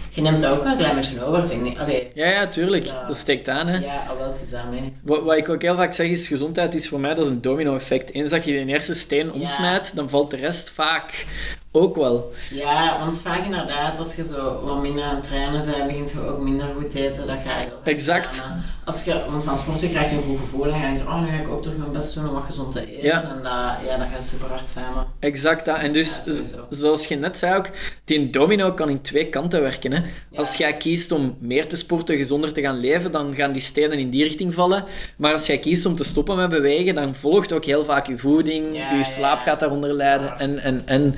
Je 0.10 0.22
neemt 0.22 0.46
ook 0.46 0.64
wel 0.64 0.72
een 0.72 0.78
klein 0.78 0.96
beetje 0.96 1.24
over, 1.24 1.48
vind 1.48 1.66
ik. 1.68 1.78
Allee, 1.80 2.08
Ja, 2.14 2.28
ja, 2.28 2.48
tuurlijk. 2.48 2.86
Ja. 2.86 3.04
Dat 3.08 3.16
steekt 3.18 3.50
aan, 3.50 3.68
hè. 3.68 3.78
ja, 3.78 4.06
al 4.10 4.18
wel, 4.18 4.28
het 4.28 4.42
is 4.42 4.50
daarmee. 4.50 4.94
Wat, 5.04 5.24
wat 5.24 5.38
ik 5.38 5.50
ook 5.50 5.62
heel 5.62 5.76
vaak 5.76 5.94
zeg 5.94 6.08
is, 6.08 6.28
gezondheid 6.28 6.76
is 6.76 6.90
voor 6.90 7.00
mij 7.00 7.14
dat 7.14 7.26
is 7.26 7.32
een 7.32 7.42
domino-effect. 7.42 8.14
Eens 8.14 8.32
dat 8.32 8.46
je 8.46 8.52
de 8.52 8.72
eerste 8.72 8.94
steen 8.94 9.32
omsnijdt, 9.32 9.96
dan 9.96 10.10
valt 10.10 10.32
de 10.32 10.38
rest 10.38 10.70
vaak 10.70 11.26
ook 11.72 11.96
wel. 11.96 12.32
Ja, 12.50 13.00
want 13.00 13.20
vaak 13.20 13.46
inderdaad, 13.46 13.98
als 13.98 14.16
je 14.16 14.24
zo 14.24 14.62
wat 14.64 14.82
minder 14.82 15.04
aan 15.04 15.16
het 15.16 15.24
trainen 15.24 15.66
bent, 15.66 15.88
begint 15.88 16.12
je 16.12 16.26
ook 16.26 16.42
minder 16.42 16.66
goed 16.76 16.92
te 16.92 17.08
eten. 17.08 17.28
Dat 17.28 17.38
ga 17.46 17.60
je 17.60 17.68
Exact. 17.84 18.46
Als 18.86 19.04
je, 19.04 19.22
want 19.30 19.44
van 19.44 19.58
sporten 19.58 19.90
krijg 19.90 20.10
je 20.10 20.16
een 20.16 20.24
goed 20.24 20.40
gevoel 20.40 20.66
en 20.66 20.72
ga 20.72 20.88
je 20.88 20.96
denken, 20.96 21.08
oh, 21.08 21.22
nu 21.22 21.28
ga 21.28 21.38
ik 21.38 21.48
ook 21.48 21.64
toch 21.64 21.78
mijn 21.78 21.92
best 21.92 22.14
doen 22.14 22.28
om 22.28 22.34
wat 22.34 22.44
gezond 22.44 22.72
te 22.72 22.92
eten. 22.92 23.04
Ja. 23.04 23.22
En 23.22 23.44
dat, 23.44 23.90
ja, 23.90 23.98
dat 23.98 24.08
gaat 24.14 24.24
super 24.24 24.48
hard 24.48 24.68
samen. 24.68 25.06
Exact 25.20 25.66
dat. 25.66 25.78
En 25.78 25.94
dus, 25.94 26.20
Ja, 26.26 26.32
zoals 26.70 27.08
je 27.08 27.16
net 27.16 27.38
zei 27.38 27.58
ook, 27.58 27.70
die 28.06 28.30
domino 28.30 28.72
kan 28.72 28.90
in 28.90 29.02
twee 29.02 29.30
kanten 29.30 29.62
werken. 29.62 29.92
Hè. 29.92 29.98
Ja. 30.30 30.40
Als 30.40 30.56
jij 30.56 30.78
kiest 30.78 31.12
om 31.12 31.38
meer 31.40 31.68
te 31.68 31.76
sporten, 31.76 32.18
gezonder 32.18 32.54
te 32.54 32.62
gaan 32.62 32.80
leven, 32.80 33.12
dan 33.12 33.36
gaan 33.36 33.52
die 33.52 33.62
stenen 33.62 34.00
in 34.00 34.10
die 34.10 34.24
richting 34.24 34.54
vallen. 34.54 34.86
Maar 35.16 35.34
als 35.34 35.48
jij 35.48 35.58
kiest 35.58 35.86
om 35.86 35.96
te 35.96 36.04
stoppen 36.04 36.36
met 36.36 36.50
bewegen, 36.50 36.96
dan 36.96 37.16
volgt 37.16 37.54
ook 37.54 37.66
heel 37.66 37.86
vaak 37.86 38.08
je 38.08 38.18
voeding, 38.18 38.78
je 38.98 39.04
slaap 39.04 39.40
gaat 39.40 39.60
daaronder 39.60 39.94
lijden. 39.94 40.40
En, 40.40 40.60
en, 40.60 40.82
en, 40.86 41.16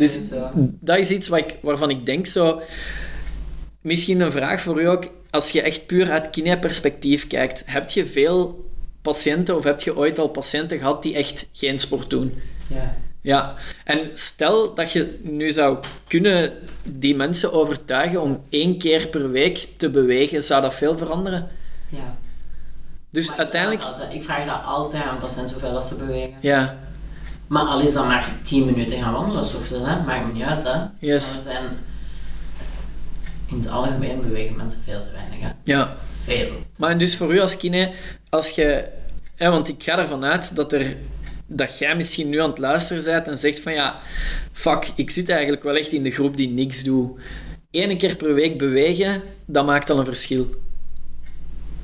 dus 0.00 0.28
dat 0.80 0.98
is 0.98 1.10
iets 1.10 1.28
wat 1.28 1.38
ik, 1.38 1.56
waarvan 1.62 1.90
ik 1.90 2.06
denk 2.06 2.26
zo... 2.26 2.62
Misschien 3.80 4.20
een 4.20 4.32
vraag 4.32 4.60
voor 4.60 4.80
u 4.82 4.88
ook. 4.88 5.04
Als 5.30 5.50
je 5.50 5.62
echt 5.62 5.86
puur 5.86 6.10
uit 6.10 6.30
kine-perspectief 6.30 7.26
kijkt, 7.26 7.62
heb 7.66 7.90
je 7.90 8.06
veel 8.06 8.68
patiënten 9.02 9.56
of 9.56 9.64
heb 9.64 9.80
je 9.80 9.96
ooit 9.96 10.18
al 10.18 10.28
patiënten 10.28 10.78
gehad 10.78 11.02
die 11.02 11.14
echt 11.14 11.48
geen 11.52 11.78
sport 11.78 12.10
doen? 12.10 12.34
Ja. 12.68 12.96
Ja, 13.22 13.54
en 13.84 14.10
stel 14.12 14.74
dat 14.74 14.92
je 14.92 15.18
nu 15.22 15.50
zou 15.50 15.78
kunnen 16.08 16.52
die 16.90 17.14
mensen 17.16 17.52
overtuigen 17.52 18.20
om 18.22 18.42
één 18.48 18.78
keer 18.78 19.08
per 19.08 19.30
week 19.30 19.68
te 19.76 19.90
bewegen, 19.90 20.42
zou 20.44 20.62
dat 20.62 20.74
veel 20.74 20.96
veranderen? 20.98 21.48
ja. 21.88 22.16
Dus 23.12 23.28
Maar 23.28 23.38
uiteindelijk, 23.38 23.80
Ik, 23.80 23.86
vraag 23.86 23.98
altijd- 24.00 24.16
ik 24.18 24.22
vraag 24.22 24.46
dat 24.46 24.64
altijd 24.64 25.02
aan 25.02 25.18
patiënten 25.18 25.50
hoeveel 25.52 25.72
dat 25.72 25.86
ze 25.86 25.94
bewegen. 25.94 26.34
ja, 26.40 26.78
Maar 27.50 27.62
al 27.62 27.80
is 27.80 27.92
dat 27.92 28.06
maar 28.06 28.32
10 28.42 28.64
minuten 28.64 28.98
gaan 28.98 29.12
wandelen, 29.12 29.44
s 29.44 29.54
ochtends, 29.54 29.88
hè? 29.88 30.02
maakt 30.02 30.32
niet 30.32 30.42
uit. 30.42 30.62
Hè? 30.62 30.78
Yes. 30.98 31.42
Maar 31.44 31.44
we 31.44 31.50
zijn... 31.50 31.78
In 33.46 33.58
het 33.58 33.68
algemeen 33.68 34.20
bewegen 34.20 34.56
mensen 34.56 34.80
veel 34.82 35.00
te 35.00 35.10
weinig. 35.10 35.38
Hè? 35.40 35.48
ja. 35.64 35.96
Veel. 36.24 36.48
Maar 36.78 36.90
en 36.90 36.98
dus 36.98 37.16
voor 37.16 37.34
u 37.34 37.40
als 37.40 37.56
kine, 37.56 37.92
als 38.28 38.50
je, 38.50 38.84
hè, 39.34 39.50
want 39.50 39.68
ik 39.68 39.82
ga 39.82 39.98
ervan 39.98 40.24
uit 40.24 40.56
dat 40.56 40.72
er 40.72 40.96
dat 41.46 41.78
jij 41.78 41.96
misschien 41.96 42.28
nu 42.28 42.40
aan 42.40 42.50
het 42.50 42.58
luisteren 42.58 43.04
bent 43.04 43.28
en 43.28 43.38
zegt 43.38 43.60
van 43.60 43.72
ja, 43.72 44.00
fuck, 44.52 44.92
ik 44.94 45.10
zit 45.10 45.28
eigenlijk 45.28 45.62
wel 45.62 45.76
echt 45.76 45.92
in 45.92 46.02
de 46.02 46.10
groep 46.10 46.36
die 46.36 46.48
niks 46.48 46.82
doet. 46.82 47.20
Eén 47.70 47.98
keer 47.98 48.16
per 48.16 48.34
week 48.34 48.58
bewegen, 48.58 49.22
dat 49.44 49.66
maakt 49.66 49.90
al 49.90 49.98
een 49.98 50.04
verschil. 50.04 50.54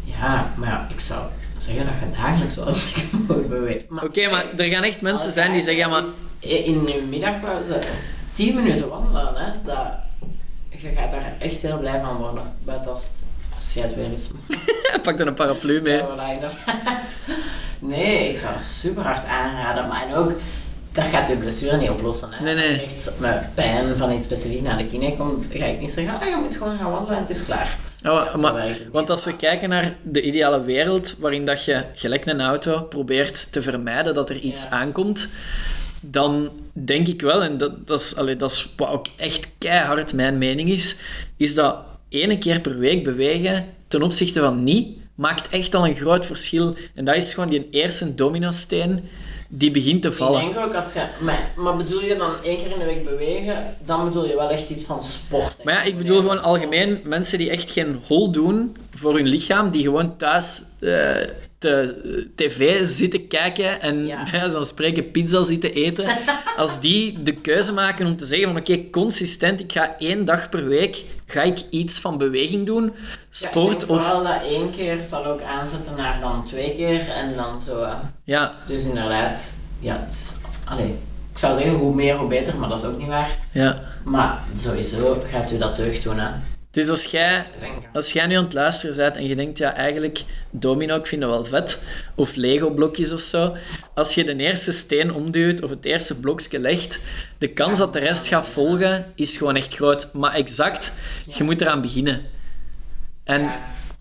Ja, 0.05 0.53
maar 0.57 0.69
ja, 0.69 0.89
ik 0.91 1.01
zou 1.01 1.27
zeggen 1.63 1.85
dat 1.85 1.95
je 2.01 2.17
dagelijks 2.17 2.57
wel 2.57 2.75
moet 3.27 3.49
bewegen. 3.49 4.03
Oké, 4.03 4.31
maar 4.31 4.45
er 4.57 4.65
gaan 4.65 4.83
echt 4.83 5.01
mensen 5.01 5.33
zijn 5.33 5.53
die 5.53 5.63
zeggen, 5.63 5.83
ja, 5.83 5.89
maar 5.89 6.03
In 6.39 6.87
je 6.87 7.07
middagpauze 7.09 7.79
10 8.33 8.55
minuten 8.55 8.89
wandelen, 8.89 9.35
hè? 9.35 9.51
Dat, 9.65 9.87
je 10.69 10.89
gaat 10.97 11.11
daar 11.11 11.33
echt 11.39 11.63
heel 11.63 11.79
blij 11.79 12.01
van 12.01 12.17
worden. 12.17 12.43
Buiten 12.65 12.91
als 12.91 13.03
het 13.03 13.23
scheid 13.63 13.95
weer 13.95 14.13
is. 14.13 14.29
pak 15.03 15.19
dan 15.19 15.27
een 15.27 15.35
paraplu 15.35 15.81
mee. 15.81 15.97
Ja, 15.97 16.07
voilà, 16.07 16.33
inderdaad. 16.33 17.19
Nee, 17.79 18.29
ik 18.29 18.37
zou 18.37 18.55
dat 18.55 18.63
super 18.63 19.03
hard 19.03 19.27
aanraden. 19.27 19.89
Maar 19.89 20.07
en 20.07 20.15
ook, 20.15 20.33
dat 20.97 21.05
gaat 21.05 21.29
je 21.29 21.37
blessure 21.37 21.77
niet 21.77 21.91
oplossen. 21.91 22.29
Hè. 22.33 22.45
Nee, 22.45 22.55
nee. 22.55 22.69
Als 22.69 22.77
je 22.77 22.83
echt 22.83 23.11
met 23.19 23.55
pijn 23.55 23.97
van 23.97 24.13
iets 24.13 24.27
specifiek 24.27 24.63
naar 24.63 24.79
de 24.79 24.87
kine 24.87 25.17
komt, 25.17 25.49
ga 25.53 25.65
ik 25.65 25.81
niet 25.81 25.91
zeggen, 25.91 26.21
ah, 26.21 26.29
je 26.29 26.37
moet 26.43 26.57
gewoon 26.57 26.79
gaan 26.79 26.91
wandelen 26.91 27.17
en 27.17 27.23
het 27.23 27.31
is 27.31 27.45
klaar. 27.45 27.77
Ja, 28.03 28.37
maar, 28.41 28.77
want 28.93 29.11
als 29.11 29.25
we 29.25 29.37
kijken 29.37 29.69
naar 29.69 29.97
de 30.03 30.23
ideale 30.23 30.65
wereld, 30.65 31.15
waarin 31.19 31.45
dat 31.45 31.65
je, 31.65 31.83
gelijk 31.95 32.27
een 32.27 32.41
auto, 32.41 32.83
probeert 32.83 33.53
te 33.53 33.63
vermijden 33.63 34.15
dat 34.15 34.31
er 34.31 34.39
iets 34.39 34.63
Ja. 34.63 34.69
aankomt, 34.71 35.29
dan 36.01 36.51
denk 36.73 37.07
ik 37.09 37.21
wel, 37.23 37.43
en 37.43 37.59
dat, 37.59 37.87
dat, 37.87 38.01
is, 38.01 38.17
allee, 38.17 38.37
dat 38.37 38.51
is 38.51 38.69
wat 38.77 38.89
ook 38.89 39.07
echt 39.17 39.49
keihard 39.59 40.15
mijn 40.15 40.39
mening 40.39 40.69
is, 40.69 40.97
is 41.37 41.55
dat 41.55 41.79
ene 42.09 42.39
keer 42.39 42.61
per 42.61 42.79
week 42.79 43.05
bewegen 43.05 43.67
ten 43.89 44.03
opzichte 44.03 44.41
van 44.41 44.65
niet, 44.65 44.99
maakt 45.15 45.49
echt 45.49 45.75
al 45.75 45.87
een 45.87 45.97
groot 45.97 46.27
verschil. 46.27 46.77
En 46.95 47.05
dat 47.05 47.17
is 47.17 47.35
gewoon 47.35 47.51
die 47.51 47.69
eerste 47.71 48.15
domino-steen 48.15 49.09
die 49.49 49.71
begint 49.71 50.03
te 50.03 50.13
vallen. 50.13 50.41
Ik 50.43 50.53
denk 50.53 50.67
ook 50.67 50.75
als 50.75 50.93
je, 50.93 51.03
maar, 51.21 51.51
maar 51.57 51.77
bedoel 51.77 52.03
je 52.03 52.17
dan 52.17 52.31
één 52.43 52.57
keer 52.57 52.73
in 52.73 52.79
de 52.79 52.85
week 52.85 53.05
bewegen, 53.05 53.77
dan 53.85 54.05
bedoel 54.05 54.27
je 54.27 54.37
wel 54.37 54.51
echt 54.51 54.71
iets 54.71 54.85
van 54.85 55.03
sport. 55.03 55.65
Maar 55.65 55.75
ja, 55.75 55.83
ik 55.83 55.99
bedoel 55.99 56.21
gewoon 56.21 56.43
algemeen 56.43 57.01
mensen 57.05 57.39
die 57.39 57.51
echt 57.51 57.71
geen 57.71 58.01
hol 58.07 58.31
doen 58.31 58.77
voor 58.95 59.15
hun 59.15 59.27
lichaam, 59.27 59.71
die 59.71 59.83
gewoon 59.83 60.17
thuis 60.17 60.63
eh, 60.81 61.17
te, 61.59 62.29
tv 62.35 62.85
zitten 62.87 63.27
kijken 63.27 63.81
en 63.81 64.07
Ja. 64.07 64.23
bij 64.31 64.63
spreken 64.63 65.11
pizza 65.11 65.45
zitten 65.45 65.73
eten. 65.75 66.17
Als 66.57 66.81
die 66.81 67.23
de 67.23 67.33
keuze 67.35 67.73
maken 67.73 68.07
om 68.07 68.17
te 68.17 68.27
zeggen 68.27 68.49
van 68.49 68.57
oké, 68.61 68.91
consistent, 68.91 69.61
ik 69.61 69.73
ga 69.73 69.97
één 69.99 70.25
dag 70.25 70.49
per 70.49 70.65
week, 70.69 71.05
ga 71.27 71.43
ik 71.43 71.59
iets 71.71 71.99
van 71.99 72.19
beweging 72.19 72.67
doen, 72.67 72.85
Ja, 72.85 72.91
sport 73.31 73.73
ik 73.73 73.79
denk 73.79 73.91
of... 73.91 74.03
vooral 74.07 74.23
dat 74.25 74.43
één 74.43 74.71
keer 74.71 75.05
zal 75.05 75.25
ook 75.27 75.43
aanzetten 75.43 75.97
naar 75.97 76.21
dan 76.21 76.45
twee 76.45 76.75
keer 76.77 77.09
en 77.09 77.33
dan 77.33 77.61
zo. 77.61 77.83
hè. 77.85 77.95
Ja, 78.25 78.55
Dus 78.67 78.87
inderdaad, 78.87 79.53
ja, 79.79 80.01
het 80.05 80.13
is- 80.13 80.33
allee, 80.65 80.95
ik 81.33 81.39
zou 81.39 81.59
zeggen 81.59 81.77
hoe 81.79 81.95
meer 81.95 82.17
hoe 82.17 82.29
beter, 82.29 82.57
maar 82.57 82.69
dat 82.69 82.79
is 82.79 82.85
ook 82.85 82.99
niet 82.99 83.07
waar. 83.07 83.39
ja. 83.53 83.83
Maar 84.05 84.43
sowieso 84.57 85.23
gaat 85.27 85.53
u 85.53 85.59
dat 85.59 85.77
deugd 85.77 86.03
doen, 86.03 86.19
hè. 86.19 86.29
Dus 86.77 86.89
als 86.89 87.05
jij. 87.05 87.47
Als 87.93 88.13
jij 88.13 88.27
nu 88.27 88.35
aan 88.35 88.45
het 88.45 88.53
luisteren 88.53 88.97
bent 88.97 89.17
en 89.17 89.27
je 89.27 89.37
denkt, 89.37 89.59
ja, 89.59 89.75
eigenlijk 89.75 90.25
domino, 90.51 90.97
ik 90.97 91.07
vind 91.07 91.21
dat 91.21 91.31
wel 91.31 91.45
vet, 91.45 91.83
of 92.15 92.35
Lego-blokjes 92.35 93.13
of 93.13 93.21
zo, 93.21 93.57
als 93.95 94.15
je 94.15 94.25
de 94.25 94.37
eerste 94.37 94.73
steen 94.73 95.13
omduwt 95.15 95.63
of 95.63 95.71
het 95.71 95.85
eerste 95.85 96.21
blokje 96.21 96.59
legt, 96.59 96.99
de 97.39 97.49
kans 97.49 97.79
dat 97.79 97.93
de 97.93 97.99
rest 97.99 98.29
gaat 98.29 98.47
volgen 98.47 99.13
is 99.15 99.37
gewoon 99.37 99.57
echt 99.57 99.75
groot. 99.75 100.13
Maar 100.13 100.35
exact, 100.35 100.93
je 101.37 101.45
moet 101.45 101.61
eraan 101.61 101.81
beginnen. 101.81 102.23
En 103.25 103.53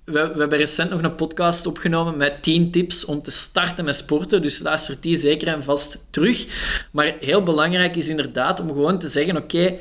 we, 0.05 0.31
we 0.33 0.39
hebben 0.39 0.57
recent 0.57 0.89
nog 0.89 1.03
een 1.03 1.15
podcast 1.15 1.65
opgenomen 1.65 2.17
met 2.17 2.43
10 2.43 2.71
tips 2.71 3.05
om 3.05 3.21
te 3.21 3.31
starten 3.31 3.85
met 3.85 3.95
sporten. 3.95 4.41
Dus 4.41 4.59
luister 4.59 4.97
die 5.01 5.15
zeker 5.15 5.47
en 5.47 5.63
vast 5.63 6.07
terug. 6.09 6.45
Maar 6.91 7.15
heel 7.19 7.43
belangrijk 7.43 7.95
is 7.95 8.09
inderdaad 8.09 8.59
om 8.59 8.67
gewoon 8.67 8.99
te 8.99 9.07
zeggen: 9.07 9.37
oké, 9.37 9.77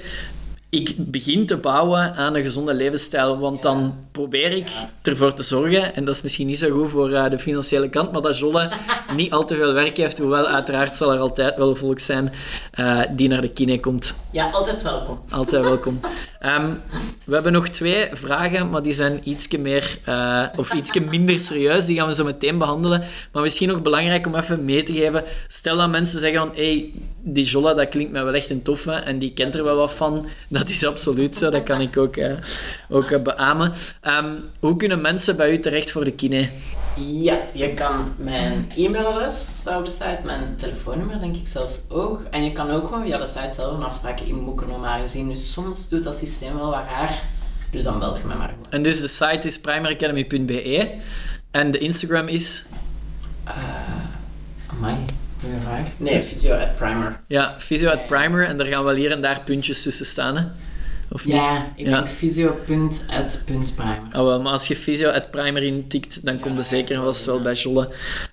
ik 0.74 0.94
begin 0.96 1.46
te 1.46 1.56
bouwen 1.56 2.14
aan 2.14 2.34
een 2.34 2.42
gezonde 2.42 2.74
levensstijl, 2.74 3.38
want 3.38 3.62
dan 3.62 3.94
probeer 4.12 4.52
ik 4.52 4.68
ervoor 5.02 5.34
te 5.34 5.42
zorgen, 5.42 5.94
en 5.94 6.04
dat 6.04 6.14
is 6.14 6.22
misschien 6.22 6.46
niet 6.46 6.58
zo 6.58 6.70
goed 6.70 6.90
voor 6.90 7.10
uh, 7.10 7.30
de 7.30 7.38
financiële 7.38 7.88
kant, 7.88 8.12
maar 8.12 8.22
dat 8.22 8.38
Jolle 8.38 8.68
niet 9.16 9.32
al 9.32 9.44
te 9.44 9.54
veel 9.54 9.72
werk 9.72 9.96
heeft, 9.96 10.18
hoewel 10.18 10.46
uiteraard 10.46 10.96
zal 10.96 11.12
er 11.12 11.18
altijd 11.18 11.56
wel 11.56 11.76
volk 11.76 11.98
zijn 11.98 12.32
uh, 12.74 13.02
die 13.10 13.28
naar 13.28 13.40
de 13.40 13.48
kine 13.48 13.80
komt. 13.80 14.14
Ja, 14.30 14.50
altijd 14.50 14.82
welkom. 14.82 15.20
Altijd 15.30 15.64
welkom. 15.64 16.00
Um, 16.42 16.80
we 17.24 17.34
hebben 17.34 17.52
nog 17.52 17.68
twee 17.68 18.08
vragen, 18.12 18.70
maar 18.70 18.82
die 18.82 18.92
zijn 18.92 19.20
ietsje 19.24 19.58
meer, 19.58 19.98
uh, 20.08 20.44
of 20.56 20.72
ietsje 20.72 21.00
minder 21.00 21.40
serieus. 21.40 21.86
Die 21.86 21.96
gaan 21.96 22.06
we 22.06 22.14
zo 22.14 22.24
meteen 22.24 22.58
behandelen. 22.58 23.04
Maar 23.32 23.42
misschien 23.42 23.68
nog 23.68 23.82
belangrijk 23.82 24.26
om 24.26 24.34
even 24.34 24.64
mee 24.64 24.82
te 24.82 24.92
geven. 24.92 25.24
Stel 25.48 25.76
dat 25.76 25.90
mensen 25.90 26.20
zeggen 26.20 26.40
van, 26.40 26.50
hey, 26.54 26.92
die 27.26 27.44
Jolla, 27.44 27.74
dat 27.74 27.88
klinkt 27.88 28.12
mij 28.12 28.24
wel 28.24 28.34
echt 28.34 28.50
een 28.50 28.62
toffe 28.62 28.92
en 28.92 29.18
die 29.18 29.32
kent 29.32 29.54
er 29.54 29.64
wel 29.64 29.76
wat 29.76 29.92
van. 29.92 30.26
Dat 30.48 30.68
is 30.68 30.84
absoluut 30.84 31.36
zo, 31.36 31.50
dat 31.50 31.62
kan 31.62 31.80
ik 31.80 31.96
ook, 31.96 32.16
uh, 32.16 32.32
ook 32.88 33.10
uh, 33.10 33.22
beamen. 33.22 33.72
Um, 34.02 34.50
hoe 34.58 34.76
kunnen 34.76 35.00
mensen 35.00 35.36
bij 35.36 35.52
u 35.52 35.58
terecht 35.58 35.90
voor 35.90 36.04
de 36.04 36.12
kine? 36.12 36.48
Ja, 36.96 37.38
je 37.52 37.74
kan 37.74 38.14
mijn 38.16 38.70
e-mailadres 38.76 39.46
staat 39.60 39.78
op 39.78 39.84
de 39.84 39.90
site, 39.90 40.18
mijn 40.24 40.56
telefoonnummer 40.56 41.20
denk 41.20 41.36
ik 41.36 41.46
zelfs 41.46 41.80
ook. 41.88 42.22
En 42.30 42.44
je 42.44 42.52
kan 42.52 42.70
ook 42.70 42.86
gewoon 42.86 43.04
via 43.04 43.18
de 43.18 43.26
site 43.26 43.52
zelf 43.54 43.76
een 43.76 43.82
afspraak 43.82 44.20
inboeken 44.20 44.68
normaal 44.68 45.00
gezien. 45.00 45.28
Dus 45.28 45.52
soms 45.52 45.88
doet 45.88 46.04
dat 46.04 46.16
systeem 46.16 46.56
wel 46.56 46.70
wat 46.70 46.84
raar. 46.88 47.22
Dus 47.70 47.82
dan 47.82 47.98
belt 47.98 48.18
je 48.18 48.24
mij 48.24 48.36
maar 48.36 48.48
gewoon. 48.48 48.64
En 48.70 48.82
dus 48.82 49.00
de 49.00 49.08
site 49.08 49.48
is 49.48 49.60
primeracademy.be 49.60 50.90
en 51.50 51.70
de 51.70 51.78
Instagram 51.78 52.28
is? 52.28 52.64
Uh, 53.46 53.54
amai. 54.66 54.94
Nee, 55.96 56.22
Physio 56.22 56.54
at 56.54 56.76
Primer. 56.76 57.20
Ja, 57.26 57.54
Physio 57.58 57.90
at 57.90 58.06
Primer 58.06 58.44
en 58.44 58.56
daar 58.56 58.66
gaan 58.66 58.84
wel 58.84 58.94
hier 58.94 59.10
en 59.10 59.20
daar 59.20 59.40
puntjes 59.40 59.82
tussen 59.82 60.06
staan. 60.06 60.36
Hè? 60.36 60.44
Of 61.10 61.26
ja, 61.26 61.52
niet? 61.52 61.62
ik 61.76 61.86
ja. 61.86 61.94
denk 61.94 62.08
physio.at.primer. 62.08 64.08
Oh, 64.12 64.24
wel, 64.24 64.40
maar 64.40 64.52
als 64.52 64.68
je 64.68 64.76
physio.primer 64.76 65.62
intikt, 65.62 66.24
dan 66.24 66.34
ja, 66.34 66.40
komt 66.40 66.58
er 66.58 66.64
zeker 66.64 67.02
vast 67.02 67.24
wel 67.24 67.42
bij 67.42 67.52
Jolle. 67.52 67.90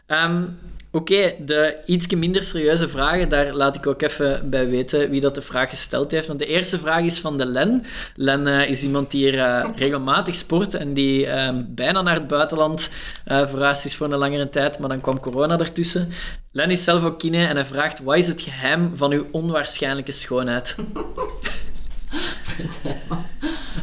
Um, 0.07 0.57
Oké, 0.93 1.13
okay, 1.13 1.35
de 1.45 1.77
iets 1.85 2.07
minder 2.07 2.43
serieuze 2.43 2.89
vragen, 2.89 3.29
daar 3.29 3.53
laat 3.53 3.75
ik 3.75 3.87
ook 3.87 4.01
even 4.01 4.49
bij 4.49 4.69
weten 4.69 5.09
wie 5.09 5.21
dat 5.21 5.35
de 5.35 5.41
vraag 5.41 5.69
gesteld 5.69 6.11
heeft. 6.11 6.27
Want 6.27 6.39
de 6.39 6.45
eerste 6.45 6.79
vraag 6.79 7.03
is 7.03 7.19
van 7.19 7.37
de 7.37 7.45
Len. 7.45 7.83
Len 8.15 8.47
uh, 8.47 8.69
is 8.69 8.83
iemand 8.83 9.11
die 9.11 9.23
hier 9.23 9.33
uh, 9.33 9.65
regelmatig 9.75 10.35
sport 10.35 10.73
en 10.73 10.93
die 10.93 11.25
uh, 11.25 11.49
bijna 11.67 12.01
naar 12.01 12.15
het 12.15 12.27
buitenland 12.27 12.89
uh, 13.27 13.47
verhuisd 13.47 13.85
is 13.85 13.95
voor 13.95 14.11
een 14.11 14.17
langere 14.17 14.49
tijd, 14.49 14.79
maar 14.79 14.89
dan 14.89 15.01
kwam 15.01 15.19
corona 15.19 15.59
ertussen. 15.59 16.09
Len 16.51 16.71
is 16.71 16.83
zelf 16.83 17.03
ook 17.03 17.19
kine 17.19 17.45
en 17.45 17.55
hij 17.55 17.65
vraagt, 17.65 18.03
wat 18.03 18.17
is 18.17 18.27
het 18.27 18.41
geheim 18.41 18.91
van 18.95 19.11
uw 19.11 19.25
onwaarschijnlijke 19.31 20.11
schoonheid? 20.11 20.75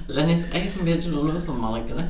Len 0.06 0.28
is 0.28 0.48
echt 0.48 0.78
een 0.78 0.84
beetje 0.84 1.10
een 1.10 1.18
onnozel 1.18 1.54
manneke, 1.54 1.92
hè? 1.96 2.04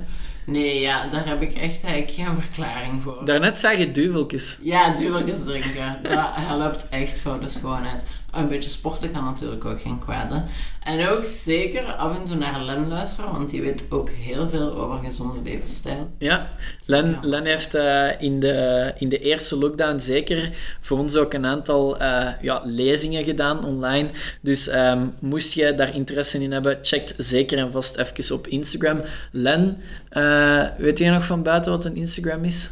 Nee, 0.48 0.80
ja, 0.80 1.06
daar 1.06 1.26
heb 1.26 1.42
ik 1.42 1.52
echt 1.52 1.82
eigenlijk 1.84 2.10
geen 2.10 2.42
verklaring 2.42 3.02
voor. 3.02 3.24
Daarnet 3.24 3.58
zei 3.58 3.78
je 3.78 3.90
duveltjes. 3.92 4.58
Ja, 4.62 4.90
duveltjes 4.90 5.44
drinken. 5.44 5.98
Dat 6.02 6.28
helpt 6.32 6.86
echt 6.88 7.20
voor 7.20 7.40
de 7.40 7.48
schoonheid. 7.48 8.04
Een 8.38 8.48
beetje 8.48 8.70
sporten 8.70 9.10
kan 9.12 9.24
natuurlijk 9.24 9.64
ook 9.64 9.80
geen 9.80 9.98
kwaad. 9.98 10.30
Hè? 10.30 10.40
En 10.82 11.08
ook 11.08 11.24
zeker 11.24 11.84
af 11.84 12.16
en 12.16 12.24
toe 12.24 12.36
naar 12.36 12.64
Len 12.64 12.88
luisteren, 12.88 13.32
want 13.32 13.50
die 13.50 13.62
weet 13.62 13.86
ook 13.88 14.10
heel 14.10 14.48
veel 14.48 14.76
over 14.76 15.04
gezonde 15.04 15.38
levensstijl. 15.42 16.10
Ja, 16.18 16.50
Len, 16.86 17.18
Len 17.20 17.44
heeft 17.44 17.74
uh, 17.74 18.08
in, 18.18 18.40
de, 18.40 18.92
in 18.98 19.08
de 19.08 19.18
eerste 19.18 19.56
lockdown 19.56 19.98
zeker 19.98 20.50
voor 20.80 20.98
ons 20.98 21.16
ook 21.16 21.32
een 21.32 21.46
aantal 21.46 22.02
uh, 22.02 22.28
ja, 22.40 22.62
lezingen 22.64 23.24
gedaan 23.24 23.64
online. 23.64 24.10
Dus 24.40 24.74
um, 24.74 25.14
moest 25.18 25.52
je 25.52 25.74
daar 25.74 25.94
interesse 25.94 26.42
in 26.42 26.52
hebben, 26.52 26.78
check 26.82 27.12
zeker 27.16 27.58
en 27.58 27.72
vast 27.72 27.96
even 27.96 28.34
op 28.34 28.46
Instagram. 28.46 29.00
Len, 29.32 29.76
uh, 30.12 30.64
weet 30.78 30.98
je 30.98 31.10
nog 31.10 31.26
van 31.26 31.42
buiten 31.42 31.70
wat 31.70 31.84
een 31.84 31.96
Instagram 31.96 32.44
is? 32.44 32.70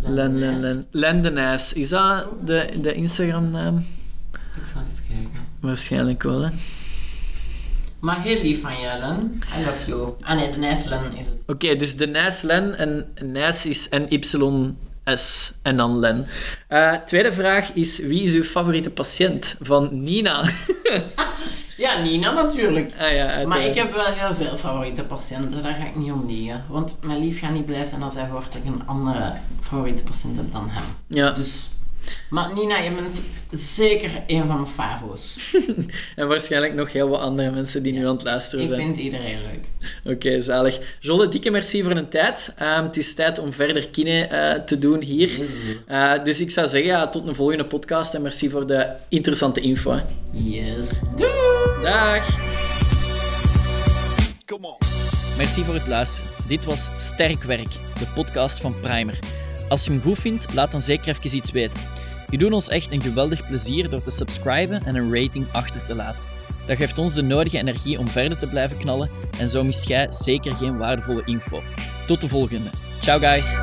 Len, 0.00 0.38
Len, 0.38 0.60
Len. 0.60 0.86
Len 0.90 1.22
de 1.22 1.30
Nijs. 1.30 1.72
Is 1.72 1.88
dat 1.88 2.26
de, 2.44 2.68
de 2.80 2.94
Instagram-naam? 2.94 3.86
Ik 4.58 4.64
zal 4.64 4.82
eens 4.88 5.00
kijken. 5.08 5.48
Waarschijnlijk 5.60 6.22
wel, 6.22 6.40
hè. 6.40 6.50
Maar 8.00 8.22
heel 8.22 8.42
lief 8.42 8.60
van 8.60 8.80
je, 8.80 8.98
Len. 8.98 9.40
I 9.60 9.64
love 9.64 9.86
you. 9.86 10.14
Ah 10.22 10.36
nee, 10.36 10.50
de 10.50 10.58
Nijs-Len 10.58 11.16
is 11.16 11.26
het. 11.26 11.42
Oké, 11.42 11.52
okay, 11.52 11.76
dus 11.76 11.96
de 11.96 12.06
Nijs-Len 12.06 12.78
en 12.78 13.12
Nijs 13.22 13.66
is 13.66 13.88
N-Y-S 13.90 15.52
en 15.62 15.76
dan 15.76 15.98
Len. 15.98 16.26
Uh, 16.68 16.94
tweede 16.94 17.32
vraag 17.32 17.72
is, 17.72 17.98
wie 17.98 18.22
is 18.22 18.32
uw 18.32 18.42
favoriete 18.42 18.90
patiënt? 18.90 19.56
Van 19.60 19.88
Nina. 19.92 20.44
ja, 21.76 22.02
Nina 22.02 22.32
natuurlijk. 22.32 22.92
Ah, 22.98 23.12
ja, 23.12 23.46
maar 23.46 23.64
ik 23.64 23.74
heb 23.74 23.92
wel 23.92 24.04
heel 24.04 24.34
veel 24.34 24.56
favoriete 24.56 25.04
patiënten, 25.04 25.62
daar 25.62 25.74
ga 25.74 25.86
ik 25.86 25.96
niet 25.96 26.12
om 26.12 26.26
liegen. 26.26 26.64
Want 26.68 26.96
mijn 27.02 27.18
lief 27.18 27.40
gaat 27.40 27.52
niet 27.52 27.66
blij 27.66 27.84
zijn 27.84 28.02
als 28.02 28.14
hij 28.14 28.26
hoort 28.26 28.52
dat 28.52 28.54
ik 28.54 28.64
een 28.64 28.86
andere 28.86 29.32
favoriete 29.60 30.02
patiënt 30.02 30.36
heb 30.36 30.52
dan 30.52 30.68
hem. 30.70 30.84
Ja. 31.06 31.30
Dus 31.30 31.68
maar 32.30 32.52
Nina, 32.54 32.78
je 32.78 32.90
bent 32.90 33.22
zeker 33.50 34.10
een 34.26 34.46
van 34.46 34.54
mijn 34.54 34.66
favo's. 34.66 35.54
en 36.16 36.28
waarschijnlijk 36.28 36.74
nog 36.74 36.92
heel 36.92 37.08
wat 37.08 37.20
andere 37.20 37.50
mensen 37.50 37.82
die 37.82 37.92
nu 37.92 38.06
aan 38.06 38.14
het 38.14 38.24
luisteren 38.24 38.66
zijn. 38.66 38.78
Ik 38.80 38.86
vind 38.86 38.98
iedereen 38.98 39.38
leuk. 39.42 39.68
Oké, 40.00 40.10
okay, 40.10 40.40
zalig. 40.40 40.78
Jolle, 41.00 41.28
dikke 41.28 41.50
merci 41.50 41.82
voor 41.82 41.90
een 41.90 42.08
tijd. 42.08 42.54
Um, 42.62 42.82
het 42.82 42.96
is 42.96 43.14
tijd 43.14 43.38
om 43.38 43.52
verder 43.52 43.88
kine 43.88 44.28
uh, 44.32 44.64
te 44.64 44.78
doen 44.78 45.02
hier. 45.02 45.38
Uh, 45.88 46.24
dus 46.24 46.40
ik 46.40 46.50
zou 46.50 46.68
zeggen, 46.68 46.90
ja, 46.90 47.08
tot 47.08 47.26
een 47.26 47.34
volgende 47.34 47.66
podcast 47.66 48.14
en 48.14 48.22
merci 48.22 48.50
voor 48.50 48.66
de 48.66 48.86
interessante 49.08 49.60
info. 49.60 50.00
Yes. 50.32 51.00
Doei! 51.16 51.82
Dag! 51.82 52.38
Merci 55.38 55.62
voor 55.62 55.74
het 55.74 55.86
luisteren. 55.86 56.30
Dit 56.48 56.64
was 56.64 56.88
Sterk 56.98 57.42
Werk, 57.42 57.72
de 57.98 58.06
podcast 58.14 58.60
van 58.60 58.74
Primer. 58.80 59.18
Als 59.68 59.84
je 59.84 59.90
hem 59.90 60.02
goed 60.02 60.18
vindt, 60.18 60.54
laat 60.54 60.72
dan 60.72 60.82
zeker 60.82 61.08
even 61.08 61.36
iets 61.36 61.50
weten. 61.50 61.80
Je 62.30 62.38
doet 62.38 62.52
ons 62.52 62.68
echt 62.68 62.90
een 62.90 63.02
geweldig 63.02 63.46
plezier 63.46 63.90
door 63.90 64.02
te 64.02 64.10
subscriben 64.10 64.84
en 64.84 64.96
een 64.96 65.14
rating 65.14 65.46
achter 65.52 65.84
te 65.84 65.94
laten. 65.94 66.24
Dat 66.66 66.76
geeft 66.76 66.98
ons 66.98 67.14
de 67.14 67.22
nodige 67.22 67.58
energie 67.58 67.98
om 67.98 68.08
verder 68.08 68.38
te 68.38 68.48
blijven 68.48 68.78
knallen 68.78 69.10
en 69.38 69.48
zo 69.48 69.64
mist 69.64 69.88
jij 69.88 70.06
zeker 70.10 70.54
geen 70.54 70.76
waardevolle 70.76 71.22
info. 71.24 71.62
Tot 72.06 72.20
de 72.20 72.28
volgende. 72.28 72.70
Ciao 73.00 73.18
guys! 73.18 73.58